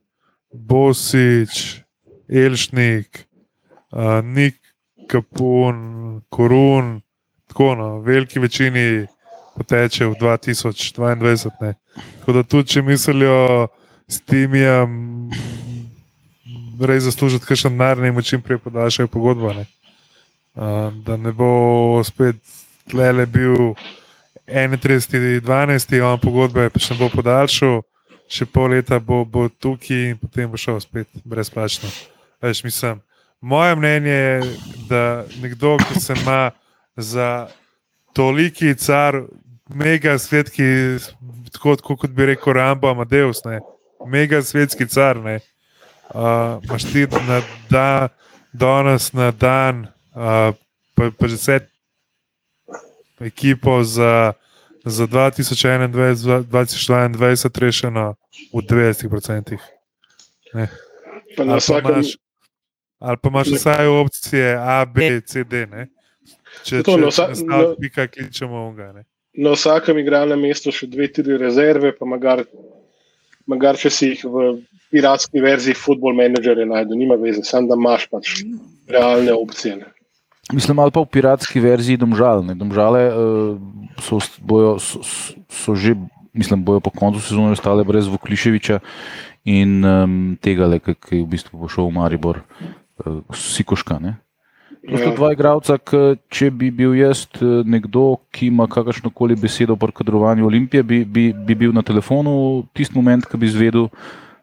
Bosič, 0.56 1.84
Elšnik, 2.32 3.28
uh, 3.92 4.24
Nik 4.24 4.56
Kapun, 5.12 6.22
Korun, 6.32 7.02
tako 7.52 7.76
no, 7.76 7.90
v 8.00 8.08
veliki 8.08 8.40
večini 8.40 9.04
poteče 9.60 10.08
v 10.08 10.16
2022. 10.16 11.52
Ne. 11.60 11.76
Tako 12.24 12.40
da 12.40 12.44
tudi, 12.48 12.72
če 12.72 12.88
mislijo 12.88 13.68
s 14.08 14.24
timijem, 14.24 15.28
res 16.80 17.04
zaslužiti 17.04 17.52
kakšen 17.52 17.76
denar, 17.76 18.00
ne 18.00 18.14
jim 18.14 18.24
čim 18.24 18.42
prej 18.42 18.64
podaljšajo 18.64 19.12
pogodbo. 19.12 19.52
Ne. 19.60 19.68
Uh, 20.56 20.88
da 21.04 21.20
ne 21.20 21.36
bo 21.36 22.00
spet 22.08 22.40
tlele 22.88 23.28
bil 23.28 23.76
31.12. 24.52 26.02
on 26.04 26.20
pogodbe, 26.20 26.70
pač 26.70 26.90
ne 26.92 26.98
bo 27.00 27.10
podaljšal, 27.14 27.82
še 28.32 28.48
pol 28.48 28.76
leta 28.76 29.00
bo, 29.00 29.24
bo 29.26 29.48
tukaj 29.50 30.12
in 30.12 30.18
potem 30.20 30.50
bo 30.52 30.60
šel 30.60 30.80
spet 30.84 31.08
brezplačno. 31.24 31.90
Veš, 32.44 32.64
mislim, 32.64 33.02
moje 33.42 33.76
mnenje 33.76 34.18
je, 34.18 34.42
da 34.90 35.04
nekdo, 35.42 35.78
ki 35.78 36.00
se 36.00 36.14
ima 36.20 36.52
za 36.96 37.48
toliki 38.14 38.76
car, 38.76 39.22
mega 39.72 40.18
svetki, 40.20 41.00
tako, 41.52 41.76
tako 41.76 41.98
kot 42.04 42.12
bi 42.12 42.26
rekel 42.34 42.54
Rambo, 42.54 42.92
Amadeus, 42.92 43.44
ne, 43.46 43.62
mega 44.08 44.42
svetski 44.44 44.88
car. 44.88 45.20
Ne, 45.24 45.40
uh, 46.14 46.60
Máš 46.70 46.92
ti 46.92 47.08
na 47.28 47.42
dan, 47.70 48.10
danes 48.54 49.14
na 49.14 49.32
dan, 49.32 49.88
uh, 50.16 50.52
pa, 50.96 51.12
pa 51.12 51.28
že 51.28 51.40
vse 51.40 51.60
ekipo 53.22 53.84
za, 53.84 54.34
za 54.84 55.08
2021-2022 55.08 56.50
rešeno 57.60 58.16
v 58.54 58.62
90%. 58.62 59.58
Pa 61.38 61.44
na 61.44 61.56
vsakem, 61.56 61.92
imaš, 61.94 62.18
ali 63.00 63.18
pa 63.18 63.30
imaš 63.30 63.48
vsaj 63.50 63.88
opcije 63.88 64.58
A, 64.58 64.86
B, 64.86 65.22
C, 65.22 65.44
D. 65.44 65.66
Ne? 65.66 65.88
Če 66.64 66.84
To 66.84 66.92
če 66.92 67.02
na 67.02 67.08
vsa- 67.08 67.30
če 67.30 67.44
na- 67.44 67.58
nastav 67.58 67.76
pika 67.80 68.08
kličemo 68.08 68.68
onga. 68.68 68.92
Ne? 68.94 69.04
na 69.34 69.52
vsakem 69.52 69.96
igralnem 69.98 70.42
mestu 70.42 70.72
še 70.72 70.88
dve, 70.88 71.08
tri 71.08 71.38
rezerve, 71.40 71.94
pa 71.96 72.04
magar, 72.06 72.44
magar 73.48 73.78
če 73.80 73.90
si 73.90 74.06
jih 74.10 74.26
v 74.26 74.60
piratski 74.92 75.40
verziji 75.40 75.74
Football 75.74 76.14
Managerja 76.14 76.66
najde, 76.68 76.96
nima 76.96 77.16
veze, 77.16 77.40
samo 77.44 77.68
da 77.68 77.76
imaš 77.80 78.10
pač 78.12 78.44
realne 78.92 79.32
opcije. 79.32 79.76
Ne. 79.78 79.88
Mislim, 80.50 80.80
ali 80.82 80.90
pa 80.90 81.06
v 81.06 81.12
piratski 81.14 81.62
verziji 81.62 82.02
domžal. 82.02 82.42
Ne. 82.42 82.58
Domžale 82.58 83.14
uh, 83.14 83.62
so, 84.02 84.18
bojo, 84.42 84.82
so, 84.82 85.06
so- 85.06 85.38
so 85.46 85.76
že, 85.78 85.94
mislim, 86.34 86.66
bojo 86.66 86.82
po 86.82 86.90
koncu 86.90 87.22
sezone 87.22 87.54
ostale 87.54 87.86
brez 87.86 88.10
Vukliševiča 88.10 88.82
in 89.46 89.86
um, 89.86 90.38
tega, 90.42 90.66
le, 90.66 90.82
ki 90.82 90.98
je 90.98 91.22
v 91.22 91.30
bistvu 91.30 91.62
pošel 91.62 91.88
v 91.88 91.94
Maribor, 91.94 92.42
uh, 93.06 93.22
Sikoška. 93.30 94.02
Ne. 94.02 94.18
To 94.90 94.98
sta 94.98 95.14
Ja. 95.14 95.16
dva 95.16 95.30
igralca, 95.38 95.78
če 96.26 96.50
bi 96.50 96.72
bil 96.74 96.98
jaz 96.98 97.28
eh, 97.38 97.62
nekdo, 97.62 98.18
ki 98.34 98.50
ima 98.50 98.66
kakršno 98.66 99.14
koli 99.14 99.38
besedo 99.38 99.78
o 99.78 99.78
kadrovanju 99.78 100.48
Olimpije, 100.48 100.82
bi, 100.84 101.06
bi, 101.06 101.34
bi 101.34 101.54
bil 101.56 101.70
na 101.70 101.86
telefonu 101.86 102.66
tisti 102.74 102.96
moment, 102.98 103.22
ki 103.30 103.38
bi 103.38 103.46
izvedel, 103.46 103.90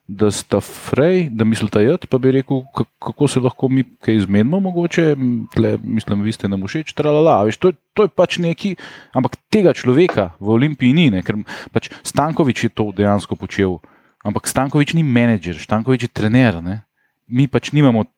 da 0.09 0.31
sta 0.31 0.57
frej, 0.59 1.29
da 1.29 1.45
mislita 1.45 1.81
jed, 1.81 2.07
pa 2.07 2.17
bi 2.17 2.33
rekel, 2.33 2.63
ka- 2.73 2.89
kako 2.99 3.29
se 3.29 3.41
lahko 3.41 3.69
mi 3.69 3.85
kaj 3.99 4.17
izmenimo, 4.17 4.57
mogoče, 4.59 5.13
tle, 5.53 5.75
mislim, 5.79 6.23
vi 6.23 6.33
ste 6.33 6.49
nam 6.49 6.63
všeč, 6.63 6.93
tralala. 6.93 7.45
Veš, 7.45 7.59
to, 7.59 7.69
to 7.93 8.03
je 8.03 8.11
pač 8.11 8.39
neki, 8.39 8.71
ampak 9.13 9.37
tega 9.49 9.71
človeka 9.71 10.33
v 10.39 10.49
Olimpiji 10.51 10.93
ni, 10.93 11.11
ne, 11.11 11.21
ker 11.21 11.37
pač 11.71 11.91
Stankovič 12.03 12.63
je 12.63 12.71
to 12.71 12.89
dejansko 12.91 13.37
počel, 13.37 13.79
ampak 14.23 14.47
Stankovič 14.47 14.95
ni 14.95 15.03
menedžer, 15.03 15.57
Stankovič 15.57 16.03
je 16.03 16.11
trener. 16.11 16.57
Ne. 16.59 16.89
Mi 17.29 17.45
pač 17.45 17.71
nimamo 17.71 18.09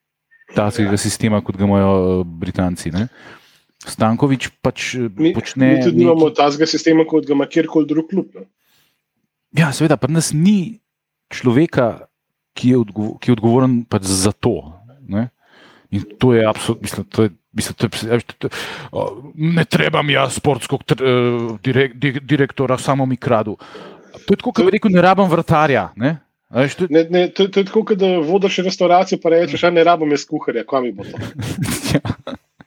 takega 0.48 0.94
sistema, 0.94 1.40
kot 1.40 1.54
ga 1.54 1.66
imajo 1.66 1.90
eh, 1.90 2.24
Britanci. 2.24 2.90
Ne. 2.90 3.08
Stankovič 3.80 4.50
pač 4.62 4.94
eh, 4.94 5.10
Mi, 5.10 5.32
počne. 5.32 5.66
mi 5.66 5.82
tudi 5.82 5.96
neki- 5.96 6.00
nimamo 6.00 6.30
tazga 6.30 6.66
sistema, 6.66 7.02
kot 7.02 7.26
ga 7.26 7.32
ima 7.32 7.46
kjerkoli 7.46 7.86
drug 7.86 8.06
klub. 8.06 8.30
Ne. 8.34 8.46
Ja, 9.52 9.72
seveda, 9.72 9.96
pri 9.96 10.12
nas 10.12 10.30
ni 10.30 10.78
človeka, 11.30 12.06
ki 12.54 12.74
je, 12.74 12.78
odgo 12.78 13.14
ki 13.18 13.30
je 13.30 13.36
odgovoren 13.38 13.84
pač 13.88 14.08
za 14.10 14.32
to. 14.32 14.72
Ne? 15.08 15.28
In 15.90 16.04
to 16.18 16.34
je 16.34 16.46
absolutno, 16.46 16.82
mislim, 16.82 17.06
to 17.06 17.22
je. 17.26 17.36
Mislim, 17.50 17.74
to 17.74 17.88
je, 17.90 18.06
a 18.06 18.14
veš, 18.14 18.24
to 18.38 18.46
je, 18.46 18.52
ne 19.34 19.64
trebam 19.66 20.06
jaz 20.10 20.36
eh, 20.38 21.06
direk, 21.62 21.96
di- 21.98 22.20
direktora, 22.22 22.78
samo 22.78 23.06
mi 23.06 23.16
kradu. 23.16 23.56
To 24.12 24.30
je 24.30 24.36
tako, 24.36 24.52
kot 24.52 24.64
bi 24.64 24.70
rekel, 24.70 24.92
ne 24.94 25.02
rabim 25.02 25.26
vrtarja. 25.26 25.88
Ne? 25.96 26.20
A 26.50 26.62
Veš, 26.62 26.74
to, 26.78 26.86
Ne, 26.90 27.04
ne, 27.10 27.24
to, 27.34 27.48
to 27.48 27.60
je 27.60 27.66
tako, 27.66 27.82
kot 27.84 27.98
da 27.98 28.06
vodiš 28.22 28.60
restavracijo, 28.66 29.18
pa 29.22 29.34
rečeš, 29.34 29.66
da 29.66 29.70
ne 29.70 29.84
rabim 29.84 30.14
jaz 30.14 30.24
kuharja, 30.30 30.62
kam 30.62 30.86
mi 30.86 30.92
bo 30.92 31.02
to. 31.04 31.18
ja. 31.94 32.14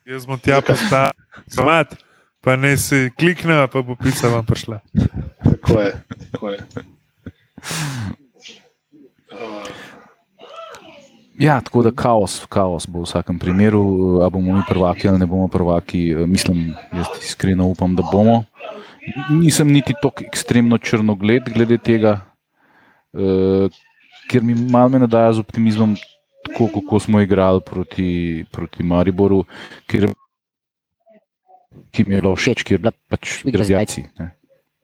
Jaz 0.03 0.27
bom 0.27 0.39
tja 0.39 0.59
postavil, 0.59 1.15
smat, 1.47 1.95
pa 2.43 2.55
ne 2.59 2.75
si 2.77 3.07
klikne, 3.15 3.61
pa 3.71 3.81
bo 3.81 3.95
pica 3.95 4.27
vam 4.35 4.43
prišla. 4.45 4.81
Tako 5.47 5.79
je. 5.79 5.93
Tako 6.31 6.49
je. 6.49 6.59
Ja, 11.39 11.57
tako 11.61 11.81
da 11.81 11.91
kaos, 11.91 12.43
kaos 12.49 12.85
bo 12.87 13.01
v 13.01 13.07
vsakem 13.09 13.39
primeru. 13.41 14.21
A 14.21 14.29
bomo 14.29 14.53
mi 14.53 14.61
prvaki 14.67 15.09
ali 15.09 15.19
ne 15.19 15.25
bomo 15.25 15.47
prvaki, 15.47 16.11
eh, 16.11 16.27
mislim, 16.27 16.75
jaz 16.93 17.07
iskreno 17.21 17.67
upam, 17.67 17.95
da 17.95 18.03
bomo. 18.11 18.43
Nisem 19.29 19.67
niti 19.67 19.93
tako 20.01 20.23
ekstremno 20.23 20.77
črnogled 20.77 21.49
glede 21.51 21.77
tega, 21.77 22.21
uh, 23.11 23.67
ker 24.31 24.43
mi 24.43 24.55
malo 24.55 24.93
me 24.93 25.01
nadaja 25.03 25.33
z 25.33 25.43
optimizmom, 25.43 25.97
tako 26.47 26.69
kako 26.71 26.99
smo 26.99 27.19
igrali 27.19 27.59
proti, 27.65 28.45
proti 28.51 28.83
Mariboru, 28.83 29.41
ker, 29.91 30.07
ki 31.91 32.05
mi 32.07 32.15
je 32.15 32.21
bilo 32.21 32.31
všeč, 32.35 32.63
ker 32.63 32.77
je 32.77 32.83
bila 32.85 32.95
pač 33.11 33.41
Igra 33.43 33.67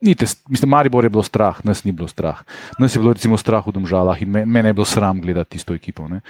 Nite, 0.00 0.26
mislim, 0.48 0.70
Maribor 0.70 1.04
je 1.04 1.10
bilo 1.10 1.22
strah, 1.22 1.64
nas 1.64 1.84
ni 1.84 1.92
bilo 1.92 2.08
strah. 2.08 2.40
Nas 2.78 2.96
je 2.96 3.00
bilo 3.00 3.12
recimo 3.12 3.36
strah 3.36 3.66
v 3.66 3.72
Domžalah 3.72 4.22
in 4.22 4.30
me, 4.30 4.46
mene 4.46 4.68
je 4.68 4.72
bilo 4.72 4.84
sram 4.84 5.20
gledati 5.20 5.50
tisto 5.50 5.74
ekipo. 5.74 6.08
ne. 6.08 6.20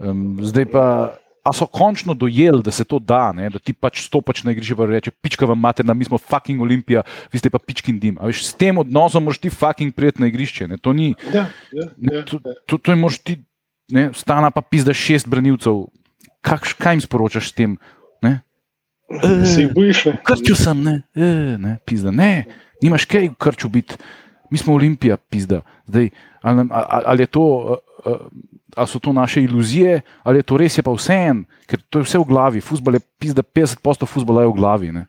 Um, 0.00 0.38
zdaj 0.42 0.66
pa, 0.66 1.14
a 1.42 1.52
so 1.52 1.66
končno 1.66 2.14
dojeli, 2.14 2.62
da 2.62 2.70
se 2.70 2.84
to 2.84 2.98
da, 2.98 3.32
ne? 3.32 3.50
da 3.50 3.58
ti 3.58 3.72
pač 3.72 4.06
stopaš 4.06 4.44
na 4.44 4.52
igrišče 4.52 4.74
in 4.78 4.90
reče: 4.90 5.10
pička 5.10 5.46
vam 5.46 5.58
materna, 5.58 5.94
mi 5.94 6.04
smo 6.04 6.18
fucking 6.18 6.62
Olimpija, 6.62 7.02
vi 7.32 7.38
ste 7.38 7.50
pa 7.50 7.58
pičkin 7.58 7.98
dim. 7.98 8.18
A 8.20 8.26
veš, 8.26 8.46
s 8.46 8.54
tem 8.54 8.78
odnosom 8.78 9.24
moraš 9.24 9.38
ti 9.38 9.50
fucking 9.50 9.94
prijeti 9.94 10.20
na 10.20 10.26
igrišče. 10.26 10.68
Ne? 10.68 10.78
To 10.78 10.92
ni, 10.92 11.14
ja, 11.34 11.46
ja, 11.72 11.88
ja, 11.98 12.24
to, 12.24 12.38
to, 12.66 12.78
to 12.78 12.92
je 12.92 12.96
mož 12.96 13.18
ti, 13.18 13.42
ne, 13.90 14.10
stana 14.14 14.50
pa 14.50 14.62
pizda 14.62 14.94
šest 14.94 15.28
branilcev. 15.28 15.86
Kakš, 16.42 16.72
kaj 16.74 16.94
jim 16.94 17.00
sporočaš 17.00 17.50
s 17.50 17.54
tem? 17.54 17.76
Ne? 18.22 18.40
Se 19.46 19.62
jih 19.62 19.74
bojiš? 19.74 20.06
Krčil 20.26 20.56
sem, 20.58 20.82
ne, 20.82 21.02
e, 21.14 21.58
ne, 21.58 21.76
pizda, 21.86 22.10
ne, 22.10 22.46
nimaš 22.82 23.06
kaj 23.08 23.30
v 23.30 23.38
krču 23.38 23.68
biti. 23.68 23.96
Mi 24.50 24.58
smo 24.58 24.74
Olimpija, 24.74 25.16
pizda. 25.16 25.62
Zdaj, 25.86 26.10
ali, 26.42 26.66
ali, 27.06 27.26
to, 27.26 27.76
ali 28.76 28.88
so 28.88 28.98
to 28.98 29.12
naše 29.12 29.42
iluzije, 29.42 30.00
ali 30.22 30.38
je 30.38 30.42
to 30.42 30.56
res, 30.56 30.78
je 30.78 30.82
pa 30.82 30.92
vse 30.92 31.14
en, 31.14 31.44
ker 31.66 31.80
to 31.88 32.02
je 32.02 32.08
vse 32.08 32.18
v 32.18 32.28
glavi. 32.28 32.60
Fusbal 32.60 32.98
je 32.98 33.00
pizda, 33.18 33.42
50% 33.42 34.06
fusbala 34.06 34.44
je 34.44 34.50
v 34.50 34.56
glavi. 34.58 34.92
Ne. 34.92 35.06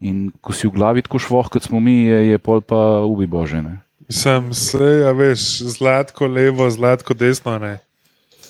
In 0.00 0.30
ko 0.40 0.54
si 0.56 0.68
v 0.68 0.72
glavi 0.78 1.02
tako 1.04 1.20
švoh, 1.20 1.50
kot 1.50 1.66
smo 1.68 1.80
mi, 1.80 2.06
je, 2.08 2.22
je 2.32 2.38
pol 2.38 2.62
pa 2.64 3.02
ubi 3.04 3.26
bože. 3.26 3.60
Ne? 3.62 3.82
Sem 4.08 4.54
se, 4.56 5.04
a 5.04 5.12
veš, 5.12 5.60
zlatko 5.76 6.30
levo, 6.30 6.70
zlatko 6.70 7.12
desno. 7.12 7.58
Ne. 7.60 7.76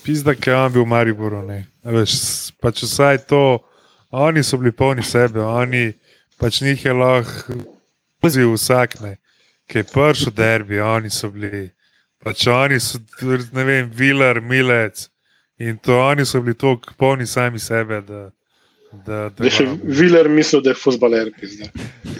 Pizda, 0.05 0.31
ki 0.31 0.53
je 0.53 0.55
on 0.55 0.71
bil 0.71 0.85
v 0.85 0.93
Mariboru. 0.93 1.41
Ne. 1.43 1.65
Veš, 1.83 2.53
pač 2.63 2.85
vsaj 2.87 3.25
to, 3.27 3.59
oni 4.15 4.45
so 4.47 4.55
bili 4.61 4.71
polni 4.71 5.03
sebe, 5.03 5.43
oni 5.43 5.91
pač 6.39 6.61
njih 6.63 6.85
je 6.85 6.95
lahko 6.95 7.78
vzel 8.23 8.53
vsak, 8.53 8.99
ne. 9.01 9.17
ki 9.69 9.77
je 9.77 9.83
prišel 9.83 10.33
derbi, 10.33 10.79
oni 10.81 11.09
so 11.13 11.29
bili. 11.29 11.69
Pač 12.19 12.47
oni 12.51 12.79
so, 12.83 12.97
ne 13.53 13.63
vem, 13.63 13.89
Vilar, 13.95 14.41
Milec 14.41 15.05
in 15.59 15.77
to 15.77 15.95
oni 16.01 16.25
so 16.25 16.41
bili 16.41 16.57
tako 16.57 16.93
polni 16.97 17.27
sami 17.27 17.59
sebe. 17.59 18.01
Da, 18.01 18.31
da, 19.05 19.29
da 19.29 19.43
Da 19.45 19.49
še 19.53 19.67
Viler 19.83 20.27
mislil, 20.29 20.63
da 20.65 20.73
je 20.73 20.79
fusbaler. 20.81 21.29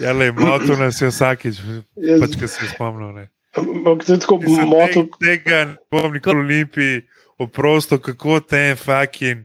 Ja, 0.00 0.12
le, 0.12 0.30
moto 0.32 0.76
nas 0.78 1.00
je 1.02 1.10
vsakič, 1.10 1.58
pač, 2.22 2.38
ki 2.38 2.48
se 2.48 2.70
spomnil. 2.72 3.12
Ne. 3.18 3.26
Ampak 3.58 4.06
to 4.06 4.14
je 4.14 4.20
tako 4.22 4.38
moto. 4.46 5.04
te- 5.18 5.26
Tega 5.26 5.64
ne 5.72 5.76
bom 5.90 6.12
nikoli 6.14 6.38
v 6.38 6.44
Olimpiji 6.46 7.02
oprostil, 7.42 7.98
kako 7.98 8.40
te 8.40 8.76
fucking 8.78 9.42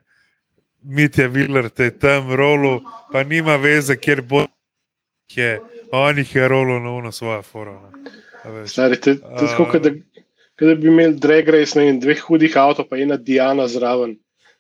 Mitja 0.86 1.26
Viler 1.28 1.72
te 1.74 1.90
tam 1.90 2.30
rolo, 2.32 2.84
pa 3.12 3.24
nima 3.26 3.58
veze, 3.58 3.98
kjer 3.98 4.22
bo 4.22 4.46
je. 5.34 5.58
On 5.98 6.18
jih 6.18 6.36
je 6.36 6.48
rolo 6.48 6.80
na 6.80 6.92
uno 6.92 7.12
svojo 7.12 7.42
forum. 7.44 7.78
Stari, 8.66 8.98
to, 8.98 9.10
je- 9.10 9.20
to 9.20 9.42
je 9.42 9.48
tako, 9.48 9.66
kot 9.66 9.82
da, 9.82 9.90
kot 10.52 10.68
da 10.68 10.76
bi 10.76 10.88
imeli 10.88 11.16
drag 11.16 11.50
race, 11.50 11.80
ne 11.80 11.86
vem, 11.86 12.00
dveh 12.00 12.20
hudih 12.22 12.54
avtomobilov, 12.54 12.90
pa 12.90 12.98
ena 12.98 13.18
Diana 13.20 13.68
zraven. 13.68 14.18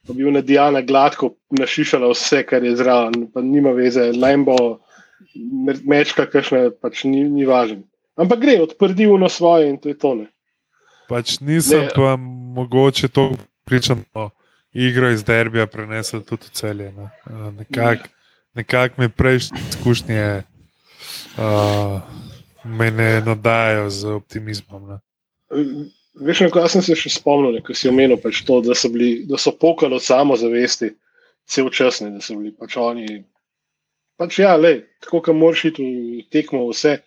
Pa 0.07 0.13
bi 0.13 0.23
ena 0.23 0.41
Diana 0.41 0.81
gladko 0.81 1.29
našišala 1.51 2.09
vse, 2.09 2.43
kar 2.43 2.63
je 2.63 2.75
zraven, 2.75 3.27
pa 3.27 3.41
nima 3.41 3.71
veze, 3.71 4.11
Lambo, 4.13 4.55
mer- 5.59 5.81
mečka, 5.85 6.25
kakšna, 6.25 6.69
pač 6.71 7.03
ni, 7.03 7.23
ni 7.25 7.45
važen. 7.45 7.83
Ampak 8.15 8.39
gre, 8.39 8.57
odprdi 8.61 9.07
uno 9.07 9.29
svoje 9.29 9.69
in 9.69 9.77
to 9.77 9.89
je 9.89 9.97
to. 9.97 10.15
Ne. 10.15 10.27
Pač 11.09 11.39
nisem 11.39 11.81
Ne. 11.81 11.89
pa 11.95 12.15
mogoče 12.55 13.07
to 13.07 13.31
pričam 13.63 14.05
o 14.13 14.29
igro 14.73 15.09
iz 15.09 15.23
derbija 15.23 15.67
prenesel 15.67 16.21
tudi 16.21 16.47
v 16.47 16.51
celje. 16.51 16.91
Ne. 16.91 17.09
Nekako 17.51 18.07
nekak 18.53 18.97
me 18.97 19.09
prejšnje 19.09 19.59
izkušnje 19.69 20.43
uh, 21.37 22.01
me 22.63 22.91
ne 22.91 23.21
nadajo 23.21 23.89
z 23.89 24.15
optimizmom. 24.15 24.87
Ne. 24.89 24.97
Veš, 26.15 26.45
na 26.45 26.49
kaj 26.49 26.69
sem 26.71 26.83
se 26.85 26.95
še 26.97 27.11
spomnil, 27.17 27.59
ko 27.65 27.75
si 27.75 27.89
omenil, 27.91 28.17
pač 28.21 28.41
to, 28.47 28.61
da 28.63 28.75
so, 28.77 28.89
bili, 28.91 29.25
da 29.27 29.39
so 29.41 29.51
pokali 29.51 29.97
od 29.97 30.03
samozavesti, 30.03 30.93
cel 31.45 31.69
čas, 31.69 31.99
ne, 32.01 32.13
da 32.15 32.23
so 32.23 32.37
bili 32.39 32.53
pač 32.55 32.77
oni. 32.79 33.19
Pač 34.15 34.39
ja, 34.39 34.55
lej, 34.55 34.85
tako 35.03 35.19
kot 35.25 35.35
moraš 35.35 35.65
iti 35.71 35.83
v 35.83 36.23
tekmo, 36.31 36.63
vse, 36.71 37.01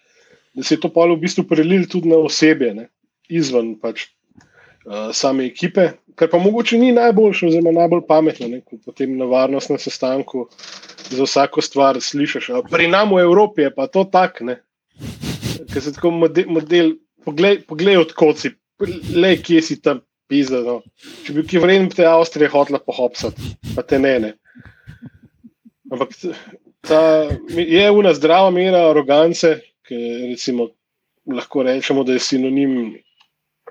da 0.54 0.64
se 0.64 0.76
je 0.76 0.82
to 0.82 0.92
pa 0.92 1.06
v 1.08 1.16
bistvu 1.22 1.46
prelil 1.48 1.88
tudi 1.88 2.12
na 2.12 2.20
osebje, 2.20 2.74
ne, 2.76 2.88
izven 3.32 3.72
pač, 3.80 4.10
uh, 4.84 5.08
same 5.16 5.48
ekipe, 5.48 5.94
kar 6.18 6.28
pa 6.28 6.40
mogoče 6.42 6.76
ni 6.78 6.92
najboljše, 6.92 7.48
oziroma 7.48 7.72
najbolj 7.80 8.04
pametno, 8.08 8.50
ne, 8.52 8.60
ko 8.60 8.76
potem 8.84 9.16
na 9.16 9.28
varnostnem 9.30 9.80
sestanku 9.80 10.48
za 11.10 11.24
vsako 11.24 11.62
stvar 11.62 12.00
slišiš. 12.00 12.50
"A 12.50 12.62
Pri 12.70 12.88
nam 12.88 13.14
v 13.14 13.22
Evropi 13.24 13.62
je 13.62 13.74
pa 13.74 13.86
to 13.86 14.04
tak, 14.04 14.40
ne. 14.40 14.60
Ker 15.72 15.82
se 15.82 15.92
tako 15.92 16.10
model, 16.10 16.44
model 16.48 16.92
poglej, 17.24 17.62
poglej 17.66 17.96
odkot 17.96 18.38
si, 18.38 18.52
le 19.14 19.36
kje 19.36 19.62
si 19.62 19.80
tam 19.82 20.00
pisa. 20.28 20.62
No. 20.64 20.80
Če 21.24 21.34
bi 21.36 21.44
ki 21.48 21.62
vreden 21.62 21.90
te 21.92 22.06
Avstrije 22.08 22.50
hotela 22.52 22.80
pohopsati, 22.80 23.54
pa 23.74 23.82
te 23.82 23.98
ne. 23.98 24.14
ne. 24.18 24.32
Ampak 25.92 26.12
ta, 26.84 27.00
je 27.48 27.84
ena 27.88 28.12
zdrava 28.14 28.50
mera 28.54 28.84
arogance, 28.90 29.54
ki 29.88 29.98
recimo, 30.32 30.70
lahko 31.28 31.64
rečemo, 31.64 32.04
da 32.04 32.16
je 32.16 32.24
sinonim 32.24 32.74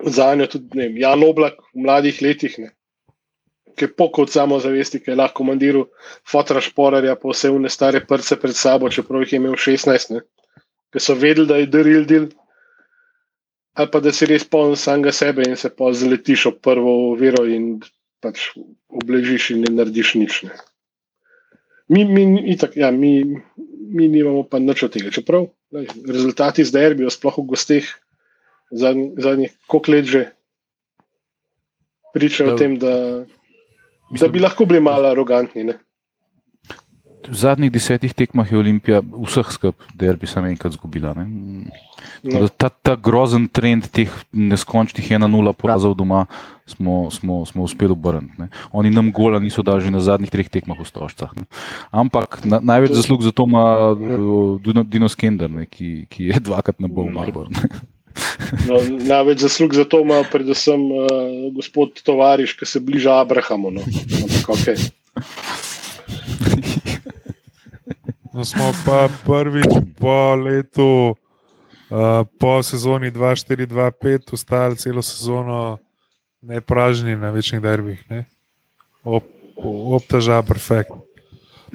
za 0.05 0.33
njo 0.35 0.47
tudi 0.47 0.77
ne, 0.77 0.89
Jan 1.01 1.23
Oblak 1.25 1.61
v 1.73 1.85
mladih 1.85 2.21
letih. 2.21 2.57
Ne. 2.61 2.73
Ki 3.77 3.85
je 3.85 3.93
pokot 3.93 4.31
samozavesti, 4.33 4.99
ki 5.03 5.11
je 5.11 5.17
lahko 5.19 5.43
komandiral 5.43 5.85
fotra 6.25 6.61
šporarja, 6.63 7.13
pa 7.19 7.29
vse 7.29 7.51
vne 7.53 7.69
stare 7.69 8.01
prce 8.09 8.39
pred 8.41 8.57
sabo, 8.57 8.89
čeprav 8.89 9.21
jih 9.21 9.35
je 9.35 9.41
imel 9.41 9.53
16, 9.53 10.13
ne. 10.15 10.23
ki 10.93 11.03
so 11.03 11.13
vedeli, 11.13 11.47
da 11.49 11.59
je 11.61 11.67
daril 11.69 12.07
del. 12.09 12.29
Ali 13.77 13.91
pa 13.93 14.01
da 14.01 14.09
si 14.09 14.25
res 14.25 14.47
poln 14.49 14.73
samega 14.79 15.13
sebe 15.13 15.45
in 15.45 15.53
se 15.55 15.69
pa 15.69 15.91
zletiš 15.93 16.47
ob 16.49 16.57
prvo 16.65 17.13
vero 17.19 17.43
in 17.45 17.75
pač 18.23 18.49
obležiš 18.89 19.51
in 19.53 19.61
ne 19.67 19.73
narediš 19.75 20.15
nič. 20.17 20.39
Ne. 20.47 20.57
Mi, 21.93 22.01
mi, 22.03 22.25
itak, 22.55 22.73
ja, 22.75 22.89
mi, 22.91 23.21
mi 23.93 24.09
nimamo 24.09 24.41
pa 24.49 24.57
nič 24.59 24.87
od 24.87 24.95
tega. 24.97 25.13
Čeprav 25.13 25.51
lej, 25.71 25.91
rezultati 26.09 26.65
z 26.65 26.73
derbijo, 26.73 27.13
sploh 27.13 27.37
v 27.37 27.45
gosteh, 27.53 27.85
zadnjih, 28.71 29.13
zadnjih 29.21 29.53
koliko 29.67 29.91
let 29.91 30.05
že 30.05 30.23
pričajo 32.13 32.53
o 32.53 32.57
tem, 32.57 32.79
da, 32.81 33.25
da 34.11 34.27
bi 34.27 34.39
lahko 34.39 34.65
bili 34.65 34.79
malo 34.79 35.09
arogantni. 35.09 35.63
Ne. 35.63 35.77
V 37.27 37.35
zadnjih 37.35 37.71
desetih 37.71 38.13
tekmah 38.15 38.47
je 38.47 38.55
Olimpija 38.55 39.01
vseh 39.03 39.49
skupaj 39.51 39.91
derbi 39.99 40.27
samo 40.27 40.47
enkrat 40.47 40.71
izgubila. 40.71 41.11
No. 41.11 42.47
Ta, 42.55 42.69
ta 42.69 42.95
grozen 42.95 43.49
trend 43.51 43.89
teh 43.91 44.07
neskončnih 44.31 45.11
1-0 45.19 45.53
porazov 45.59 45.97
doma 45.99 46.23
smo, 46.63 47.11
smo, 47.11 47.43
smo 47.45 47.67
uspeli 47.67 47.91
obrniti. 47.91 48.47
Oni 48.71 48.93
nam 48.95 49.11
gola 49.11 49.39
niso 49.43 49.59
dali 49.59 49.83
že 49.83 49.91
na 49.91 49.99
zadnjih 49.99 50.31
treh 50.31 50.47
tekmah 50.47 50.79
v 50.79 50.87
Stožcah. 50.87 51.35
ne. 51.35 51.43
Ampak 51.91 52.45
na, 52.47 52.63
največ 52.63 52.95
zaslug 52.95 53.19
za 53.27 53.35
to 53.35 53.43
ima 53.43 53.91
uh, 53.91 54.61
Dino- 54.63 55.11
Skender, 55.11 55.51
ne, 55.51 55.65
ki, 55.67 56.07
ki 56.07 56.31
je 56.31 56.39
dvakrat 56.39 56.79
na 56.79 56.87
bol 56.87 57.11
Maribor. 57.11 57.51
No, 58.67 58.79
največ 58.83 59.43
zaslug 59.43 59.73
za 59.75 59.85
to 59.85 60.01
ima 60.01 60.23
predvsem 60.31 60.81
uh, 60.91 61.07
gospod 61.55 62.01
Tovariš, 62.03 62.53
ki 62.59 62.65
se 62.65 62.79
bliža 62.79 63.19
Abrahamu. 63.21 63.71
No. 63.71 63.81
Ampak, 63.81 64.49
okay. 64.55 64.77
No, 68.33 68.45
smo 68.45 68.69
pa 68.85 69.09
prvič 69.25 69.73
po 69.99 70.35
letu, 70.35 71.17
uh, 71.89 72.23
po 72.39 72.63
sezoni 72.63 73.11
2-4-2-5, 73.11 74.33
ustali 74.33 74.77
celo 74.77 75.01
sezono 75.01 75.77
nepražni 76.41 77.15
na 77.15 77.31
večjih 77.33 77.61
derbih. 77.61 78.03
Ne? 78.09 78.25
Ob, 79.03 79.23
obtaža, 79.97 80.41
perfekt. 80.45 80.93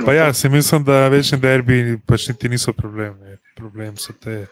Pa 0.04 0.12
ja, 0.12 0.32
si 0.32 0.48
mislim, 0.48 0.84
da 0.84 1.08
večni 1.08 1.38
derbi 1.38 1.98
pač 2.06 2.28
niti 2.28 2.48
niso 2.48 2.72
problem. 2.72 3.18
Ne? 3.20 3.36
Problem 3.56 3.96
so 3.96 4.12
te 4.12 4.46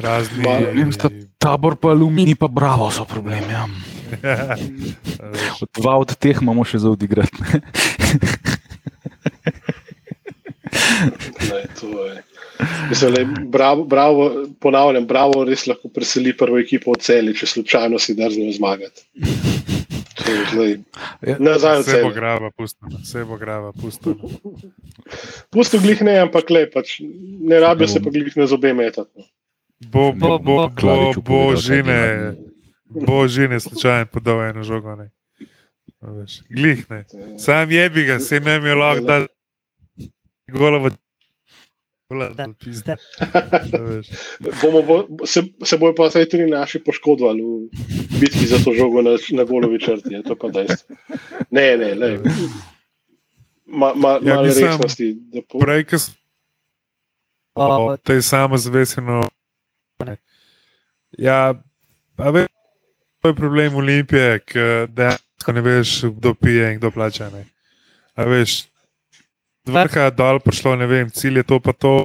razni. 0.00 0.44
Vem, 0.74 0.90
sta- 0.90 1.10
Tabor 1.38 1.76
pa 1.76 1.90
Alumini 1.90 2.34
pa 2.34 2.48
Bravo 2.48 2.90
so 2.90 3.04
problem. 3.04 3.40
Ja. 3.46 3.64
Dva 5.72 5.94
od 5.96 6.16
teh 6.16 6.36
imamo 6.36 6.64
še 6.64 6.78
za 6.78 6.90
odigrati. 6.90 7.30
ne. 7.40 7.60
Ne, 11.42 11.60
to 11.74 12.04
je. 12.04 12.22
Mislim, 12.88 13.12
le, 13.12 13.22
bravo, 13.46 13.84
bravo, 13.84 14.24
ponavljam, 14.60 15.06
bravo 15.06 15.44
res 15.44 15.66
lahko 15.66 15.88
preseli 15.88 16.34
prvo 16.36 16.58
ekipo 16.58 16.92
v 16.92 17.00
celi, 17.00 17.32
če 17.32 17.46
slučajno 17.48 17.98
si 17.98 18.14
drznejo 18.14 18.52
zmagati. 18.52 19.06
To 20.14 20.28
je 20.28 20.42
zdaj- 20.46 20.76
Ja, 21.22 21.36
Nazaj 21.40 21.76
v 21.76 21.82
Vse 21.82 22.02
bo 22.02 22.10
grava, 22.10 22.50
pustimo. 22.52 22.90
Vse 22.98 23.24
bo 23.24 23.36
grava, 23.36 23.72
pustimo. 23.72 24.28
Pusto 25.48 25.78
glih 25.78 26.02
ne, 26.02 26.18
ampak 26.20 26.50
le, 26.50 26.66
pač, 26.66 27.00
ne 27.40 27.56
rabijo 27.56 27.88
se 27.88 28.00
pa 28.00 28.10
glih 28.10 28.36
na 28.36 28.46
zobe 28.46 28.74
metati. 28.74 29.24
No. 29.80 29.90
Bo, 29.90 30.12
bo, 30.12 30.38
bo, 30.38 30.68
bo, 30.68 31.14
bo, 31.14 31.54
bo 31.54 31.54
bo 32.90 33.28
žine 33.28 33.60
slučajno 33.60 34.06
podal 34.06 34.44
eno 34.44 34.62
žogo. 34.62 34.96
Ne. 34.96 35.10
A 36.00 36.10
veš, 36.10 36.42
Glih 36.50 36.90
ne. 36.90 37.04
Sam 37.38 37.70
jebi 37.70 38.04
ga, 38.04 38.20
se 38.20 38.40
nam 38.40 38.66
je 38.66 38.74
lahko 38.74 39.04
da 39.04 39.26
golovo. 40.48 40.90
Da, 42.10 42.46
da. 42.86 42.96
veš. 43.80 44.06
Bomo, 44.62 44.82
bo, 44.82 45.26
se, 45.26 45.42
se 45.64 45.78
bojo 45.78 45.94
pa 45.94 46.06
vsaj 46.06 46.28
tudi 46.28 46.46
naši 46.46 46.84
poškodovali 46.84 47.42
v 47.42 47.68
bitki 48.20 48.46
za 48.46 48.58
to 48.64 48.72
žogo 48.74 49.02
na, 49.02 49.10
na 49.30 49.44
golovi 49.44 49.80
črti. 49.80 50.14
Je 50.14 50.22
to 50.22 50.36
pa 50.36 50.48
dejstvo. 50.48 50.96
Ne, 51.50 51.76
ne, 51.76 51.94
ne. 51.94 52.18
Ma, 53.66 53.94
ma, 53.94 54.18
Ja, 54.22 54.34
malo 54.34 54.46
mislim, 54.46 54.66
resnosti. 54.66 55.14
da 55.14 55.40
po- 55.48 55.58
Prej, 55.58 55.84
ko 55.84 55.98
smo 55.98 57.96
te 57.96 58.22
samo 58.22 58.58
zveseno. 58.58 59.22
Ja, 61.18 61.54
veš, 62.16 62.46
to 63.20 63.28
je 63.28 63.34
problem 63.34 63.74
Olimpije, 63.74 64.38
ker 64.40 64.86
dejansko 64.88 65.52
ne 65.52 65.60
veš, 65.60 65.94
kdo 66.10 66.34
pije 66.34 66.72
in 66.72 66.78
kdo 66.78 66.90
plača. 66.90 67.30
Ne. 67.30 67.44
A 68.14 68.24
veš, 68.24 68.64
vrha 69.66 70.10
dol 70.10 70.40
prišlo, 70.40 70.76
ne 70.76 70.86
vem, 70.86 71.10
cilj 71.10 71.36
je 71.36 71.42
to 71.44 71.60
pa 71.60 71.72
to, 71.72 72.04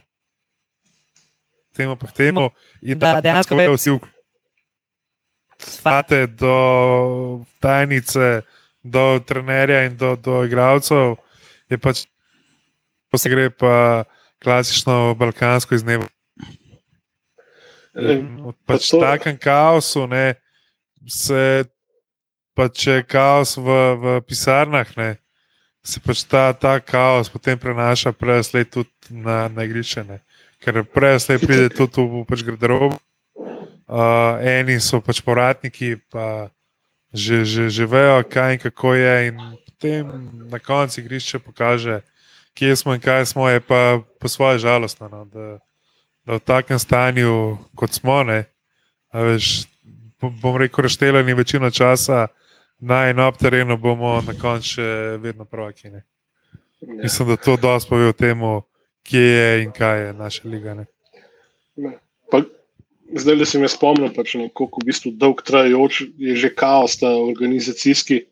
temu 1.75 1.95
pa 1.95 2.07
temu. 2.07 2.49
In 2.81 2.99
Da, 2.99 3.13
da 3.13 3.21
dejansko 3.21 3.55
dejansko 3.55 3.55
ve- 3.55 3.77
vsi 3.77 3.99
vkate 5.79 6.27
do 6.27 6.55
tajnice, 7.59 8.41
do 8.83 9.19
trenerja 9.19 9.85
in 9.85 9.97
do, 9.97 10.15
do 10.15 10.43
igralcev, 10.45 11.15
je 11.69 11.77
pač, 11.77 12.05
ko 13.09 13.17
se 13.17 13.29
gre 13.29 13.49
pa 13.49 14.03
klasično 14.43 15.15
balkansko 15.15 15.75
iznevo. 15.75 16.05
Eh, 17.95 18.23
Pač 18.67 18.89
to- 18.91 18.99
v 18.99 19.01
takem 19.01 19.37
kaosu, 19.37 20.07
ne, 20.07 20.35
se 21.07 21.63
pa 22.55 22.67
če 22.67 22.91
je 22.91 23.03
kaos 23.03 23.55
v, 23.55 23.69
v 23.95 24.21
pisarnah, 24.27 24.87
ne, 24.97 25.17
se 25.83 25.99
pač 25.99 26.23
ta, 26.23 26.51
ta 26.53 26.79
kaos 26.79 27.29
potem 27.29 27.59
prenaša 27.59 28.11
preslej 28.11 28.65
tudi 28.65 28.89
na, 29.09 29.47
na 29.47 29.63
igrišče. 29.63 30.03
ne. 30.03 30.19
Ker 30.59 30.83
preslej 30.83 31.39
pride 31.39 31.69
tudi 31.69 32.01
v 32.01 32.25
pač 32.25 32.43
garderobo. 32.43 32.97
Uh, 33.85 34.41
eni 34.41 34.79
so 34.81 34.97
pač 34.97 35.21
povratniki, 35.21 36.01
pa 36.09 36.49
že, 37.13 37.45
že, 37.45 37.69
že 37.69 37.85
vejo, 37.85 38.25
kaj 38.25 38.57
in 38.57 38.59
kako 38.59 38.97
je, 38.97 39.15
in 39.29 39.35
potem 39.69 40.03
na 40.49 40.57
koncu 40.57 40.99
igrišče 40.99 41.39
pokaže, 41.39 42.01
kje 42.57 42.75
smo 42.75 42.97
in 42.97 42.99
kaj 42.99 43.29
smo, 43.29 43.45
je 43.45 43.61
pa 43.61 44.01
po 44.19 44.27
svoje 44.27 44.59
žalostno. 44.59 45.05
No, 45.05 45.21
da, 45.29 45.61
da 46.25 46.35
v 46.35 46.39
takem 46.39 46.79
stanju, 46.79 47.57
kot 47.75 47.93
smo, 47.93 48.23
ne, 48.23 48.43
veš, 49.13 49.67
bom- 50.21 50.57
rekel, 50.57 50.83
reštevljeni 50.83 51.33
večino 51.33 51.71
časa 51.71 52.27
na 52.79 53.09
enem 53.09 53.33
terenu, 53.39 53.77
bomo 53.77 54.21
na 54.21 54.33
koncu 54.41 54.81
vedno 55.21 55.45
prvaki. 55.45 55.89
Ne. 55.89 56.03
Ja. 56.81 57.03
Mislim, 57.03 57.27
da 57.27 57.37
to 57.37 57.57
dosti 57.57 57.89
pove 57.89 58.07
o 58.07 58.13
tem, 58.13 58.41
kje 59.03 59.21
je 59.21 59.63
in 59.63 59.71
kaj 59.71 60.07
je 60.07 60.13
naša 60.13 60.49
liga. 60.49 60.73
Ne. 60.73 60.85
Pa, 62.31 62.41
zdaj, 63.15 63.35
da 63.35 63.45
se 63.45 63.59
mi 63.59 63.67
spomnim, 63.69 64.13
pač, 64.13 64.35
ne, 64.35 64.49
koliko 64.53 64.81
v 64.81 64.89
bistvu 64.89 65.11
dolg 65.11 65.41
trajajoč 65.45 66.01
je 66.17 66.35
že 66.35 66.53
kaos, 66.55 66.97
ta 66.99 67.09
organizacijski, 67.09 68.25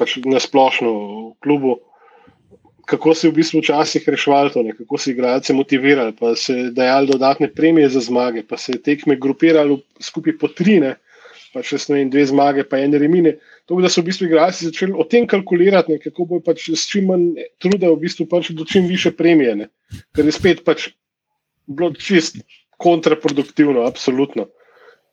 pač 0.00 0.16
na 0.24 0.40
splošno 0.40 0.90
v 0.90 1.34
klubu. 1.44 1.78
Kako 2.84 3.14
se 3.14 3.26
je 3.26 3.30
v 3.30 3.34
bistvu 3.38 3.62
včasih 3.62 4.08
reševalo 4.08 4.50
to, 4.52 4.62
ne, 4.62 4.74
kako 4.76 4.98
se 4.98 5.10
igralce 5.10 5.54
motivirali, 5.56 6.12
pa 6.18 6.34
se 6.36 6.70
dajali 6.70 7.08
dodatne 7.12 7.48
premije 7.48 7.88
za 7.88 8.00
zmage, 8.00 8.42
pa 8.48 8.58
se 8.60 8.76
tekme 8.82 9.16
grupirali 9.16 9.76
v- 9.78 10.04
skupaj 10.04 10.36
po 10.38 10.48
tri, 10.48 10.80
ne, 10.80 10.94
pa 11.54 11.62
še 11.62 11.78
ne 11.88 12.00
vem, 12.00 12.10
dve 12.10 12.26
zmage, 12.28 12.64
pa 12.68 12.82
ene 12.82 12.98
remine. 12.98 13.36
To, 13.70 13.78
da 13.80 13.88
so 13.88 14.02
v 14.02 14.10
bistvu 14.10 14.28
igralci 14.28 14.68
začeli 14.68 14.92
o 14.92 15.06
tem 15.08 15.24
kalkulirati, 15.30 15.94
ne, 15.94 16.02
kako 16.02 16.26
bo 16.28 16.40
pač 16.44 16.68
s 16.74 16.84
čim 16.90 17.08
manj 17.08 17.30
truda 17.62 17.88
v 17.88 18.02
bistvu 18.04 18.26
pač 18.28 18.50
do 18.52 18.66
čim 18.68 18.88
više 18.90 19.14
premije. 19.16 19.54
Ne. 19.62 19.70
Ker 20.12 20.28
je 20.28 20.34
spet 20.36 20.64
pač 20.66 20.90
bilo 21.66 21.94
čist 21.96 22.42
kontraproduktivno, 22.76 23.86
absolutno. 23.88 24.48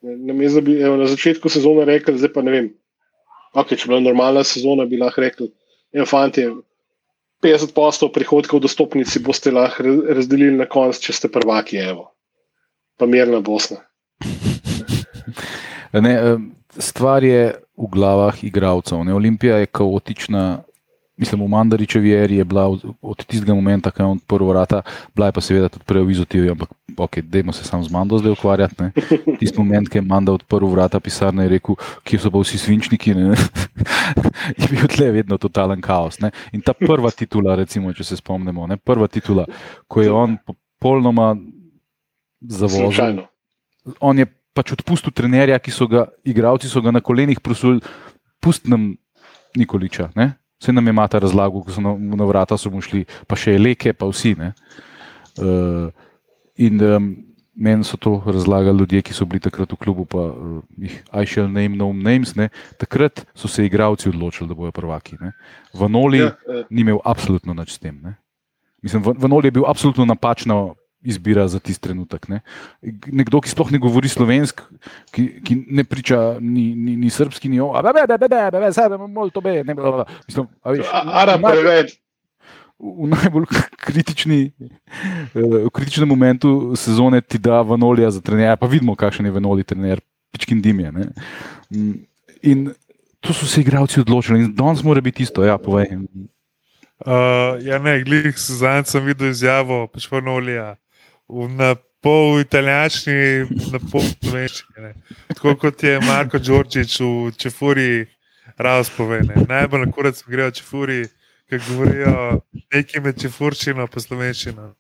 Namesto, 0.01 0.59
da 0.59 0.65
bi 0.65 0.80
evo, 0.82 0.97
na 0.97 1.07
začetku 1.07 1.49
sezone 1.49 1.86
rekli, 1.86 2.17
zdaj 2.17 2.34
pa 2.34 2.41
ne 2.41 2.51
vem. 2.51 2.67
Okay, 3.53 3.78
če 3.78 3.86
bi 3.86 3.93
bila 3.93 4.01
normalna 4.09 4.43
sezona, 4.47 4.88
bi 4.89 4.97
lahko 4.99 5.22
rekli, 5.22 5.47
da 5.93 6.07
fanti, 6.09 6.47
50 7.41 7.73
postov 7.73 8.13
prihodkov 8.13 8.61
do 8.61 8.69
stopnici 8.69 9.19
boste 9.19 9.51
lahko 9.51 9.83
raz- 9.83 10.05
razdelili 10.21 10.57
na 10.57 10.69
konec, 10.69 11.01
če 11.01 11.13
ste 11.13 11.27
prvaki, 11.31 11.81
evo. 11.81 12.11
Pa 12.97 13.09
mirna 13.09 13.41
Bosna. 13.41 13.81
Ne, 15.91 16.13
em, 16.15 16.43
stvar 16.79 17.19
je 17.19 17.51
v 17.75 17.87
glavah 17.91 18.43
igralcev. 18.47 19.03
Olimpija 19.11 19.57
je 19.59 19.67
kaotična. 19.67 20.63
Mislim, 21.22 21.43
v 21.45 21.51
Mandaričevi 21.53 22.13
eri 22.17 22.39
je 22.39 22.45
bila 22.45 22.65
od, 22.67 22.82
od 23.01 23.26
tistega 23.26 23.53
momenta, 23.53 23.91
ko 23.93 24.01
je 24.01 24.05
on 24.05 24.17
odprl 24.17 24.47
vrata, 24.49 24.82
bila 25.13 25.28
je 25.30 25.36
pa 25.38 25.41
seveda 25.45 25.69
tudi 25.69 25.86
prej 25.86 26.01
v 26.01 26.15
Izotivi, 26.15 26.49
ampak 26.49 26.72
ok, 26.97 27.19
dajmo 27.22 27.53
se 27.53 27.63
sam 27.63 27.84
z 27.84 27.93
Mando 27.93 28.17
zdaj 28.17 28.34
ukvarjati. 28.34 28.76
ne. 28.82 28.91
Tisti 29.38 29.57
moment, 29.59 29.89
ko 29.89 29.97
je 29.97 30.01
Manda 30.01 30.34
odprl 30.34 30.65
vrata 30.65 30.99
pisarne 30.99 31.45
in 31.45 31.53
rekel, 31.53 31.78
kje 32.03 32.19
so 32.19 32.32
pa 32.34 32.41
vsi 32.41 32.57
svinčniki, 32.57 33.13
ne? 33.13 33.38
je 34.59 34.67
bil 34.72 34.89
tle 34.89 35.11
vedno 35.11 35.38
totalen 35.38 35.82
kaos. 35.82 36.17
Ne? 36.26 36.32
In 36.57 36.65
ta 36.65 36.74
prva 36.74 37.13
titula, 37.13 37.55
recimo, 37.55 37.93
če 37.93 38.03
se 38.03 38.17
spomnimo, 38.17 38.65
ne? 38.67 38.82
prva 38.82 39.07
titula, 39.07 39.45
ko 39.88 40.01
je 40.01 40.09
on 40.09 40.38
popolnoma 40.41 41.36
zavozil 42.41 42.89
Slučajno. 42.89 43.28
on 44.01 44.17
je 44.17 44.26
pač 44.57 44.74
odpustil 44.74 45.13
trenerja, 45.13 45.59
ki 45.61 45.72
so 45.72 45.86
ga, 45.88 46.07
igravci 46.26 46.65
so 46.65 46.82
ga 46.82 46.91
na 46.91 46.99
kolenih 46.99 47.39
prosili, 47.39 47.80
pust 48.41 48.65
nam 48.65 48.95
Nikoliča. 49.55 50.09
Ne? 50.15 50.40
Vse 50.62 50.74
nam 50.74 50.88
je 50.88 50.93
mata 50.93 51.20
razlagal, 51.20 51.64
ko 51.66 51.74
so 51.74 51.82
na, 51.82 51.95
na 51.97 52.26
vrata 52.30 52.57
so 52.57 52.70
mu 52.70 52.84
šli, 52.86 53.05
pa 53.28 53.36
še 53.36 53.55
Eleke, 53.57 53.93
pa 53.97 54.05
vsi. 54.05 54.36
ne. 54.38 54.53
Uh, 55.41 55.89
in 56.62 56.78
um, 56.86 57.07
meni 57.55 57.84
so 57.84 57.97
to 57.97 58.22
razlagali 58.26 58.78
ljudje, 58.78 59.01
ki 59.01 59.14
so 59.14 59.26
bili 59.26 59.41
takrat 59.41 59.72
v 59.74 59.80
klubu, 59.82 60.05
pa 60.05 60.22
uh, 60.30 60.62
jih 60.78 61.01
I 61.14 61.26
shall 61.26 61.49
name 61.49 61.74
no 61.78 61.89
names. 61.93 62.36
Ne? 62.36 62.49
Takrat 62.78 63.26
so 63.34 63.47
se 63.47 63.66
igravci 63.66 64.09
odločili, 64.09 64.49
da 64.49 64.55
bojo 64.55 64.72
prvaki. 64.72 65.18
Ne? 65.22 65.34
Vanoli 65.74 66.22
Ja, 66.22 66.36
eh, 66.45 66.64
ni 66.70 66.86
imel 66.86 67.01
absolutno 67.05 67.53
nič 67.57 67.74
s 67.74 67.80
tem. 67.80 67.97
Ne? 68.03 68.16
Mislim, 68.82 69.03
Van- 69.03 69.18
Vanoli 69.18 69.47
je 69.47 69.57
bil 69.57 69.66
absolutno 69.68 70.05
napačna 70.05 70.74
izbira 71.03 71.47
za 71.47 71.59
tisti 71.59 71.81
trenutek. 71.87 72.27
Ne? 72.29 72.41
Nekdo, 73.07 73.41
ki 73.41 73.49
sploh 73.49 73.71
ne 73.71 73.79
govori 73.81 74.09
slovensko, 74.09 74.63
ki, 75.11 75.41
ki 75.45 75.57
ne 75.69 75.83
priča 75.83 76.37
ni, 76.39 76.75
ni, 76.75 76.95
ni 76.95 77.09
srpski, 77.09 77.49
ni 77.49 77.59
ovo, 77.59 77.73
bebe, 77.81 78.05
bebe, 78.07 78.27
bebe, 78.27 78.51
bebe, 78.51 78.71
zdaj 78.71 78.89
bomo 78.89 79.07
molj 79.07 79.31
to 79.33 79.41
be. 79.41 79.63
ne, 79.63 79.73
bla, 79.73 79.83
bla, 79.83 80.03
bla. 80.03 80.21
Mislim, 80.27 80.47
a 80.61 80.71
veš, 80.71 80.85
a- 80.91 81.03
Ara 81.21 81.37
v 82.81 83.07
najbolj 83.13 83.45
kritični, 83.77 84.51
v 85.37 85.69
kritičnem 85.69 86.09
momentu 86.09 86.73
sezone 86.75 87.21
ti 87.21 87.37
da 87.37 87.61
Vanolija 87.61 88.09
za 88.11 88.21
trener, 88.21 88.57
pa 88.57 88.65
vidimo, 88.65 88.95
kakšen 88.95 89.25
je 89.25 89.31
Vanoli 89.31 89.63
trener, 89.63 90.01
pičkin 90.33 90.61
dim 90.61 90.79
je. 90.79 90.91
ne. 90.91 91.05
Mm, 91.69 91.93
In 92.41 92.71
tu 93.21 93.33
so 93.33 93.45
se 93.45 93.61
igravci 93.61 93.99
odločili, 94.01 94.39
in 94.39 94.55
danes 94.55 94.81
mora 94.83 95.01
biti 95.01 95.23
isto, 95.23 95.43
ja, 95.45 95.57
povej. 95.61 95.93
Uh, 97.05 97.61
ja, 97.61 97.77
ne, 97.77 98.01
glih 98.03 98.33
zadnjič 98.37 98.87
sem 98.87 99.05
videl 99.05 99.29
izjavo 99.29 99.87
Pačvanolija 99.87 100.75
na 101.32 101.75
pol 102.01 102.41
italijanščini, 102.41 103.61
na 103.71 103.79
pol 103.91 104.03
slovenščini. 104.03 104.93
Tako 105.36 105.55
kot 105.61 105.84
je 105.86 105.99
Marko 106.05 106.41
Đorčič 106.41 106.99
v 106.99 107.32
Čefuri 107.38 108.05
razpovene. 108.57 109.45
Najbolj 109.47 109.86
na 109.86 109.91
kurac 109.93 110.21
grejo 110.27 110.51
Čefuri, 110.57 111.01
ki 111.49 111.61
govorijo 111.67 112.41
nekaj 112.73 113.03
med 113.05 113.21
Čefurščino 113.21 113.88
in 113.88 114.05
slovenščino. 114.07 114.71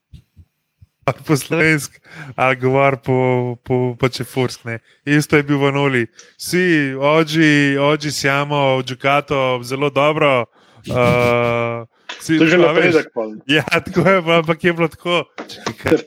Ali 1.05 1.23
po 1.25 1.35
slovensk, 1.37 1.97
ali 2.35 2.55
govor 2.61 2.99
po, 3.01 3.57
po, 3.65 3.95
po 3.99 4.09
čefursk. 4.09 4.65
Ne. 4.69 4.79
Isto 5.05 5.39
je 5.39 5.43
bil 5.43 5.57
v 5.57 5.71
Noli. 5.73 6.03
Vsi, 6.37 6.93
oči, 6.93 7.73
oči 7.81 8.11
siamo, 8.13 8.83
Džukato, 8.85 9.59
zelo 9.65 9.89
dobro. 9.89 10.45
Uh, 10.85 11.89
vsi, 12.19 12.37
To 12.37 12.45
je 12.45 12.49
že 12.53 12.57
napredek. 12.57 13.09
Ja, 13.49 13.65
tako 13.65 14.05
je, 14.09 14.17
ampak 14.37 14.63
je 14.63 14.73
bilo 14.73 14.87
tako. 14.93 15.25
Čakaj, 15.41 15.73
kaj, 15.81 15.97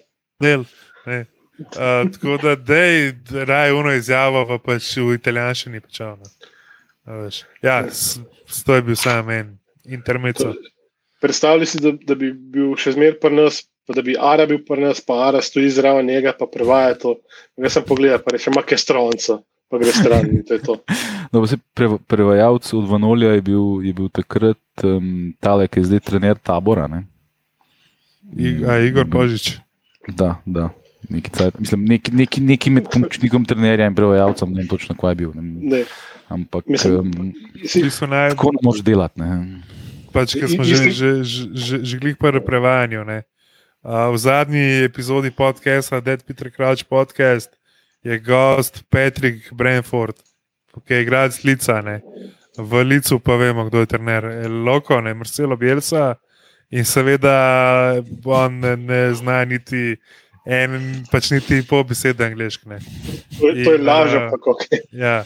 Del, 0.42 0.64
ne. 1.06 1.20
uh, 1.58 2.10
tako 2.14 2.38
da, 2.42 2.56
dej, 2.56 3.12
raj 3.46 3.72
uno 3.72 3.92
izjavo, 3.94 4.46
pa 4.48 4.58
pač 4.58 4.96
v 4.96 5.14
italijanščini 5.18 5.80
počal. 5.84 6.18
no. 6.18 6.50
Veš. 7.04 7.44
Ja, 7.62 7.84
s, 7.90 8.20
s 8.48 8.64
to 8.64 8.74
je 8.74 8.82
bil 8.82 8.96
sam 8.96 9.30
en 9.30 9.58
intermezzo. 9.84 10.54
Predstavljaj 11.20 11.66
si, 11.66 11.80
da, 11.80 11.92
da 11.92 12.16
bi 12.16 12.32
bil 12.32 12.74
še 12.80 12.94
zmeraj 12.96 13.18
pri 13.20 13.36
nas, 13.36 13.62
pa 13.84 13.96
da 13.96 14.04
bi 14.04 14.16
Ara 14.16 14.46
bil 14.48 14.62
pri 14.64 14.86
nas, 14.86 15.02
pa 15.04 15.20
Ara 15.28 15.42
stoji 15.44 15.72
zraven 15.72 16.08
njega, 16.08 16.32
pa 16.38 16.48
prevaja 16.48 16.96
to. 17.00 17.18
Jaz 17.60 17.76
sem 17.76 17.84
pogledal, 17.88 18.22
pa 18.24 18.34
reče, 18.34 18.50
ima 18.52 18.64
kaj 18.64 18.80
stronca, 18.80 19.38
pa 19.68 19.80
gre 19.80 19.92
stran 19.92 20.30
in 20.32 20.44
to 20.44 20.58
je 20.58 20.64
to. 20.64 20.78
No, 21.34 21.40
pa 21.42 21.48
se 21.50 21.56
pre, 21.74 21.88
prevajalec 22.06 22.68
od 22.78 22.84
Vanolija 22.86 23.32
je 23.34 23.40
bil, 23.42 23.80
je 23.82 23.92
bil 23.92 24.06
takrat 24.14 24.84
um, 24.86 25.32
tale, 25.42 25.64
ki 25.66 25.80
je 25.80 25.88
zdaj 25.88 26.00
trener 26.06 26.38
tabora. 26.38 26.84
Ne? 26.86 27.00
I, 28.38 28.60
a 28.62 28.76
Igor 28.86 29.08
Božič. 29.10 29.56
Da, 30.08 30.42
da. 30.46 30.70
Neki, 31.08 31.30
cajt, 31.30 31.58
mislim, 31.58 31.84
neki, 31.84 32.12
neki, 32.12 32.40
neki 32.40 32.70
med 32.70 32.88
pomočnikom 32.92 33.44
trenerja 33.44 33.86
in 33.86 33.94
prevajalcem, 33.94 34.52
ne 34.52 34.62
vem 34.62 34.68
točno, 34.68 34.96
kaj 34.96 35.10
je 35.10 35.14
bil. 35.14 35.32
Ne, 35.34 35.42
Ne. 35.42 35.84
ampak 36.28 36.64
Mislim, 36.66 37.12
um, 37.20 38.10
naj, 38.10 38.30
tako 38.30 38.52
ne 38.56 38.62
moreš 38.62 38.82
delati. 38.82 39.20
Ne. 39.20 39.60
pač, 40.12 40.36
ker 40.38 40.48
smo 40.48 40.64
že, 40.64 40.90
že, 40.90 41.10
že, 41.52 41.82
že, 41.84 41.98
glih 42.00 42.16
pri 42.16 42.40
prevajanju. 42.40 43.04
ne. 43.04 43.22
Uh, 43.84 44.08
v 44.14 44.16
zadnji 44.16 44.88
epizodi 44.88 45.28
podcasta, 45.30 46.00
Dead 46.00 46.24
Peter 46.24 46.48
Crouch 46.48 46.88
podcast, 46.88 47.52
je 48.00 48.16
gost 48.18 48.84
Patrick 48.88 49.52
Brentford, 49.52 50.16
ki 50.88 50.94
je 50.94 51.02
igralec 51.02 51.44
Lica. 51.44 51.82
Ne. 51.84 52.00
V 52.56 52.80
Licu 52.84 53.20
pa 53.20 53.36
vemo, 53.36 53.68
kdo 53.68 53.84
je 53.84 53.86
trener. 53.86 54.48
Loko, 54.48 55.00
ne, 55.04 55.12
Marcelo 55.12 55.56
Bielsa 55.56 56.16
in 56.74 56.84
seveda 56.84 58.02
on 58.24 58.60
ne, 58.60 58.76
ne 58.76 59.00
zna 59.14 59.44
niti 59.46 59.94
en, 60.44 60.74
pač 61.08 61.30
niti 61.32 61.62
pol 61.68 61.84
besede 61.88 62.26
angliške. 62.26 62.66
to, 63.38 63.50
to 63.64 63.72
je 63.72 63.78
lažje, 63.78 64.18
a, 64.20 64.30
pa 64.30 64.38
kako. 64.38 64.80
Ja. 64.92 65.16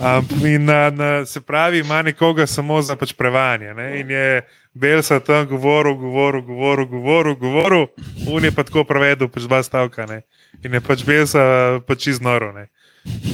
Um, 0.00 0.46
in 0.46 0.64
na, 0.66 0.90
na, 0.90 1.10
se 1.26 1.40
pravi, 1.40 1.84
ima 1.84 2.02
nekoga 2.02 2.46
samo 2.46 2.80
za 2.82 2.96
pač 2.96 3.12
prevajanje. 3.12 3.74
Ne? 3.74 4.00
In 4.00 4.10
je 4.10 4.42
Belsa 4.74 5.20
tam 5.20 5.46
govoril, 5.46 5.94
govoril, 5.94 6.42
govoril, 6.42 6.86
govoril, 6.86 7.36
govoril, 7.36 7.86
un 8.32 8.44
je 8.44 8.52
pa 8.52 8.64
tako 8.66 8.84
prevedel, 8.84 9.28
pač 9.28 9.46
dva 9.46 9.62
stavka. 9.62 10.08
Ne? 10.10 10.22
In 10.64 10.74
je 10.74 10.80
pač 10.80 11.04
Belsa 11.06 11.44
pač 11.86 12.10
iznoro, 12.16 12.50
ne? 12.56 12.68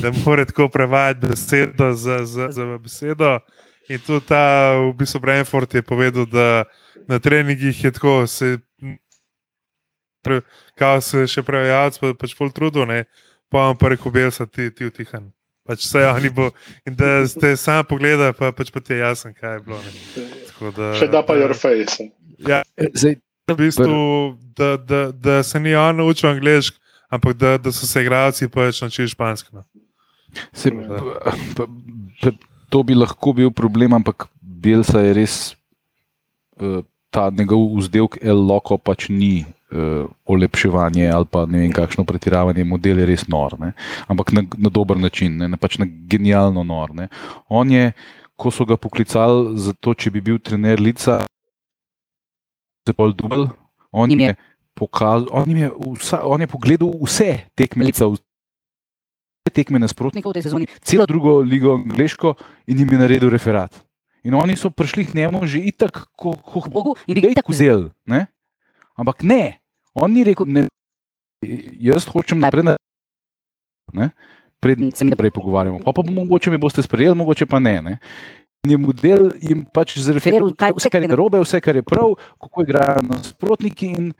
da 0.02 0.10
mora 0.26 0.44
tako 0.44 0.68
prevajati 0.68 1.26
besedo 1.30 1.94
za, 1.96 2.24
za, 2.28 2.50
za 2.52 2.76
besedo. 2.76 3.38
In 3.88 3.98
tudi 4.04 4.26
ta, 4.28 4.76
v 4.76 4.92
bistvu, 4.98 5.20
Brentford 5.20 5.74
je 5.74 5.82
povedal, 5.82 6.26
da 6.28 6.64
na 7.08 7.18
treningih 7.18 7.84
je 7.84 7.92
tako, 7.92 8.26
se 8.26 8.58
kao 10.78 11.00
se 11.00 11.26
še 11.26 11.42
prevajalec, 11.42 11.98
pa 11.98 12.12
pač 12.18 12.34
pol 12.38 12.52
trudo, 12.54 12.86
ne, 12.86 13.04
pa 13.52 13.68
vam 13.68 13.78
pa 13.78 13.92
rekel, 13.92 14.12
bil 14.14 14.30
sem 14.34 14.48
ti, 14.48 14.70
ti 14.70 14.86
utihan. 14.86 15.30
Pač 15.66 15.84
vse 15.86 16.02
oni 16.10 16.30
bo. 16.34 16.48
In 16.88 16.96
da 16.98 17.22
ste 17.30 17.54
sam 17.60 17.84
pogledali, 17.86 18.34
pa 18.34 18.50
pač 18.54 18.72
pa 18.74 18.82
ti 18.82 18.96
je 18.96 19.02
jasno, 19.02 19.30
kaj 19.36 19.58
je 19.58 19.60
bilo. 19.66 19.78
Ne. 19.78 19.92
Tako 20.50 20.72
Da, 20.74 20.88
Še 20.98 21.06
da 21.10 21.22
pa 21.26 21.36
your 21.38 21.54
face. 21.58 22.08
Ja, 22.42 22.62
Zdaj, 22.74 23.18
v 23.50 23.56
bistvu, 23.58 23.98
da, 24.58 24.74
da, 24.78 25.02
da 25.14 25.42
se 25.46 25.60
ni 25.62 25.74
on 25.78 26.02
naučil 26.02 26.32
angliško, 26.32 26.78
ampak 27.14 27.38
da, 27.38 27.54
da 27.62 27.70
so 27.74 27.86
se 27.86 28.02
igralci 28.02 28.50
pač 28.50 28.82
naučili 28.82 29.10
špansko. 29.10 29.54
No. 29.54 29.62
Se, 30.50 30.72
pa, 30.74 30.98
pa, 31.54 31.66
pa, 31.66 32.34
to 32.72 32.82
bi 32.86 32.96
lahko 32.98 33.34
bil 33.36 33.52
problem, 33.54 33.94
ampak 33.98 34.26
Belsa 34.40 35.02
je 35.04 35.14
res 35.14 35.34
uh, 36.58 36.82
ta 37.12 37.28
njegov 37.30 37.76
vzdelek 37.76 38.16
L-loko 38.24 38.78
pač 38.80 39.10
ni 39.12 39.44
uh, 39.44 40.08
olepševanje 40.24 41.10
ali 41.12 41.28
pa 41.28 41.44
ne 41.46 41.64
vem 41.64 41.72
kakšno 41.72 42.04
pretiravanje, 42.08 42.64
model 42.64 43.02
je 43.02 43.08
res 43.12 43.26
nor, 43.28 43.58
ne? 43.60 43.72
ampak 44.08 44.32
na, 44.32 44.46
na 44.56 44.72
dober 44.72 44.96
način, 44.96 45.36
ne? 45.36 45.50
Na 45.52 45.60
pač 45.60 45.76
na 45.82 45.86
genialno 45.86 46.64
nor. 46.64 46.94
Ne? 46.96 47.10
On 47.52 47.68
je, 47.68 47.92
ko 48.36 48.50
so 48.50 48.64
ga 48.64 48.80
poklicali 48.80 49.60
za 49.60 49.76
to, 49.76 49.94
če 49.94 50.14
bi 50.14 50.24
bil 50.24 50.40
trener 50.40 50.80
Lica, 50.80 51.20
se 52.82 52.96
pol 52.96 53.12
dubl, 53.14 53.46
on 53.92 54.10
jim 54.10 54.26
je 54.30 54.34
pokazal, 54.74 55.28
on, 55.30 55.46
jim 55.52 55.66
je 55.66 55.70
vsa, 56.00 56.24
on 56.24 56.40
je 56.40 56.48
pogledal 56.50 56.96
vse 57.04 57.30
tekme 57.54 57.92
Lica, 57.92 58.08
tekme 59.52 59.78
nasprotnikov 59.82 60.32
v 60.32 60.40
tej 60.40 60.48
sezoni, 60.48 60.66
celo 60.80 61.04
drugo 61.04 61.42
ligo 61.44 61.76
angliško 61.76 62.38
in 62.72 62.80
jim 62.80 62.96
je 62.96 63.04
naredil 63.04 63.28
referat. 63.28 63.76
In 64.22 64.34
oni 64.38 64.54
so 64.56 64.70
prišli 64.70 65.06
k 65.10 65.14
njemu 65.18 65.42
že 65.46 65.58
itak, 65.58 66.06
ko 66.14 66.38
k 66.38 66.70
Bogu, 66.70 66.94
in 67.10 67.18
ga 67.18 67.32
itak 67.34 67.48
vzeli. 67.48 67.90
Ne? 68.06 68.30
Ampak 68.94 69.26
ne, 69.26 69.58
on 69.94 70.12
ni 70.14 70.22
rekel, 70.22 70.46
ne, 70.46 70.68
jaz 71.82 72.06
hočem 72.06 72.38
naprej. 72.38 72.62
Na, 72.62 72.74
ne? 73.92 74.12
Preden 74.62 74.94
se 74.94 75.02
naprej 75.02 75.34
pogovarjamo. 75.34 75.82
Pa, 75.82 75.90
pa 75.90 76.06
mogoče 76.06 76.50
mi 76.50 76.58
boste 76.58 76.82
sprejeli, 76.86 77.18
mogoče 77.18 77.50
pa 77.50 77.58
ne. 77.58 77.82
ne? 77.82 77.94
In 78.62 78.70
je 78.70 78.78
model 78.78 79.32
jim 79.42 79.64
pač 79.66 79.98
zreferiral, 79.98 80.54
vse, 80.54 80.86
kar 80.86 81.02
je 81.02 81.10
narobe, 81.10 81.40
vse, 81.42 81.58
kar 81.58 81.74
je 81.74 81.82
prav, 81.82 82.14
kako 82.38 82.62
igrajo 82.62 83.02
nasprotniki. 83.08 83.90
In, 83.90 84.12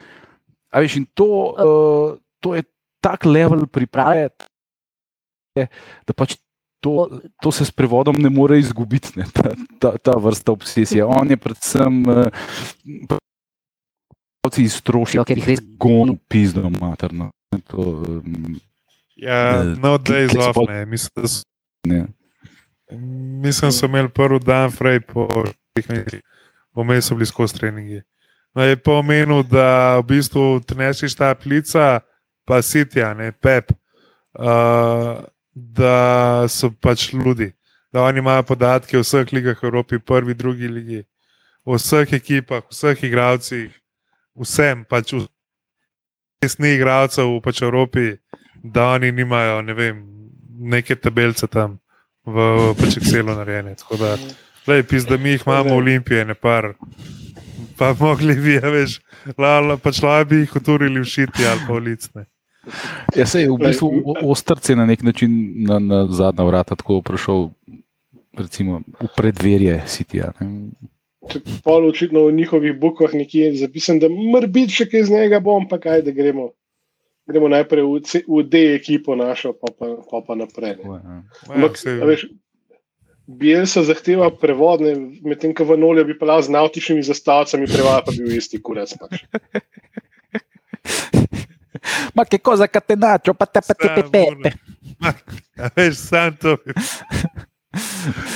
veš, 0.75 0.99
in 0.99 1.07
to, 1.15 1.29
uh, 1.55 2.19
to 2.43 2.59
je 2.59 2.67
tak 2.99 3.23
level 3.23 3.69
priprave, 3.71 4.33
da 5.55 6.17
pač 6.17 6.35
to, 6.83 7.07
to 7.43 7.53
se 7.55 7.65
s 7.65 7.71
prevodom 7.71 8.19
ne 8.19 8.31
more 8.31 8.59
izgubiti, 8.59 9.15
ne, 9.17 9.25
ta, 9.33 9.55
ta, 9.79 9.95
ta 9.99 10.17
vrsta 10.19 10.53
obsesije. 10.53 11.05
On 11.07 11.31
je 11.31 11.39
predvsem 11.39 12.03
uh, 12.11 12.27
iztrošil, 14.59 15.23
ker 15.25 15.39
jih 15.39 15.49
res 15.55 15.63
gonil 15.79 16.19
pizdo 16.29 16.67
materno. 16.81 17.31
To, 17.71 18.03
um, 18.03 18.59
Ja, 19.23 19.63
Ne, 19.63 19.77
no, 19.79 19.99
se 20.29 20.39
off, 20.39 20.55
pol- 20.57 20.67
ne. 20.69 20.87
Mislim, 20.87 21.11
da 21.23 21.29
so, 21.29 21.43
ne. 21.87 22.07
mislim, 23.43 23.69
da 23.69 23.73
so 23.73 23.87
imeli 23.87 24.09
prvi 24.09 24.41
dan 24.41 24.71
fraj 24.71 25.01
po 25.01 25.29
tehnici, 25.75 26.21
vmes 26.75 27.07
so 27.07 27.15
bili 27.15 27.27
skozi 27.27 27.55
treningi. 27.55 28.03
No, 28.55 28.65
je 28.65 28.77
pa 28.77 28.93
omenil, 28.99 29.43
da 29.43 29.99
v 29.99 30.03
bistvu 30.03 30.61
trenerski 30.67 31.09
štab 31.09 31.47
Lica, 31.47 32.01
pa 32.45 32.63
Sitja, 32.63 33.15
ne 33.15 33.33
Pep, 33.33 33.73
uh, 34.35 35.23
da 35.55 36.49
so 36.49 36.71
pač 36.71 37.13
ljudi, 37.13 37.53
da 37.93 38.03
oni 38.03 38.19
imajo 38.19 38.43
podatke 38.43 38.99
o 38.99 39.05
vseh 39.05 39.33
ligah 39.33 39.59
v 39.63 39.67
Evropi, 39.67 39.99
prvi, 39.99 40.35
drugi 40.35 40.69
ligi, 40.69 41.03
o 41.65 41.77
vseh 41.77 42.13
ekipah, 42.13 42.65
vseh 42.71 43.05
igralcih, 43.05 43.71
vsem, 44.35 44.85
pač 44.89 45.13
resni 46.43 46.75
igralcev 46.77 47.39
pač 47.45 47.61
v 47.61 47.69
Evropi, 47.69 48.17
da 48.63 48.95
oni 48.97 49.13
nimajo, 49.13 49.63
ne 49.63 49.75
vem, 49.75 50.03
neke 50.59 50.97
tabelce 50.97 51.47
tam 51.47 51.79
v 52.27 52.73
pač 52.79 52.99
Excelu 53.01 53.35
narejene. 53.37 53.75
Tako 53.79 53.99
da, 54.01 54.17
lej, 54.67 54.83
pis, 54.89 55.07
da 55.07 55.19
mi 55.19 55.37
jih 55.37 55.47
imamo 55.47 55.77
olimpije, 55.77 56.25
ne 56.25 56.35
par. 56.35 56.73
Pa 57.79 57.93
mogli 57.99 58.35
bi, 58.39 58.57
ja, 58.57 58.71
veš, 58.71 59.01
lala, 59.39 59.77
pač 59.77 60.03
lala 60.03 60.25
bi 60.25 60.43
jih 60.45 60.57
uturili 60.57 61.03
v 61.03 61.09
šiti 61.09 61.47
ali 61.47 61.67
pa 61.67 61.75
v 61.75 61.85
licne. 61.91 62.27
Ja, 63.17 63.27
se 63.27 63.43
je 63.43 63.51
v 63.51 63.59
bistvu 63.59 64.15
Ostrc 64.23 64.69
je 64.69 64.77
na 64.77 64.87
nek 64.87 65.03
način 65.03 65.31
na, 65.67 65.79
na 65.79 66.07
zadnja 66.07 66.45
vrata 66.45 66.77
tako 66.79 67.01
prišel, 67.03 67.49
recimo, 68.39 68.81
v 69.01 69.09
predverje 69.17 69.83
Sitija. 69.87 70.33
ne. 70.41 70.71
Pol 71.65 71.87
očitno 71.87 72.27
v 72.27 72.33
njihovih 72.33 72.79
bukvah 72.79 73.15
nekje 73.15 73.45
je 73.47 73.57
zapisan, 73.57 73.99
da 73.99 74.09
mora 74.11 74.47
biti 74.47 74.75
še 74.75 74.89
kaj 74.91 75.05
z 75.07 75.15
njega, 75.15 75.41
bom 75.41 75.69
pa 75.71 75.79
kaj, 75.79 76.03
da 76.03 76.15
gremo. 76.15 76.51
Gremo 77.31 77.49
najprej 77.49 77.85
v, 77.87 78.01
C, 78.03 78.23
v 78.27 78.43
D 78.43 78.63
ekipo 78.75 79.15
našo, 79.15 79.53
pa 79.55 79.71
pa, 79.71 79.93
pa, 80.11 80.23
pa 80.27 80.35
naprej. 80.35 80.81
Ampak, 81.47 81.79
veš, 81.83 82.27
Bielsa 83.27 83.85
zahteva 83.87 84.33
prevod, 84.35 84.83
medtem 85.23 85.55
ko 85.55 85.65
Vanolja 85.65 86.03
bi 86.05 86.19
pelal 86.19 86.43
z 86.43 86.51
navtičnimi 86.51 87.07
zastavicami, 87.07 87.71
prevod 87.71 88.03
pa 88.07 88.11
bi 88.11 88.27
bil 88.27 88.43
isti 88.43 88.59
kurac. 88.59 88.95
Pač. 88.99 89.23
Ma 92.15 92.25
che 92.25 92.39
cosa 92.39 92.67
catenaccio, 92.67 93.35
pa 93.35 93.47
te 93.47 93.61
pa 93.61 93.75
te 93.75 93.89
pe 93.89 94.03
pe. 94.03 94.25
pe. 94.43 94.53
Ma, 94.99 95.15
a 95.59 95.71
veš, 95.75 95.95
sam 95.97 96.37
to. 96.37 96.57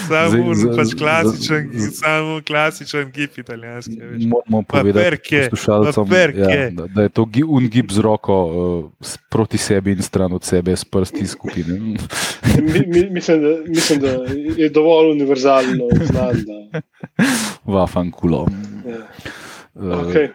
Samo 0.08 0.44
pač 0.72 0.94
klasičen, 0.94 1.66
samo 1.92 2.40
klasičen 2.40 3.10
gif 3.10 3.38
italijanski. 3.38 3.96
Moramo 4.22 4.62
povedati 4.62 5.20
poslušalcem, 5.42 6.04
ja, 6.34 6.70
da, 6.70 6.86
da 6.86 7.02
je 7.02 7.08
to 7.10 7.24
gi- 7.24 7.44
un 7.44 7.68
gib 7.68 7.90
z 7.90 7.98
roko 7.98 8.36
uh, 8.44 8.56
s- 9.00 9.18
proti 9.28 9.58
sebi 9.58 9.92
in 9.92 10.02
stran 10.02 10.32
od 10.32 10.44
sebe, 10.44 10.72
s 10.72 10.84
prsti 10.84 11.26
skupine. 11.26 11.78
Mi, 12.56 12.80
mi, 12.86 13.10
mislim, 13.10 13.42
da, 13.44 13.48
mislim, 13.68 14.00
da 14.00 14.08
je 14.56 14.68
dovolj 14.70 15.10
univerzalno 15.10 15.84
znan. 16.02 16.36
Da, 16.42 16.80
Vafan 17.64 18.10
kulo. 18.10 18.46
ja. 18.86 18.96
Uh, 19.74 20.06
Okay. 20.06 20.28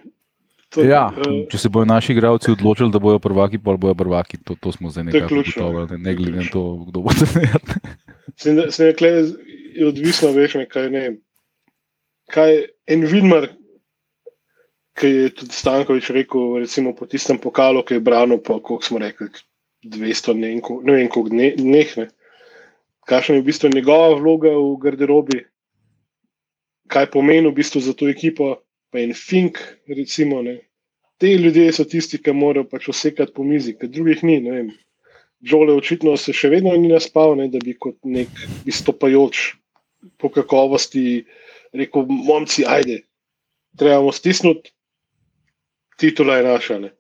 To, 0.72 0.84
Ja, 0.84 1.10
eh, 1.12 1.46
če 1.52 1.58
se 1.58 1.70
bodo 1.70 1.86
naši 1.86 2.14
igralci 2.14 2.52
odločili, 2.52 2.92
da 2.92 3.00
bodo 3.00 3.20
prvaki, 3.20 3.60
pa 3.60 3.76
bodo 3.76 3.92
prvaki, 3.94 4.38
to, 4.40 4.56
to 4.56 4.72
smo 4.72 4.88
zdaj 4.90 5.04
nekako 5.04 5.36
ugotovili, 5.36 5.88
ne, 5.92 5.98
ne 6.00 6.14
glede 6.16 6.38
na 6.38 6.46
to, 6.48 6.62
kdo 6.88 7.02
bo 7.02 7.12
trener. 7.12 7.60
Se 8.38 8.54
ne- 8.54 8.70
se 8.72 8.86
nekaj 8.86 9.18
je 9.76 9.88
odvisno, 9.88 10.32
veš, 10.32 10.54
ne, 10.56 10.66
kaj 10.66 10.88
ne. 10.90 11.04
Kaj 12.28 12.56
en 12.88 13.04
Vidmar, 13.04 13.50
ki 14.94 15.08
je 15.10 15.30
tudi 15.34 15.52
Stankovič 15.52 16.10
rekel, 16.10 16.60
recimo 16.60 16.96
po 16.96 17.06
tistem 17.06 17.36
pokalu, 17.38 17.84
ki 17.84 17.94
je 17.94 18.00
branil, 18.02 18.40
pa 18.40 18.56
koliko 18.56 18.84
smo 18.84 19.00
rekli, 19.00 19.28
200, 19.84 20.34
ne 20.34 20.48
vem, 20.48 20.62
koliko- 20.62 20.84
ne 20.84 20.94
vem, 20.94 21.08
koliko 21.10 21.30
dne- 21.30 21.56
dneh. 21.58 21.98
Ne. 21.98 22.08
Kakšna 23.04 23.36
je 23.36 23.42
v 23.42 23.46
bistvu 23.46 23.70
njegova 23.70 24.16
vloga 24.16 24.50
v 24.50 24.78
garderobi, 24.78 25.44
kaj 26.88 27.12
pomeni 27.12 27.50
v 27.50 27.56
bistvu 27.56 27.82
za 27.82 27.94
to 27.94 28.08
ekipo, 28.08 28.56
pa 28.92 29.00
en 29.00 29.14
fink, 29.18 29.60
recimo. 29.88 30.42
Ne. 30.42 30.60
Te 31.22 31.32
ljudje 31.38 31.72
so 31.74 31.86
tisti, 31.86 32.20
ki 32.22 32.34
morajo 32.36 32.68
pač 32.70 32.89
osekati 32.92 33.34
po 33.36 33.46
mizi, 33.48 33.76
ker 33.78 33.89
drugih 33.89 34.24
ni. 34.28 34.39
Žole 35.42 35.74
očitno 35.74 36.14
se 36.22 36.34
še 36.38 36.52
vedno 36.54 36.74
ni 36.78 36.92
naspal, 36.92 37.34
ne, 37.39 37.48
da 37.50 37.62
bi 37.64 37.74
kot 37.74 37.98
nek 38.06 38.30
izstopajoč 38.70 39.56
po 40.22 40.30
kakovosti 40.30 41.24
rekel: 41.74 42.06
Momci, 42.10 42.66
ajde, 42.68 43.02
trebamo 43.78 44.12
stisniti, 44.14 44.74
titula 45.98 46.38
je 46.38 46.44
naša. 46.44 46.80
Ne. 46.80 46.92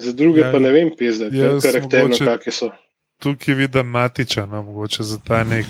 Za 0.00 0.12
druge 0.16 0.40
Ja, 0.40 0.46
ja, 0.46 0.52
pa 0.52 0.58
ne 0.58 0.72
vem, 0.72 0.90
pizda, 0.96 1.28
jaz 1.28 1.62
karakterno, 1.62 2.16
kakšne 2.16 2.52
so. 2.56 2.70
Tukaj 3.20 3.54
vidim 3.54 3.90
matiča, 3.92 4.46
no, 4.48 4.62
mogoče 4.64 5.04
za 5.04 5.18
ta 5.20 5.44
nek 5.44 5.66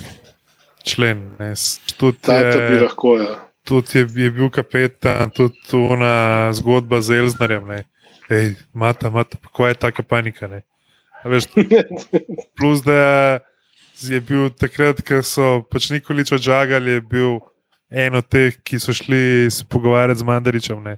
člen. 0.86 1.34
Ne. 1.38 1.54
Tudi 1.98 2.18
Ta 2.22 2.38
to 2.52 2.58
bi 2.58 2.76
je, 2.76 2.82
lahko, 2.84 3.16
ja. 3.18 3.49
Tudi 3.64 3.98
je, 3.98 4.08
je 4.14 4.30
bil 4.30 4.50
kapetan, 4.50 5.30
tudi 5.30 5.56
ona 5.72 6.52
zgodba 6.52 7.00
z 7.00 7.10
Elznarjem. 7.20 7.66
ne. 7.66 7.84
Ej, 8.30 8.54
mata, 8.72 9.10
mata, 9.10 9.38
kako 9.42 9.66
je 9.66 9.74
taka 9.74 10.02
panika. 10.02 10.46
Ne. 10.48 10.62
A 11.24 11.28
Veš, 11.28 11.44
plus 12.56 12.82
da 12.82 13.38
je 14.00 14.20
bil 14.20 14.50
takrat, 14.50 15.02
ko 15.02 15.22
so 15.22 15.62
pač 15.70 15.90
Nikolič 15.90 16.32
odžagali, 16.32 16.98
je 16.98 17.00
bil 17.00 17.40
en 17.90 18.14
od 18.14 18.26
teh, 18.30 18.54
ki 18.62 18.78
so 18.78 18.94
šli 18.94 19.50
se 19.50 19.66
pogovarjati 19.66 20.20
z 20.20 20.22
Mandaričem. 20.22 20.82
Ne. 20.82 20.96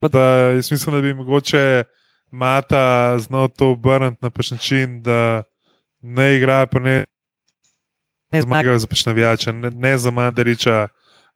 Da, 0.00 0.54
jaz 0.56 0.70
mislim, 0.70 0.94
da 0.94 1.02
bi 1.02 1.14
mogoče 1.14 1.84
Mata 2.30 3.18
znal 3.18 3.48
to 3.48 3.72
obrniti 3.74 4.22
na 4.22 4.30
pač 4.30 4.50
način, 4.50 5.02
da 5.02 5.42
ne 6.02 6.36
igra, 6.36 6.66
pa 6.66 6.78
ne, 6.78 7.04
ne 8.32 8.42
zmagajo 8.42 8.78
za 8.78 8.86
pač 8.86 9.06
navijača, 9.06 9.52
ne, 9.52 9.70
ne 9.70 9.98
za 9.98 10.10
Mandariča, 10.10 10.88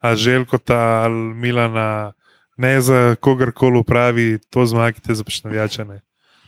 a 0.04 0.16
Željkota 0.16 0.76
ali 0.76 1.34
Milana, 1.34 2.12
ne 2.56 2.80
za 2.80 3.16
kogarkoli 3.20 3.78
upravi, 3.78 4.38
to 4.50 4.66
zmagite 4.66 5.14
za 5.14 5.24
pač 5.24 5.40
navijača. 5.44 5.84
Ne. 5.84 6.00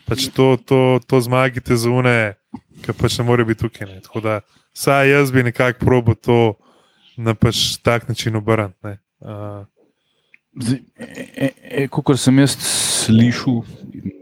Pač 0.05 0.27
to, 0.33 0.57
to, 0.65 0.99
to 1.07 1.21
zmagite 1.21 1.75
za 1.75 1.89
une, 1.89 2.35
ki 2.85 2.93
pač 2.93 3.17
ne 3.17 3.25
more 3.25 3.45
biti 3.45 3.65
tukaj. 3.65 3.87
Ne. 3.89 3.97
Tako 4.05 4.21
da, 4.21 4.39
saj 4.77 5.09
jaz 5.09 5.33
bi 5.33 5.43
nekako 5.43 5.85
probo 5.85 6.13
to 6.13 6.53
na 7.17 7.33
pač 7.33 7.81
tak 7.81 8.05
način 8.07 8.37
obrniti. 8.37 8.99
Uh, 9.25 9.65
Kot 11.89 12.13
e, 12.13 12.21
sem 12.21 12.39
jaz 12.45 12.53
slišal 12.61 13.63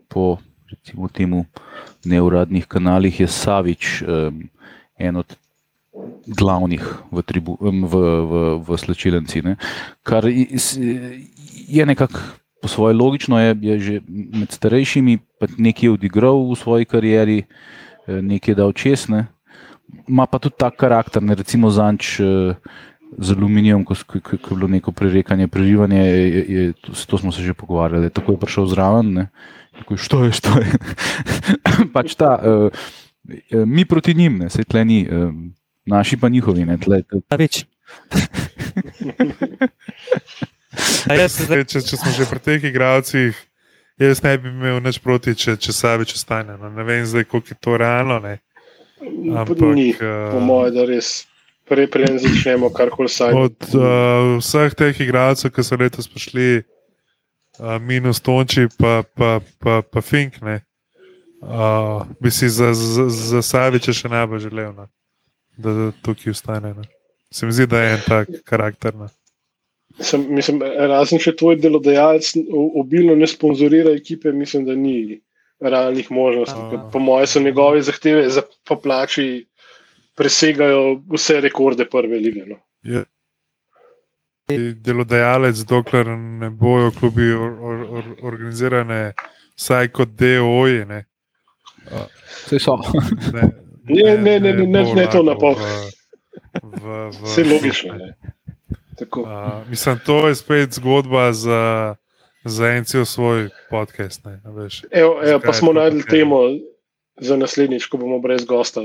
po 0.07 0.37
recimo, 0.71 1.11
temu 1.11 1.45
neuradnih 2.07 2.67
kanalih, 2.67 3.19
je 3.19 3.27
Savič 3.27 3.99
um, 4.07 4.47
en 4.95 5.15
od 5.15 5.35
glavnih 6.27 6.83
v, 7.11 7.21
tribu, 7.21 7.57
v, 7.61 7.71
v, 7.91 8.33
v 8.59 8.77
slčilnici. 8.77 9.43
Kar 10.03 10.25
je 10.25 11.83
nekako 11.85 12.19
po 12.61 12.67
svoje 12.67 12.97
logično, 12.97 13.39
je, 13.39 13.51
je 13.61 13.75
že 13.79 13.95
med 14.09 14.49
starejšimi 14.49 15.19
nekaj 15.61 15.89
odigral 15.89 16.49
v 16.49 16.57
svoji 16.57 16.85
karieri, 16.89 17.39
eh, 17.45 18.21
nekaj 18.21 18.57
dal 18.57 18.73
česne. 18.73 19.29
Ma 20.09 20.25
pa 20.25 20.41
tudi 20.41 20.57
ta 20.57 20.73
karakter, 20.73 21.21
ne 21.21 21.37
recimo 21.37 21.69
zanč. 21.69 22.19
Uh, 22.19 22.57
z 23.17 23.31
aluminijem, 23.31 23.85
ko, 23.85 23.95
ko, 23.95 24.19
ko 24.19 24.49
je 24.51 24.55
bilo 24.55 24.67
neko 24.67 24.91
prerekanje, 24.91 25.47
prerivanje, 25.47 26.01
je, 26.01 26.45
je, 26.49 26.63
to 27.07 27.17
smo 27.17 27.31
se 27.31 27.41
že 27.41 27.53
pogovarjali. 27.53 28.09
Tako 28.09 28.35
je 28.35 28.39
prišel 28.39 28.65
zraven, 28.65 29.27
tako 29.79 29.93
je 29.93 29.97
što 29.97 30.23
je, 30.25 30.31
što 30.31 30.51
je. 30.59 30.67
pač 31.95 32.15
ta, 32.15 32.35
uh, 32.35 32.69
mi 33.65 33.85
proti 33.85 34.13
njim, 34.13 34.37
ne, 34.37 34.49
se 34.49 34.63
tle 34.63 34.85
ni, 34.85 35.07
uh, 35.07 35.31
naši 35.85 36.17
pa 36.17 36.29
njihovi. 36.29 36.65
Ne, 36.65 36.77
tle, 36.81 37.01
tle. 37.03 37.21
Več. 37.37 37.65
Zdaj, 41.05 41.63
če, 41.69 41.81
če 41.85 41.97
smo 41.97 42.11
že 42.15 42.25
pri 42.29 42.41
teh 42.43 42.65
igralcih, 42.67 43.37
jaz 44.01 44.21
ne 44.25 44.33
bi 44.41 44.51
imel 44.51 44.81
nič 44.83 44.99
proti, 45.03 45.35
če, 45.37 45.55
če 45.61 45.71
Savič 45.75 46.15
ostane. 46.17 46.57
No. 46.59 46.71
Ne 46.73 46.83
vem, 46.87 47.05
zdaj, 47.07 47.27
koliko 47.31 47.53
je 47.53 47.59
to 47.61 47.77
realno. 47.79 48.19
Ampak, 48.25 49.61
ni, 49.75 49.93
po 49.95 50.41
mojem, 50.43 50.73
da 50.75 50.85
res 50.89 51.27
prej, 51.69 51.87
preden 51.91 52.19
začnemo 52.21 52.69
karkoli 52.73 53.09
sami. 53.09 53.47
Od 53.47 53.57
uh, 53.75 54.37
vseh 54.39 54.75
teh 54.77 55.01
igralcev, 55.01 55.51
ki 55.53 55.65
so 55.65 55.77
letos 55.79 56.09
prišli, 56.11 56.61
uh, 56.61 57.77
minus 57.81 58.21
Tonči, 58.23 58.67
pa, 58.79 59.03
pa, 59.03 59.39
pa, 59.61 59.81
pa 59.81 60.03
Fink, 60.05 60.39
ne, 60.45 60.61
uh, 61.41 62.05
bi 62.21 62.31
si 62.31 62.49
za, 62.49 62.73
za, 62.73 63.09
za 63.09 63.41
Saviča 63.41 63.95
še 63.95 64.11
najbolj 64.13 64.45
želel, 64.47 64.71
ne, 64.77 64.87
da, 65.57 65.73
da 65.73 65.91
tukaj 66.01 66.31
ustane. 66.31 66.73
Ne. 66.73 66.87
Se 67.31 67.45
mi 67.45 67.51
zdi, 67.51 67.67
da 67.67 67.81
je 67.81 67.93
en 67.93 68.03
tak 68.07 68.29
karakter. 68.45 68.95
Ne. 68.95 69.07
Sem, 69.99 70.25
mislim, 70.35 70.59
razen 70.61 71.21
če 71.23 71.35
tvoj 71.39 71.55
delodajalec 71.63 72.33
obilno 72.81 73.15
ne 73.15 73.27
sponzorira 73.27 73.93
ekipe, 73.95 74.31
mislim, 74.35 74.65
da 74.67 74.75
ni 74.75 75.21
realnih 75.63 76.11
možnosti. 76.11 76.79
Po 76.91 76.99
mojem, 76.99 77.27
so 77.27 77.39
njegove 77.39 77.81
zahteve 77.81 78.29
za 78.29 78.43
poplači 78.67 79.45
presegajo 80.15 81.01
vse 81.11 81.41
rekorde 81.41 81.87
prve 81.89 82.19
lige. 82.19 82.45
No. 82.45 82.59
Je. 82.83 83.03
Delodajalec, 84.85 85.63
dokler 85.65 86.07
ne 86.07 86.49
bojo 86.49 86.91
klubi 86.99 87.31
or, 87.33 87.51
or, 87.61 87.85
or, 87.89 88.09
organizirane, 88.21 89.13
vsaj 89.57 89.89
kot 89.95 90.09
DOJ. 90.19 90.83
Vse 92.45 92.59
so. 92.59 92.77
Ne, 93.33 93.49
ne, 93.89 94.17
ne, 94.17 94.39
ne, 94.39 94.53
ne, 94.53 94.65
ne, 94.65 94.83
ne 94.93 95.05
to 95.11 95.23
na 95.23 95.35
pol. 95.37 95.55
Vse 97.23 97.43
logično. 97.43 97.97
Uh, 98.95 99.69
mislim, 99.69 99.99
to 100.05 100.27
je 100.27 100.35
spet 100.35 100.73
zgodba 100.73 101.33
za, 101.33 101.95
za 102.45 102.67
en 102.67 102.85
cel 102.85 103.05
svoj 103.05 103.49
podcast. 103.69 104.25
Ne, 104.25 104.39
evo, 104.91 105.19
evo, 105.23 105.39
pa 105.45 105.53
smo 105.53 105.73
najdli 105.73 106.03
temo 106.09 106.39
za 107.19 107.37
naslednjič, 107.37 107.85
ko 107.85 107.97
bomo 107.97 108.19
brez 108.19 108.45
gosta 108.45 108.81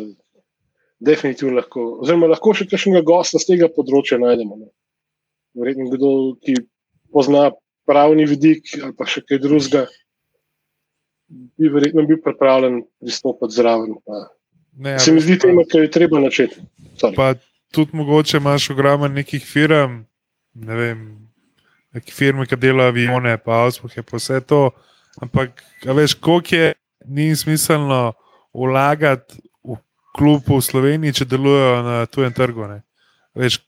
definitivno 1.00 1.56
lahko. 1.56 1.86
Oziroma, 2.02 2.30
lahko 2.30 2.54
še 2.54 2.66
kakšnega 2.70 3.02
gosta 3.06 3.40
z 3.40 3.52
tega 3.54 3.70
področja 3.72 4.18
najdemo. 4.20 4.58
Ne. 4.60 4.68
Verjetno 5.58 5.88
kdo, 5.94 6.10
ki 6.42 6.58
pozna 7.14 7.50
pravni 7.88 8.26
vidik 8.28 8.70
ali 8.78 8.94
pa 8.94 9.06
še 9.08 9.22
kaj 9.26 9.40
drugega, 9.42 9.86
bi 11.30 11.70
verjetno 11.70 12.04
bil 12.06 12.20
pripravljen 12.22 12.82
pristopiti 13.02 13.56
zraven. 13.56 13.96
Ne, 14.76 14.98
se 14.98 15.12
mi 15.12 15.20
zdi, 15.20 15.38
da 15.72 15.80
je 15.80 15.90
treba 15.90 16.20
načeti. 16.20 16.60
Pa 17.16 17.34
tudi 17.70 17.96
mogoče 17.96 18.36
imaš 18.36 18.70
ogromno 18.70 19.08
nekih 19.08 19.44
firm, 19.46 20.02
ne 20.54 20.74
vem, 20.74 21.02
neke 21.92 22.12
firme, 22.12 22.46
ki 22.46 22.56
delajo 22.56 22.92
avione, 22.92 23.36
pa 23.38 23.64
avspohe, 23.64 24.02
pa 24.02 24.16
vse 24.16 24.40
to. 24.40 24.70
Ampak, 25.20 25.62
veš, 25.84 26.14
koliko 26.14 26.56
je 26.56 26.72
ni 27.06 27.36
smiselno 27.36 28.12
vlagati 28.54 29.40
klub 30.16 30.46
v 30.48 30.60
Sloveniji, 30.62 31.20
če 31.20 31.28
delujejo 31.30 31.82
na 31.86 31.96
tujem 32.10 32.32
trgu. 32.34 32.66
Veš, 33.38 33.60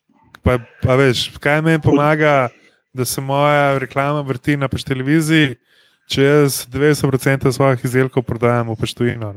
pa, 0.42 0.58
pa 0.82 0.96
veš, 0.98 1.28
kaj 1.42 1.62
meni 1.62 1.82
pomaga, 1.82 2.50
da 2.92 3.04
se 3.08 3.20
moja 3.24 3.78
reklama 3.80 4.20
vrti 4.26 4.56
na 4.60 4.68
pač 4.68 4.84
televiziji, 4.84 5.56
če 6.12 6.26
jaz 6.26 6.62
90% 6.72 7.52
svojih 7.54 7.84
izdelkov 7.86 8.26
prodajam 8.26 8.72
v 8.72 8.78
Peštovino. 8.80 9.32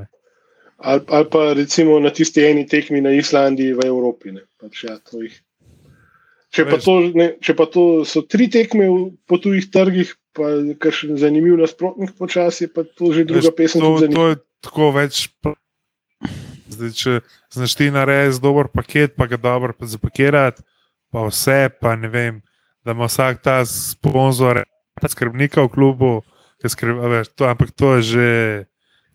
Ali, 0.86 1.01
ali 1.09 1.25
pa 1.33 1.53
recimo 1.57 1.97
na 1.99 2.11
tisti 2.13 2.43
eni 2.45 2.67
tekmi 2.69 3.01
na 3.01 3.09
Islandiji 3.17 3.73
v 3.73 3.88
Evropi. 3.89 4.36
Pač, 4.61 4.83
ja, 4.86 4.99
če, 6.53 6.65
pa 6.69 6.77
to, 6.77 6.93
ne, 7.17 7.31
če 7.41 7.55
pa 7.57 7.65
to 7.65 8.05
so 8.05 8.21
tri 8.21 8.45
tekme 8.53 8.86
po 9.25 9.39
tujih 9.41 9.65
trgih, 9.73 10.13
pa 10.38 10.51
še 10.93 11.15
zanimiv 11.17 11.57
nasprotnik 11.57 12.13
počasi, 12.19 12.69
pa 12.69 12.86
to 12.86 13.09
že 13.15 13.25
druga 13.25 13.49
pesem. 13.55 13.81
To, 13.81 13.97
to 14.05 14.27
je 14.29 14.38
tako 14.61 14.91
več. 14.93 15.25
Zdaj, 16.75 16.93
če 16.97 17.17
znaš 17.55 17.75
ti 17.77 17.89
narediti 17.93 18.43
dober 18.43 18.69
paket, 18.69 19.15
pa 19.17 19.29
ga 19.31 19.41
dobro 19.41 19.73
zapakirati, 19.81 20.61
pa 21.09 21.25
vse, 21.25 21.69
pa 21.81 21.95
ne 21.97 22.09
vem, 22.11 22.39
da 22.86 22.93
ima 22.93 23.09
vsak 23.09 23.41
ta 23.41 23.61
sponzor, 23.65 24.61
ta 25.01 25.09
skrbnika 25.09 25.65
v 25.65 25.73
klubu, 25.73 26.13
ki 26.61 26.71
skrbi, 26.71 27.11
veš, 27.13 27.33
to, 27.33 27.49
ampak 27.49 27.73
to 27.73 27.97
je 27.97 28.01
že, 28.11 28.29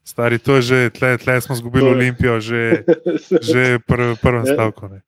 stari, 0.04 0.38
to 0.38 0.58
je 0.58 0.62
že, 0.62 0.80
tle, 0.96 1.16
tle 1.18 1.40
smo 1.40 1.54
izgubili 1.54 1.88
Olimpijo, 1.90 2.40
že, 2.40 2.82
že 3.42 3.78
pr, 3.88 4.16
prvem 4.22 4.46
ja. 4.46 4.54
stavku. 4.54 4.88
Ne. 4.88 5.00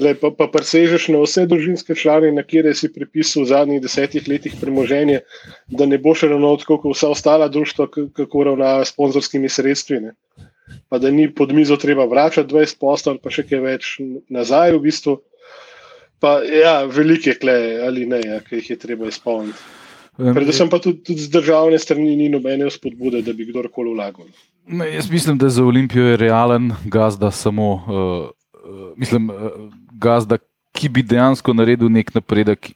Le, 0.00 0.14
pa, 0.18 0.32
pa 0.34 0.48
presežeš 0.50 1.08
na 1.14 1.20
vse 1.22 1.46
družinske 1.46 1.94
člane, 1.94 2.32
na 2.34 2.42
kire 2.42 2.72
si 2.74 2.90
pripisal 2.92 3.44
v 3.44 3.50
zadnjih 3.52 3.80
desetih 3.84 4.26
letih 4.28 4.56
premoženje, 4.60 5.20
da 5.70 5.86
ne 5.86 5.98
boš 5.98 6.26
ravno 6.26 6.56
tako 6.58 6.80
kot 6.82 6.96
vsa 6.96 7.12
ostala 7.12 7.48
društva, 7.48 7.86
kako 8.16 8.44
ravnajo 8.50 8.84
s 8.84 8.92
sponzorskimi 8.96 9.48
sredstvi. 9.48 10.00
Ne 10.08 10.16
pa 10.88 10.98
da 10.98 11.10
ni 11.10 11.34
pod 11.34 11.52
mizo 11.52 11.76
treba 11.76 12.04
vračati 12.04 12.54
20 12.54 12.78
postov, 12.80 13.18
pa 13.22 13.30
še 13.30 13.44
kaj 13.48 13.60
več 13.64 13.90
nazaj, 14.28 14.74
v 14.76 14.82
bistvu. 14.86 15.18
Pa, 16.20 16.40
ja, 16.44 16.82
velike 16.84 17.34
kleje 17.40 17.78
ali 17.86 18.04
ne, 18.06 18.20
ja, 18.20 18.40
ki 18.44 18.60
jih 18.60 18.74
je 18.74 18.78
treba 18.82 19.08
izpolniti. 19.08 19.79
Predvsem 20.20 20.68
pa 20.68 20.78
tudi, 20.78 21.00
tudi 21.04 21.24
z 21.24 21.32
državne 21.32 21.78
strani 21.78 22.16
ni 22.16 22.28
nobene 22.28 22.68
spodbude, 22.70 23.22
da 23.24 23.32
bi 23.32 23.46
kdorkoli 23.48 23.94
vlagal. 23.94 24.28
Ne, 24.66 24.86
jaz 24.94 25.10
mislim, 25.10 25.38
da 25.38 25.48
za 25.48 25.64
Olimpijo 25.64 26.04
je 26.12 26.16
realen 26.20 26.72
gazda 26.84 27.30
samo, 27.30 27.72
uh, 27.74 28.92
mislim, 28.96 29.30
uh, 29.30 29.72
gazda, 29.92 30.38
ki 30.76 30.88
bi 30.88 31.02
dejansko 31.02 31.54
naredil 31.56 31.90
nek 31.90 32.14
napredek 32.14 32.72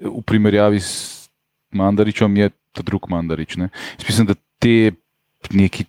v 0.00 0.22
primerjavi 0.26 0.80
s 0.80 1.28
Mandaričem, 1.70 2.36
je 2.36 2.50
ta 2.72 2.82
drug 2.82 3.10
Mandarič. 3.10 3.56
Ne. 3.60 3.68
Jaz 3.98 4.08
mislim, 4.08 4.26
da 4.26 4.34
te 4.58 4.92
neki 5.52 5.84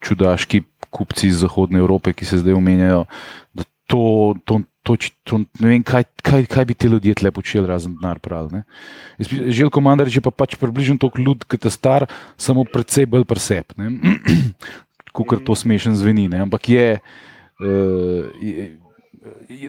čudaški 0.00 0.62
kupci 0.90 1.28
iz 1.28 1.40
Zahodne 1.44 1.78
Evrope, 1.78 2.12
ki 2.12 2.24
se 2.24 2.40
zdaj 2.40 2.56
omenjajo. 2.56 3.04
To, 3.90 4.34
to, 4.44 4.60
to, 4.96 5.10
to, 5.24 5.38
ne 5.62 5.72
vem, 5.72 5.84
kaj, 5.86 6.04
kaj, 6.26 6.44
kaj 6.50 6.66
bi 6.68 6.74
ti 6.74 6.90
ljudje 6.90 7.14
tle 7.22 7.32
počeli, 7.34 7.68
razen 7.68 7.96
denar. 7.98 8.20
Željko 9.28 9.80
Mandarič 9.80 10.18
je 10.18 10.24
pa 10.24 10.32
pač 10.34 10.56
približno 10.60 10.98
tako 11.00 11.22
ljud, 11.22 11.44
kot 11.44 11.64
je 11.64 11.72
star, 11.74 12.06
samo 12.36 12.64
predvsej 12.64 13.06
bolj 13.06 13.26
presep. 13.28 13.74
Kot 15.10 15.40
to 15.42 15.56
smešen 15.58 15.96
zveni. 15.98 16.28
Ne? 16.30 16.38
Ampak 16.44 16.68
je, 16.70 16.84
uh, 17.58 18.28
je, 18.38 18.68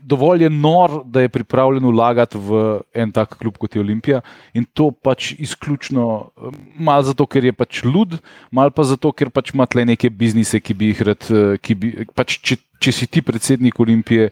dovolj 0.02 0.44
je 0.44 0.50
nor, 0.50 1.02
da 1.06 1.22
je 1.22 1.30
pripravljen 1.30 1.86
vlagati 1.86 2.38
v 2.38 2.82
en 2.94 3.12
tak 3.12 3.36
klub 3.38 3.58
kot 3.58 3.76
je 3.76 3.82
Olimpija. 3.82 4.22
In 4.54 4.66
to 4.66 4.92
pač 4.92 5.34
izključno, 5.40 6.32
malo 6.80 7.04
zato, 7.04 7.26
ker 7.28 7.46
je 7.46 7.54
pač 7.54 7.84
lud, 7.84 8.18
malo 8.52 8.72
pa 8.72 8.86
zato, 8.88 9.12
ker 9.12 9.30
pač 9.30 9.54
ima 9.54 9.66
tle 9.66 9.86
neke 9.86 10.10
biznise, 10.10 10.60
ki 10.60 10.74
bi 10.74 10.92
jih 10.92 11.02
rad. 11.12 11.28
Bi, 11.76 11.94
pač 12.16 12.40
če, 12.40 12.60
če 12.82 12.96
si 12.96 13.08
ti 13.08 13.22
predsednik 13.26 13.80
Olimpije, 13.80 14.30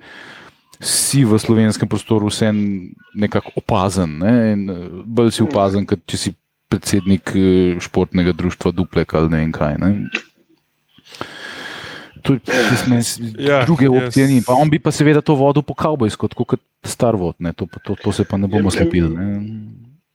si 0.79 1.25
v 1.27 1.39
slovenskem 1.39 1.89
prostoru 1.91 2.31
vse 2.31 2.53
nekako 3.15 3.51
opazen. 3.59 4.17
Ne? 4.21 4.33
Bolj 5.05 5.35
si 5.35 5.43
opazen, 5.43 5.85
kot 5.85 6.03
če 6.07 6.17
si 6.17 6.35
predsednik 6.71 7.35
eh, 7.35 7.77
športnega 7.83 8.31
društva 8.31 8.71
Duplek 8.71 9.13
ali 9.13 9.29
ne 9.29 9.43
vem 9.43 9.53
kaj. 9.55 9.77
Ne? 9.81 9.93
tudi 12.21 12.41
ja, 13.37 13.65
druge 13.65 13.89
opcije 13.89 14.27
ni. 14.27 14.41
Pa 14.45 14.53
on 14.53 14.69
bi 14.69 14.79
pa 14.79 14.91
seveda 14.91 15.21
to 15.21 15.35
vodil 15.35 15.63
po 15.63 15.73
kavbojsko, 15.73 16.29
kot 16.35 16.61
star 16.85 17.15
vod, 17.15 17.35
to, 17.55 17.67
to, 17.85 17.95
to 17.95 18.11
se 18.11 18.23
pa 18.23 18.37
ne 18.37 18.47
bomo 18.47 18.67
ja, 18.67 18.71
slepili. 18.71 19.09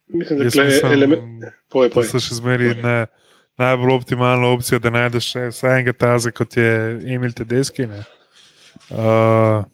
Mislim, 0.09 0.39
da 0.39 0.45
je 0.45 0.81
to 0.81 0.93
element. 0.93 1.45
To 1.95 2.03
se 2.03 2.21
še 2.21 2.39
zmeri 2.39 2.75
ne, 2.83 3.07
najbolj 3.59 3.95
optimalna 3.97 4.53
opcija, 4.55 4.79
da 4.79 4.93
najdeš 4.95 5.33
vsaj 5.51 5.79
enega 5.79 5.93
taza, 5.93 6.31
kot 6.31 6.57
je 6.57 6.71
Emil 7.15 7.33
Tedeski. 7.33 7.89
Ne. 7.91 8.05
Uh, 8.91 9.65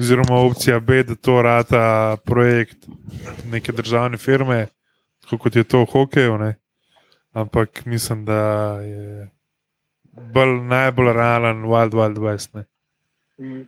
oziroma 0.00 0.40
opcija 0.40 0.80
B, 0.80 1.02
da 1.02 1.14
to 1.14 1.42
rata 1.42 2.16
projekt 2.24 2.86
neke 3.50 3.72
državne 3.72 4.18
firme. 4.18 4.66
kot 5.30 5.56
je 5.56 5.64
to 5.64 5.80
v 5.80 5.90
hokeju. 5.92 6.38
Ne? 6.38 6.54
Ampak 7.32 7.86
mislim, 7.86 8.24
da 8.24 8.40
je 8.80 9.30
bolj, 10.34 10.60
najbolj 10.70 11.12
realen 11.12 11.64
Wild 11.64 11.94
Wild 11.94 12.18
West. 12.18 12.54
Ne? 12.54 12.64
Mm. 13.38 13.66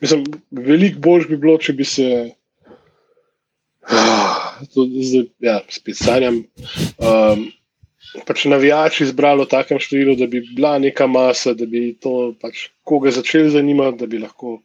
Mislim, 0.00 0.24
veliko 0.50 1.00
bolj 1.00 1.28
bi 1.28 1.36
bilo, 1.36 1.58
če 1.58 1.72
bi 1.72 1.84
se. 1.84 2.08
Ah, 3.86 4.58
zdaj, 4.72 5.28
ja, 5.40 5.60
spet 5.70 5.98
sanjam. 6.00 6.42
Um, 6.98 7.46
pač 8.26 8.44
navijači 8.50 9.04
izbrali 9.06 9.44
v 9.44 9.50
takem 9.50 9.80
številu, 9.82 10.16
da 10.18 10.26
bi 10.30 10.42
bila 10.56 10.76
neka 10.82 11.06
masa, 11.06 11.54
da 11.54 11.68
bi 11.70 11.90
to 12.02 12.32
pač 12.42 12.68
koga 12.86 13.12
začeli 13.14 13.52
zanimati, 13.54 14.00
da 14.02 14.10
bi, 14.10 14.20
lahko, 14.24 14.58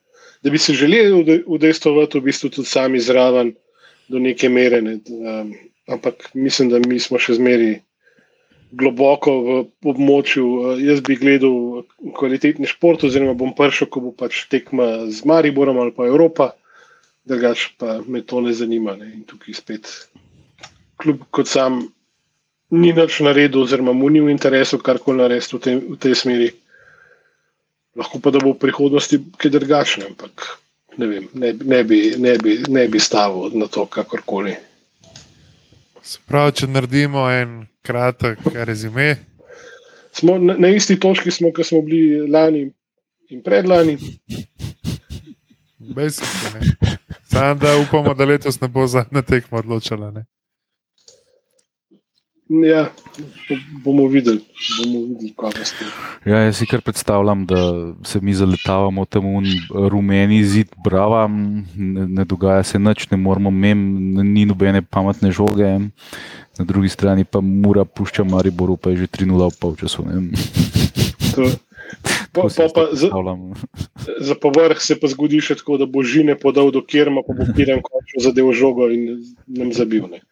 da 0.43 0.49
bi 0.49 0.57
se 0.57 0.73
želeli 0.73 1.43
udejstovati 1.45 2.17
v 2.19 2.21
bistvu 2.21 2.49
tudi 2.49 2.67
sami 2.67 2.99
zraven 2.99 3.53
do 4.09 4.19
neke 4.19 4.49
mere. 4.49 4.81
Ne. 4.81 4.93
Um, 4.93 5.53
ampak 5.87 6.29
mislim, 6.33 6.69
da 6.69 6.79
mi 6.87 6.99
smo 6.99 7.19
še 7.19 7.37
zmeri 7.37 7.75
globoko 8.71 9.33
v 9.43 9.91
območju. 9.93 10.45
Uh, 10.47 10.81
jaz 10.81 11.01
bi 11.05 11.17
gledal 11.19 11.83
kvalitetni 12.17 12.67
šport, 12.69 13.03
oziroma 13.03 13.33
bom 13.37 13.53
prišel, 13.57 13.89
ko 13.93 14.03
bo 14.07 14.11
pač 14.17 14.45
tekma 14.51 15.07
z 15.11 15.25
Mariborom 15.29 15.79
ali 15.83 15.93
pa 15.95 16.09
Evropa, 16.09 16.51
drugače 17.29 17.73
pa 17.77 17.99
me 18.07 18.21
to 18.25 18.41
ne 18.41 18.53
zanima. 18.53 18.97
Ne. 18.97 19.11
In 19.19 19.23
tukaj 19.29 19.59
spet, 19.61 19.91
kljub 21.01 21.23
kot 21.29 21.47
sam 21.51 21.83
ni 22.71 22.93
več 22.95 23.19
naredil, 23.21 23.61
oziroma 23.65 23.93
mu 23.93 24.09
ni 24.09 24.23
v 24.23 24.33
interesu 24.33 24.79
karkoli 24.79 25.21
narediti 25.21 25.57
v, 25.59 25.77
v 25.93 26.01
tej 26.01 26.17
smeri. 26.17 26.51
Lahko 27.95 28.19
pa 28.23 28.31
da 28.31 28.39
bo 28.39 28.53
v 28.53 28.59
prihodnosti 28.59 29.19
kaj 29.37 29.51
drugačne, 29.51 30.05
ampak 30.13 30.45
ne, 30.97 31.07
vem, 31.07 31.27
ne, 31.33 31.53
ne, 31.53 31.83
bi, 31.83 31.99
ne, 32.17 32.37
bi, 32.37 32.57
ne 32.67 32.87
bi 32.87 32.99
stavil 32.99 33.51
na 33.59 33.67
to, 33.67 33.85
kakorkoli. 33.85 34.55
Prav, 36.27 36.51
če 36.57 36.67
naredimo 36.71 37.27
en 37.29 37.65
kratek 37.85 38.39
rezime. 38.67 39.15
Smo 40.15 40.37
na, 40.39 40.55
na 40.59 40.71
isti 40.71 40.97
točki, 40.99 41.31
smo, 41.31 41.51
kot 41.55 41.67
smo 41.67 41.81
bili 41.85 42.27
lani 42.31 42.65
in 43.31 43.43
predlani. 43.43 43.97
Sam 47.31 47.59
da 47.59 47.77
upamo, 47.77 48.13
da 48.13 48.25
letos 48.25 48.59
ne 48.61 48.67
bo 48.67 48.87
zadnja 48.87 49.21
tekma 49.21 49.59
odločila. 49.59 50.11
Ne? 50.11 50.25
Ja, 52.51 52.89
bomo 53.83 54.07
videli, 54.11 54.41
bomo 54.77 54.99
videli 55.07 55.31
kaj 55.39 55.63
ste. 55.63 55.85
Ja, 56.27 56.41
jaz 56.43 56.57
si 56.59 56.65
kar 56.67 56.81
predstavljam, 56.83 57.45
da 57.47 57.55
se 58.03 58.19
mi 58.19 58.33
zaletavamo 58.35 59.05
tam 59.05 59.23
v 59.23 59.87
rumeni 59.87 60.41
zid, 60.43 60.67
brava, 60.83 61.29
ne, 61.31 62.07
ne 62.07 62.25
dogaja 62.27 62.63
se 62.67 62.79
nič, 62.79 63.07
ne 63.11 63.17
moramo 63.17 63.51
mem, 63.51 63.79
ni 64.33 64.43
nobene 64.45 64.81
pametne 64.81 65.31
žoge. 65.31 65.79
Na 66.59 66.67
drugi 66.67 66.91
strani 66.91 67.23
pa 67.23 67.39
mora 67.39 67.85
pušča 67.85 68.27
Mariboru, 68.27 68.75
pa 68.75 68.91
je 68.91 69.05
že 69.05 69.07
3-0 69.23 69.47
v 69.47 69.57
polčasu. 69.59 70.03
Pa, 72.31 72.47
pa, 72.47 72.65
pa, 72.75 72.83
za 72.95 73.11
za 74.27 74.35
povrh 74.35 74.79
se 74.79 74.95
pa 74.99 75.07
zgodi 75.11 75.41
še 75.43 75.59
tako, 75.59 75.75
da 75.81 75.85
bo 75.85 76.03
žine 76.03 76.37
podal 76.39 76.71
do 76.71 76.79
Kirma, 76.79 77.25
pa 77.27 77.35
bo 77.35 77.47
Kirem 77.51 77.83
končno 77.87 78.23
zadev 78.23 78.51
žogo 78.55 78.87
in 78.87 79.19
nam 79.47 79.73
zabil. 79.75 80.07
Ne. 80.07 80.23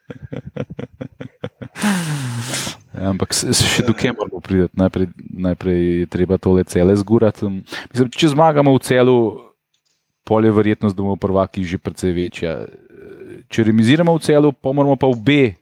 Ja, 2.95 3.11
ampak 3.11 3.35
se, 3.35 3.51
se 3.53 3.67
še 3.67 3.83
do 3.87 3.95
kje 3.95 4.15
moramo 4.15 4.39
priti? 4.43 4.71
Najprej, 4.79 5.07
najprej 5.47 5.79
je 6.03 6.07
treba 6.11 6.39
tole 6.41 6.63
cele 6.67 6.95
zgurati. 6.99 7.47
Mislim, 7.91 8.11
če 8.11 8.31
zmagamo 8.33 8.73
v 8.75 8.83
celu, 8.83 9.19
pol 10.27 10.47
je 10.47 10.55
verjetnost, 10.55 10.95
da 10.95 11.03
bomo 11.03 11.19
prvaki 11.19 11.63
že 11.67 11.79
precej 11.79 12.15
večja. 12.15 12.53
Če 13.49 13.67
remiziramo 13.69 14.15
v 14.15 14.23
celu, 14.23 14.51
pa 14.55 14.71
moramo 14.75 14.95
pa 14.99 15.07
obe 15.07 15.59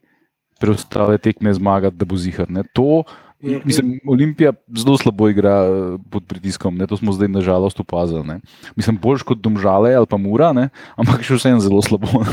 preostale 0.58 1.18
tekme 1.22 1.52
zmagati, 1.54 1.98
da 1.98 2.06
bo 2.08 2.18
zihar. 2.18 2.50
Ne? 2.50 2.66
To, 2.74 3.04
mislim, 3.40 4.00
Olimpija 4.06 4.52
zelo 4.76 4.98
slabo 4.98 5.28
igra 5.28 5.64
eh, 5.66 5.98
pod 6.10 6.26
pritiskom, 6.26 6.76
ne? 6.76 6.86
to 6.86 6.96
smo 6.96 7.12
zdaj 7.12 7.28
nažalost 7.28 7.80
opazili. 7.80 8.24
Ne? 8.26 8.40
Mislim, 8.76 8.98
boljš 8.98 9.22
kot 9.22 9.38
domžale 9.38 9.94
ali 9.94 10.06
pa 10.06 10.16
mura, 10.16 10.52
ne? 10.52 10.68
ampak 10.96 11.22
še 11.22 11.38
vsem 11.38 11.60
zelo 11.60 11.82
slabo. 11.82 12.08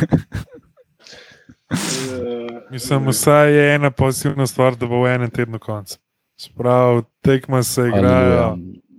Mislim, 2.71 3.07
vsaj 3.07 3.53
je 3.53 3.75
ena 3.75 3.91
pozitivna 3.91 4.47
stvar, 4.47 4.75
da 4.75 4.87
bo 4.87 5.03
v 5.03 5.15
enem 5.15 5.31
tednu 5.31 5.59
konc. 5.59 5.97
Sprav, 6.37 7.03
tekma 7.23 7.63
se 7.63 7.87
igra, 7.87 8.55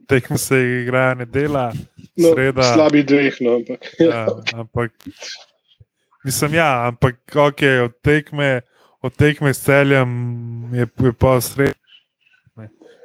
tekma 0.09 0.39
se 0.39 0.59
igra 0.83 1.15
nedela, 1.15 1.73
No, 2.17 2.33
sreda. 2.33 2.63
slabi 2.73 3.03
dveh, 3.05 3.35
no, 3.45 3.59
ampak. 3.61 3.81
Ja, 4.01 4.27
ampak, 4.57 4.93
mislim, 6.25 6.55
ja, 6.55 6.87
ampak 6.89 7.21
ok, 7.29 7.61
od 7.85 7.93
tekme, 8.01 8.61
od 9.05 9.13
tekme 9.13 9.53
s 9.55 9.61
celjem 9.61 10.09
je, 10.73 10.87
je 10.89 11.13
pa 11.13 11.41
sredi. 11.41 11.77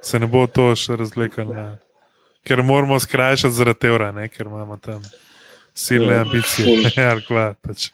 Se 0.01 0.19
ne 0.19 0.27
bo 0.27 0.47
to 0.47 0.71
še 0.75 0.95
razlikalo. 0.95 1.53
ne. 1.53 1.77
Ker 2.43 2.63
moramo 2.63 2.99
skrajšati 2.99 3.53
zaradi 3.53 3.87
evra, 3.87 4.11
ne? 4.11 4.27
ker 4.27 4.47
imamo 4.47 4.77
tam 4.77 5.01
silne 5.73 6.13
Ja, 6.13 6.21
ambicije. 6.21 6.65
ful. 6.65 6.89
Ja, 6.97 7.11
kva, 7.21 7.53
pač. 7.61 7.91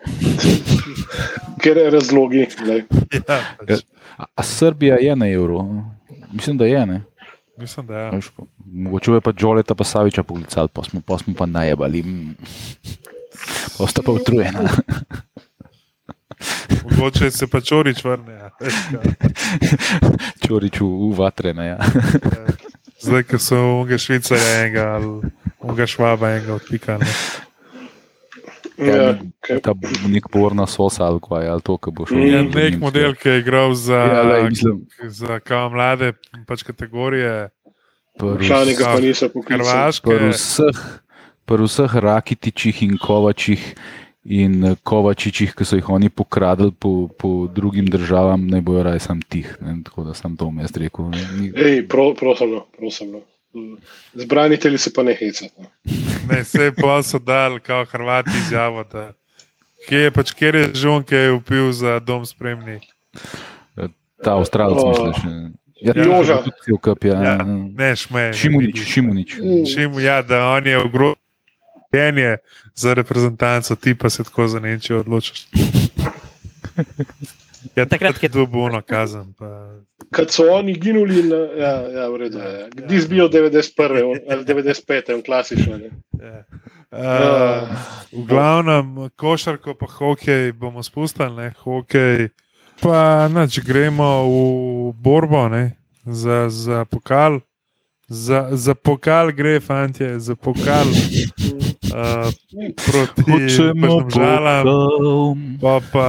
Ker 1.59 1.77
je 1.77 1.89
razlogi. 1.89 2.47
Ne. 2.63 2.77
Ja, 3.11 3.41
pač. 3.59 3.83
A, 4.17 4.25
a 4.35 4.43
Srbija 4.43 4.95
je 4.97 5.15
na 5.15 5.27
evru? 5.27 5.59
Mislim, 6.31 6.57
da 6.57 6.65
je. 6.65 6.85
Ne? 6.85 7.01
Mislim, 7.57 7.85
da 7.85 7.93
ja. 7.99 8.09
Veš, 8.09 8.31
Mogoče 8.65 9.11
je 9.11 9.21
pa 9.21 9.31
Džoleta 9.31 9.75
pa 9.75 9.83
Saviča 9.83 10.23
poklicali, 10.23 10.69
pa 10.73 10.83
smo 10.83 11.01
pa, 11.01 11.17
smo 11.17 11.33
pa 11.33 11.45
najebali. 11.45 12.03
Mm. 12.03 12.35
Pa 13.77 13.85
sta 13.85 14.01
pa 14.01 14.11
utrujena. 14.11 14.63
Mogoče 16.83 17.31
se 17.31 17.47
pa 17.47 17.61
čorič 17.61 18.03
vrne. 18.03 18.33
Ja. 18.33 18.49
Kaj. 18.59 19.13
Čorič 20.39 20.79
v, 20.79 20.85
v 20.85 21.11
vatrene. 21.13 21.65
Ja. 21.67 21.77
Zdaj, 22.99 23.23
ko 23.23 23.37
so 23.37 23.57
unga 23.77 23.97
švicarja 23.97 24.53
enega 24.59 24.85
ali 24.95 25.31
unga 25.59 25.85
švaba 25.85 26.31
enega 26.31 26.53
odpikali. 26.55 27.05
Ja, 28.77 29.17
Ja, 29.49 29.57
Ta 29.57 29.73
nek 30.05 30.29
borna 30.29 30.67
sosa 30.67 31.03
ali 31.03 31.17
kaj, 31.19 31.47
ali 31.47 31.61
to, 31.61 31.77
ki 31.77 31.91
bo 31.91 32.05
šlo. 32.05 32.17
Je 32.19 32.41
Mm. 32.43 32.51
nek 32.51 32.75
model, 32.77 33.15
ki 33.15 33.29
je 33.29 33.39
igral 33.39 33.73
za, 33.73 33.97
Ja, 33.97 34.21
lej, 34.23 34.43
mislim, 34.49 34.75
za 35.01 35.39
kao 35.39 35.69
mlade 35.69 36.13
pač 36.45 36.61
kategorije, 36.63 37.49
Vprašanje 38.15 38.73
ga 38.73 38.85
pa 38.85 38.99
niso 38.99 39.29
poklicali. 39.29 39.65
Hrvaške. 39.65 40.05
pri 40.05 40.29
vseh, 40.29 40.77
pri 41.45 41.63
vseh 41.63 41.91
rakitičih 41.95 42.83
in 42.83 42.97
kovačih 42.97 43.61
in 44.27 44.63
eh, 44.63 44.75
kovačičih, 44.83 45.55
ki 45.55 45.65
so 45.65 45.75
jih 45.75 45.89
oni 45.89 46.09
pokradili 46.09 46.71
po, 46.71 47.07
po 47.09 47.47
drugim 47.47 47.85
državam, 47.85 48.43
ne 48.43 48.61
bojo 48.61 48.83
raj 48.83 48.99
sam 48.99 49.21
tih. 49.21 49.57
Ne? 49.61 49.77
Tako 49.83 50.03
da 50.03 50.13
sem 50.13 50.35
to 50.35 50.51
jaz 50.59 50.75
rekel. 50.75 51.09
Ne? 51.09 51.21
Ni- 51.37 51.51
Ej, 51.55 51.87
pro, 51.87 52.13
prosim, 52.13 52.51
no, 52.51 52.65
prosim. 52.77 53.11
No. 53.11 53.23
Zbranitelji 54.13 54.77
se 54.77 54.93
pa 54.93 55.03
ne 55.03 55.13
hecati. 55.13 55.53
No. 55.57 55.65
Ne, 56.27 56.41
vse 56.41 56.71
pa 56.75 57.03
so 57.03 57.19
dali, 57.19 57.59
kao 57.59 57.85
Hrvati 57.85 58.29
izjavo. 58.37 58.83
Da, 58.83 59.13
kje 59.87 59.99
je 59.99 60.11
pač, 60.11 60.33
kjer 60.33 60.55
je 60.55 60.65
žon, 60.75 61.03
ki 61.03 61.15
je 61.15 61.31
upil 61.31 61.71
za 61.71 61.99
dom 61.99 62.25
spremni. 62.25 62.79
Ta 64.17 64.35
avstralec, 64.35 64.77
O. 64.77 64.89
misliš? 64.89 65.23
Ja, 65.81 65.93
Ja. 65.95 66.03
Joža. 66.03 66.43
kup, 66.81 67.03
ja. 67.05 67.21
Ja, 67.23 67.37
ne, 67.71 67.95
šme. 67.95 68.33
Šimunič, 68.33 68.79
Šimunič. 68.83 69.35
Šim, 69.67 69.99
ja, 69.99 70.21
da 70.21 70.49
on 70.49 70.67
je 70.67 70.77
ogrožen 71.93 72.37
za 72.75 72.93
reprezentanco, 72.93 73.75
ti 73.75 73.95
pa 73.95 74.09
se 74.09 74.23
tako 74.23 74.47
za 74.47 74.59
Nemčijo 74.59 74.99
odločiš. 74.99 75.47
Ja, 77.75 77.85
takrat 77.85 78.23
je 78.23 78.29
to 78.29 78.45
bilo 78.45 78.81
kazen. 78.81 79.33
Pa, 79.33 79.69
Kad 80.11 80.31
so 80.31 80.43
oni 80.51 80.73
ginuli, 80.73 81.23
na, 81.23 81.35
ja, 81.35 81.73
ja, 81.91 82.09
v 82.09 82.15
redu. 82.17 82.37
Ja. 82.37 82.69
Kdi 82.69 82.99
zbijo 82.99 83.29
91. 83.29 84.03
on- 84.03 84.31
ali 84.31 84.45
95. 84.45 85.13
on 85.13 85.21
klasično. 85.21 85.77
Ne. 85.77 85.89
ja. 86.21 86.43
Uh, 86.91 87.67
v 88.11 88.25
glavnem, 88.27 89.09
košarko 89.15 89.73
pa 89.73 89.85
hokej 89.85 90.51
bomo 90.51 90.83
spustili, 90.83 91.35
ne, 91.35 91.53
hokej. 91.59 92.29
Pa 92.81 93.27
nač, 93.27 93.59
gremo 93.59 94.23
v 94.23 94.93
borbo 94.95 95.49
ne, 95.49 95.75
za, 96.05 96.49
za 96.49 96.85
pokal. 96.85 97.39
Za, 98.07 98.47
za 98.51 98.75
pokal 98.75 99.31
gre, 99.31 99.59
fantje, 99.59 100.19
za 100.19 100.35
pokal. 100.35 100.87
Uh, 101.87 102.29
proti 102.75 103.47
žalam, 104.15 104.67
pa, 105.61 105.79
pa 105.93 106.07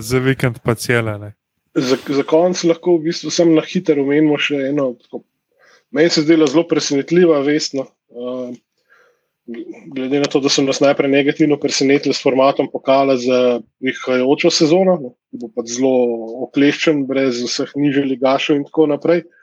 za 0.00 0.18
vikend 0.18 0.60
pa 0.62 0.74
cele. 0.74 1.18
Ne. 1.18 1.32
Za, 1.74 1.96
za 1.96 2.22
konec 2.22 2.62
lahko 2.64 2.98
v 2.98 3.10
bistvu 3.10 3.30
samo 3.30 3.56
na 3.58 3.64
hitro 3.66 4.02
omenimo 4.02 4.38
še 4.38 4.68
eno. 4.70 4.92
Tako, 5.02 5.22
meni 5.94 6.12
se 6.12 6.24
zdela 6.26 6.48
zelo 6.50 6.66
presenetljiva 6.70 7.40
vest. 7.46 7.76
No. 7.78 7.88
Uh, 8.08 8.54
glede 9.94 10.20
na 10.20 10.28
to, 10.28 10.40
da 10.44 10.52
so 10.52 10.62
nas 10.62 10.80
najprej 10.84 11.10
negativno 11.10 11.56
presenetili 11.56 12.14
s 12.14 12.22
formatom 12.22 12.68
pokala 12.72 13.16
za 13.16 13.60
prihajajočo 13.80 14.50
sezono, 14.52 14.98
no, 15.00 15.14
ki 15.30 15.40
bo 15.40 15.48
pa 15.54 15.64
zelo 15.64 15.92
okleščen, 16.48 17.06
brez 17.08 17.40
vseh 17.46 17.72
nižjih 17.76 18.10
ligašov 18.12 18.60
in 18.60 18.66
tako 18.68 18.86
naprej. 18.92 19.24
Da 19.24 19.37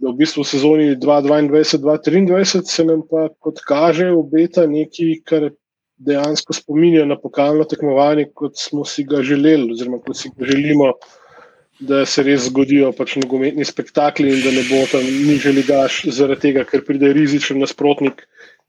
v 0.00 0.12
bistvu 0.16 0.44
sezoni 0.44 0.96
2022-2023 0.96 2.62
se 2.64 2.84
nam 2.84 3.02
pa, 3.10 3.28
kot 3.38 3.60
kaže, 3.66 4.10
obeta 4.12 4.66
nekaj, 4.66 5.14
kar 5.28 5.50
dejansko 6.00 6.56
spominja 6.56 7.04
na 7.04 7.16
pokalno 7.20 7.64
tekmovanje, 7.68 8.30
kot 8.34 8.56
smo 8.56 8.84
si 8.88 9.04
ga 9.04 9.22
želeli, 9.22 9.72
oziroma 9.72 10.00
kot 10.00 10.16
si 10.16 10.30
ga 10.36 10.48
želimo, 10.48 10.94
da 11.80 12.04
se 12.06 12.22
res 12.24 12.46
zgodijo 12.48 12.92
pač 12.96 13.16
nogometni 13.20 13.64
spektakli 13.64 14.32
in 14.32 14.42
da 14.44 14.52
ne 14.52 14.64
bo 14.68 14.80
tam 14.90 15.04
nižji 15.04 15.52
ligaš, 15.56 16.02
zaradi 16.12 16.48
tega, 16.48 16.64
ker 16.68 16.84
pride 16.84 17.12
rizičen 17.16 17.60
nasprotnik, 17.60 18.24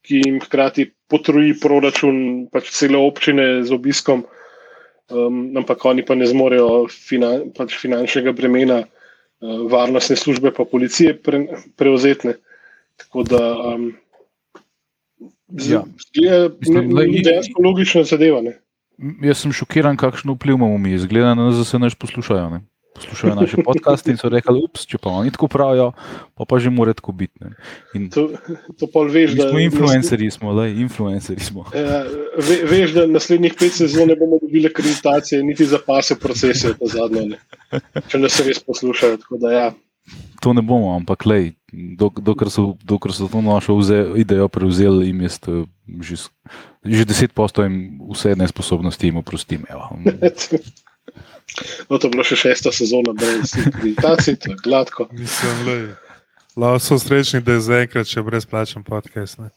ki 0.07 0.21
jim 0.25 0.39
hkrati 0.41 0.87
potroji 1.11 1.57
proračun, 1.61 2.47
pač 2.51 2.71
cele 2.75 2.99
občine 2.99 3.63
z 3.67 3.75
obiskom, 3.75 4.23
um, 5.11 5.43
ampak 5.59 5.85
oni 5.85 6.05
pa 6.07 6.15
ne 6.15 6.27
zmorejo 6.27 6.87
finan, 6.91 7.51
pač 7.55 7.75
finančnega 7.79 8.33
bremena. 8.35 8.83
Uh, 9.41 9.71
varnostne 9.71 10.15
službe, 10.15 10.51
pa 10.53 10.65
policije 10.65 11.15
pre, 11.17 11.47
prevzetne. 11.75 12.33
Tako 12.97 13.23
da 13.23 13.41
um, 13.75 13.93
Ja. 15.51 15.83
je 16.13 16.49
da 16.93 17.01
je- 17.01 17.21
dejansko 17.23 17.61
logična 17.61 18.03
zadeva. 18.03 18.41
Ne? 18.41 18.59
M, 18.97 19.17
Jaz 19.23 19.41
sem 19.41 19.51
šokiran, 19.51 19.97
kakšno 19.97 20.33
vpliv 20.33 20.55
imamo 20.55 20.77
mi. 20.77 20.97
Zgleda, 20.97 21.33
da 21.35 21.35
nas 21.35 21.73
naš 21.73 21.95
poslušajo. 21.95 22.49
Ne? 22.49 22.61
Poslušajo 22.95 23.35
naše 23.35 23.57
podcaste 23.65 24.11
in 24.11 24.17
so 24.17 24.29
rekli, 24.29 24.59
ups, 24.63 24.83
če 24.85 24.99
pa 25.01 25.13
oni 25.21 25.31
tako 25.31 25.47
pravijo, 25.47 25.91
pa, 26.35 26.45
pa 26.45 26.59
že 26.59 26.69
mora 26.69 26.93
tako 26.93 27.13
biti. 27.15 27.33
Ne? 27.39 27.53
In 27.95 28.09
To, 28.11 28.27
to 28.79 28.89
pa 28.91 29.05
veš, 29.07 29.35
da 29.39 29.49
smo 29.49 29.59
influencerji, 29.63 30.31
smo, 30.31 30.51
lej, 30.51 30.75
influencerji 30.83 31.45
smo. 31.45 31.65
Ja, 31.75 32.03
ve, 32.35 32.57
veš, 32.67 32.97
da 32.97 33.05
naslednjih 33.07 33.55
pet 33.59 33.79
sezon 33.79 34.11
ne 34.11 34.17
bomo 34.19 34.41
dobili 34.41 34.67
akreditacije, 34.67 35.43
niti 35.43 35.65
za 35.65 35.79
pase 35.85 36.19
procese, 36.19 36.73
ta 36.79 36.91
zadnjo, 36.91 37.29
ne. 37.31 37.39
če 38.11 38.19
nas 38.19 38.39
res 38.43 38.59
poslušajo. 38.59 39.23
Da, 39.39 39.55
ja. 39.55 39.71
To 40.41 40.53
ne 40.53 40.61
bomo, 40.65 40.91
ampak 40.97 41.25
lej, 41.29 41.53
dok, 41.71 42.19
dokler, 42.19 42.51
so, 42.51 42.73
dokler 42.83 43.13
so 43.15 43.29
to 43.31 43.41
našo 43.45 43.77
vze, 43.79 44.03
idejo 44.19 44.49
prevzeli, 44.51 45.07
jim 45.07 45.21
jaz 45.23 45.39
eh, 45.47 45.63
že, 46.01 46.15
že 46.83 47.05
deset 47.05 47.31
posto 47.31 47.63
jim 47.63 48.01
vse 48.11 48.35
nesposobnosti 48.35 49.05
jim 49.07 49.21
oprostim. 49.21 49.63
No, 51.89 51.97
to 51.97 52.07
je 52.07 52.11
bila 52.11 52.23
še 52.23 52.35
šesta 52.39 52.71
sezona 52.71 53.13
brez 53.13 53.53
akreditacij, 53.59 54.37
to 54.39 54.51
je 54.53 54.57
gladko. 54.63 55.07
Mislim, 55.11 55.65
lej, 55.67 55.81
lahko 56.55 56.79
so 56.79 56.99
srečni, 56.99 57.41
da 57.43 57.57
je 57.57 57.65
zaenkrat 57.67 58.07
še 58.07 58.23
brezplačen 58.23 58.83
podcast. 58.87 59.39
ne. 59.39 59.49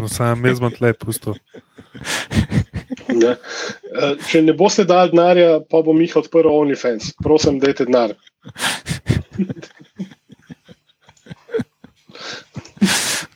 No, 0.00 0.08
sam 0.12 0.44
jaz 0.44 0.60
bom 0.60 0.72
tle 0.74 0.92
pustil. 0.92 1.38
Ne. 3.08 3.32
Eh, 3.96 4.14
Če 4.28 4.42
ne 4.44 4.52
boste 4.52 4.84
dali 4.84 5.14
denarja, 5.14 5.60
pa 5.70 5.80
bom 5.82 5.96
jih 6.02 6.18
odprl 6.20 6.50
OnlyFans. 6.52 7.14
Prosim, 7.24 7.56
dajte 7.62 7.86
denar. 7.88 8.12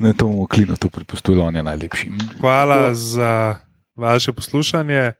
Ne, 0.00 0.12
to 0.16 0.24
bomo 0.26 0.46
klino 0.48 0.76
tu 0.80 0.88
prepustili, 0.92 1.40
on 1.40 1.56
je 1.56 1.62
najlepši. 1.62 2.10
Hvala 2.40 2.94
za 2.94 3.60
vaše 3.96 4.32
poslušanje. 4.32 5.12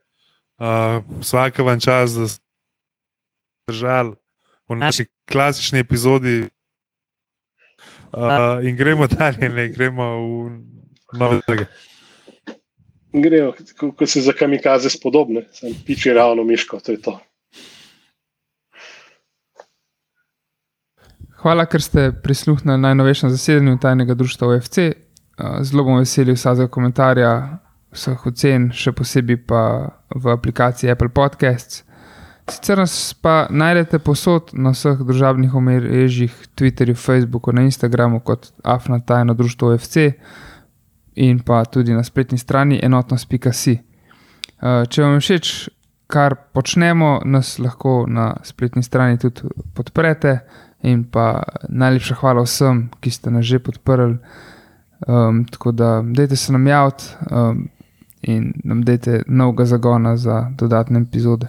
Uh, 0.61 1.01
vsake 1.19 1.63
vam 1.63 1.79
čas, 1.79 2.13
da 2.13 2.27
ste 2.27 2.43
držali 3.67 4.13
v 4.69 4.75
naši 4.75 5.05
klasični 5.31 5.79
epizodi. 5.79 6.49
Uh, 8.13 8.61
in 8.61 8.75
gremo 8.77 9.07
dalje, 9.07 9.49
ne 9.49 9.69
gremo 9.69 10.05
v 11.13 11.17
nove 11.17 11.39
trge. 11.47 11.65
Grejo, 13.13 13.55
ko, 13.79 13.91
ko 13.91 14.07
se 14.07 14.21
za 14.21 14.33
kamikaze 14.37 14.89
spodobne, 14.89 15.47
sem 15.51 15.73
piči 15.85 16.13
ravno 16.13 16.43
miško, 16.43 16.79
to 16.79 16.91
je 16.91 17.01
to. 17.01 17.19
Hvala, 21.41 21.65
ker 21.65 21.81
ste 21.81 22.11
prisluhnili 22.23 22.77
najnovejšemu 22.77 23.31
zasedanju 23.31 23.79
tajnega 23.81 24.13
društva 24.13 24.47
OFC. 24.47 24.77
Zelo 25.65 25.83
bom 25.83 25.97
vesel 25.97 26.29
vsakega 26.35 26.69
komentarja, 26.69 27.33
vseh 27.97 28.27
ocen, 28.29 28.69
še 28.69 28.93
posebej 28.93 29.41
pa 29.49 29.63
v 30.15 30.33
aplikaciji 30.33 30.91
Apple 30.91 31.09
Podcasts. 31.09 31.83
Sicer 32.49 32.77
nas 32.77 33.13
pa 33.13 33.47
najdete 33.49 33.99
posod 33.99 34.49
na 34.53 34.73
vseh 34.75 34.99
družabnih 34.99 35.53
omrežjih, 35.55 36.33
Twitterju, 36.57 36.95
Facebooku, 36.95 37.53
na 37.53 37.61
Instagramu 37.61 38.19
kot 38.19 38.51
Afna 38.63 38.99
tajno 38.99 39.33
društvo 39.33 39.73
OFC 39.73 39.97
in 41.15 41.39
pa 41.39 41.65
tudi 41.65 41.93
na 41.93 42.03
spletni 42.03 42.37
strani 42.37 42.79
enotnost.si. 42.83 43.77
Uh, 44.61 44.83
Če 44.89 45.03
vam 45.03 45.15
je 45.15 45.21
všeč, 45.21 45.53
kar 46.11 46.35
počnemo, 46.53 47.21
nas 47.25 47.55
lahko 47.59 48.05
na 48.07 48.33
spletni 48.43 48.83
strani 48.83 49.19
tudi 49.19 49.47
podprete. 49.73 50.39
In 50.83 51.03
pa 51.05 51.43
najlepša 51.69 52.15
hvala 52.23 52.41
vsem, 52.41 52.87
ki 52.99 53.11
ste 53.13 53.29
nas 53.29 53.45
že 53.45 53.59
podprli. 53.61 54.17
Um, 55.07 55.45
tako 55.45 55.71
da, 55.71 56.01
dajte 56.05 56.35
se 56.35 56.53
nam 56.53 56.67
javiti 56.67 57.03
um, 57.29 57.69
in 58.21 58.53
nam 58.63 58.83
dajte 58.85 59.23
novega 59.27 59.65
zagona 59.65 60.17
za 60.17 60.51
dodatne 60.57 60.99
epizode. 60.99 61.47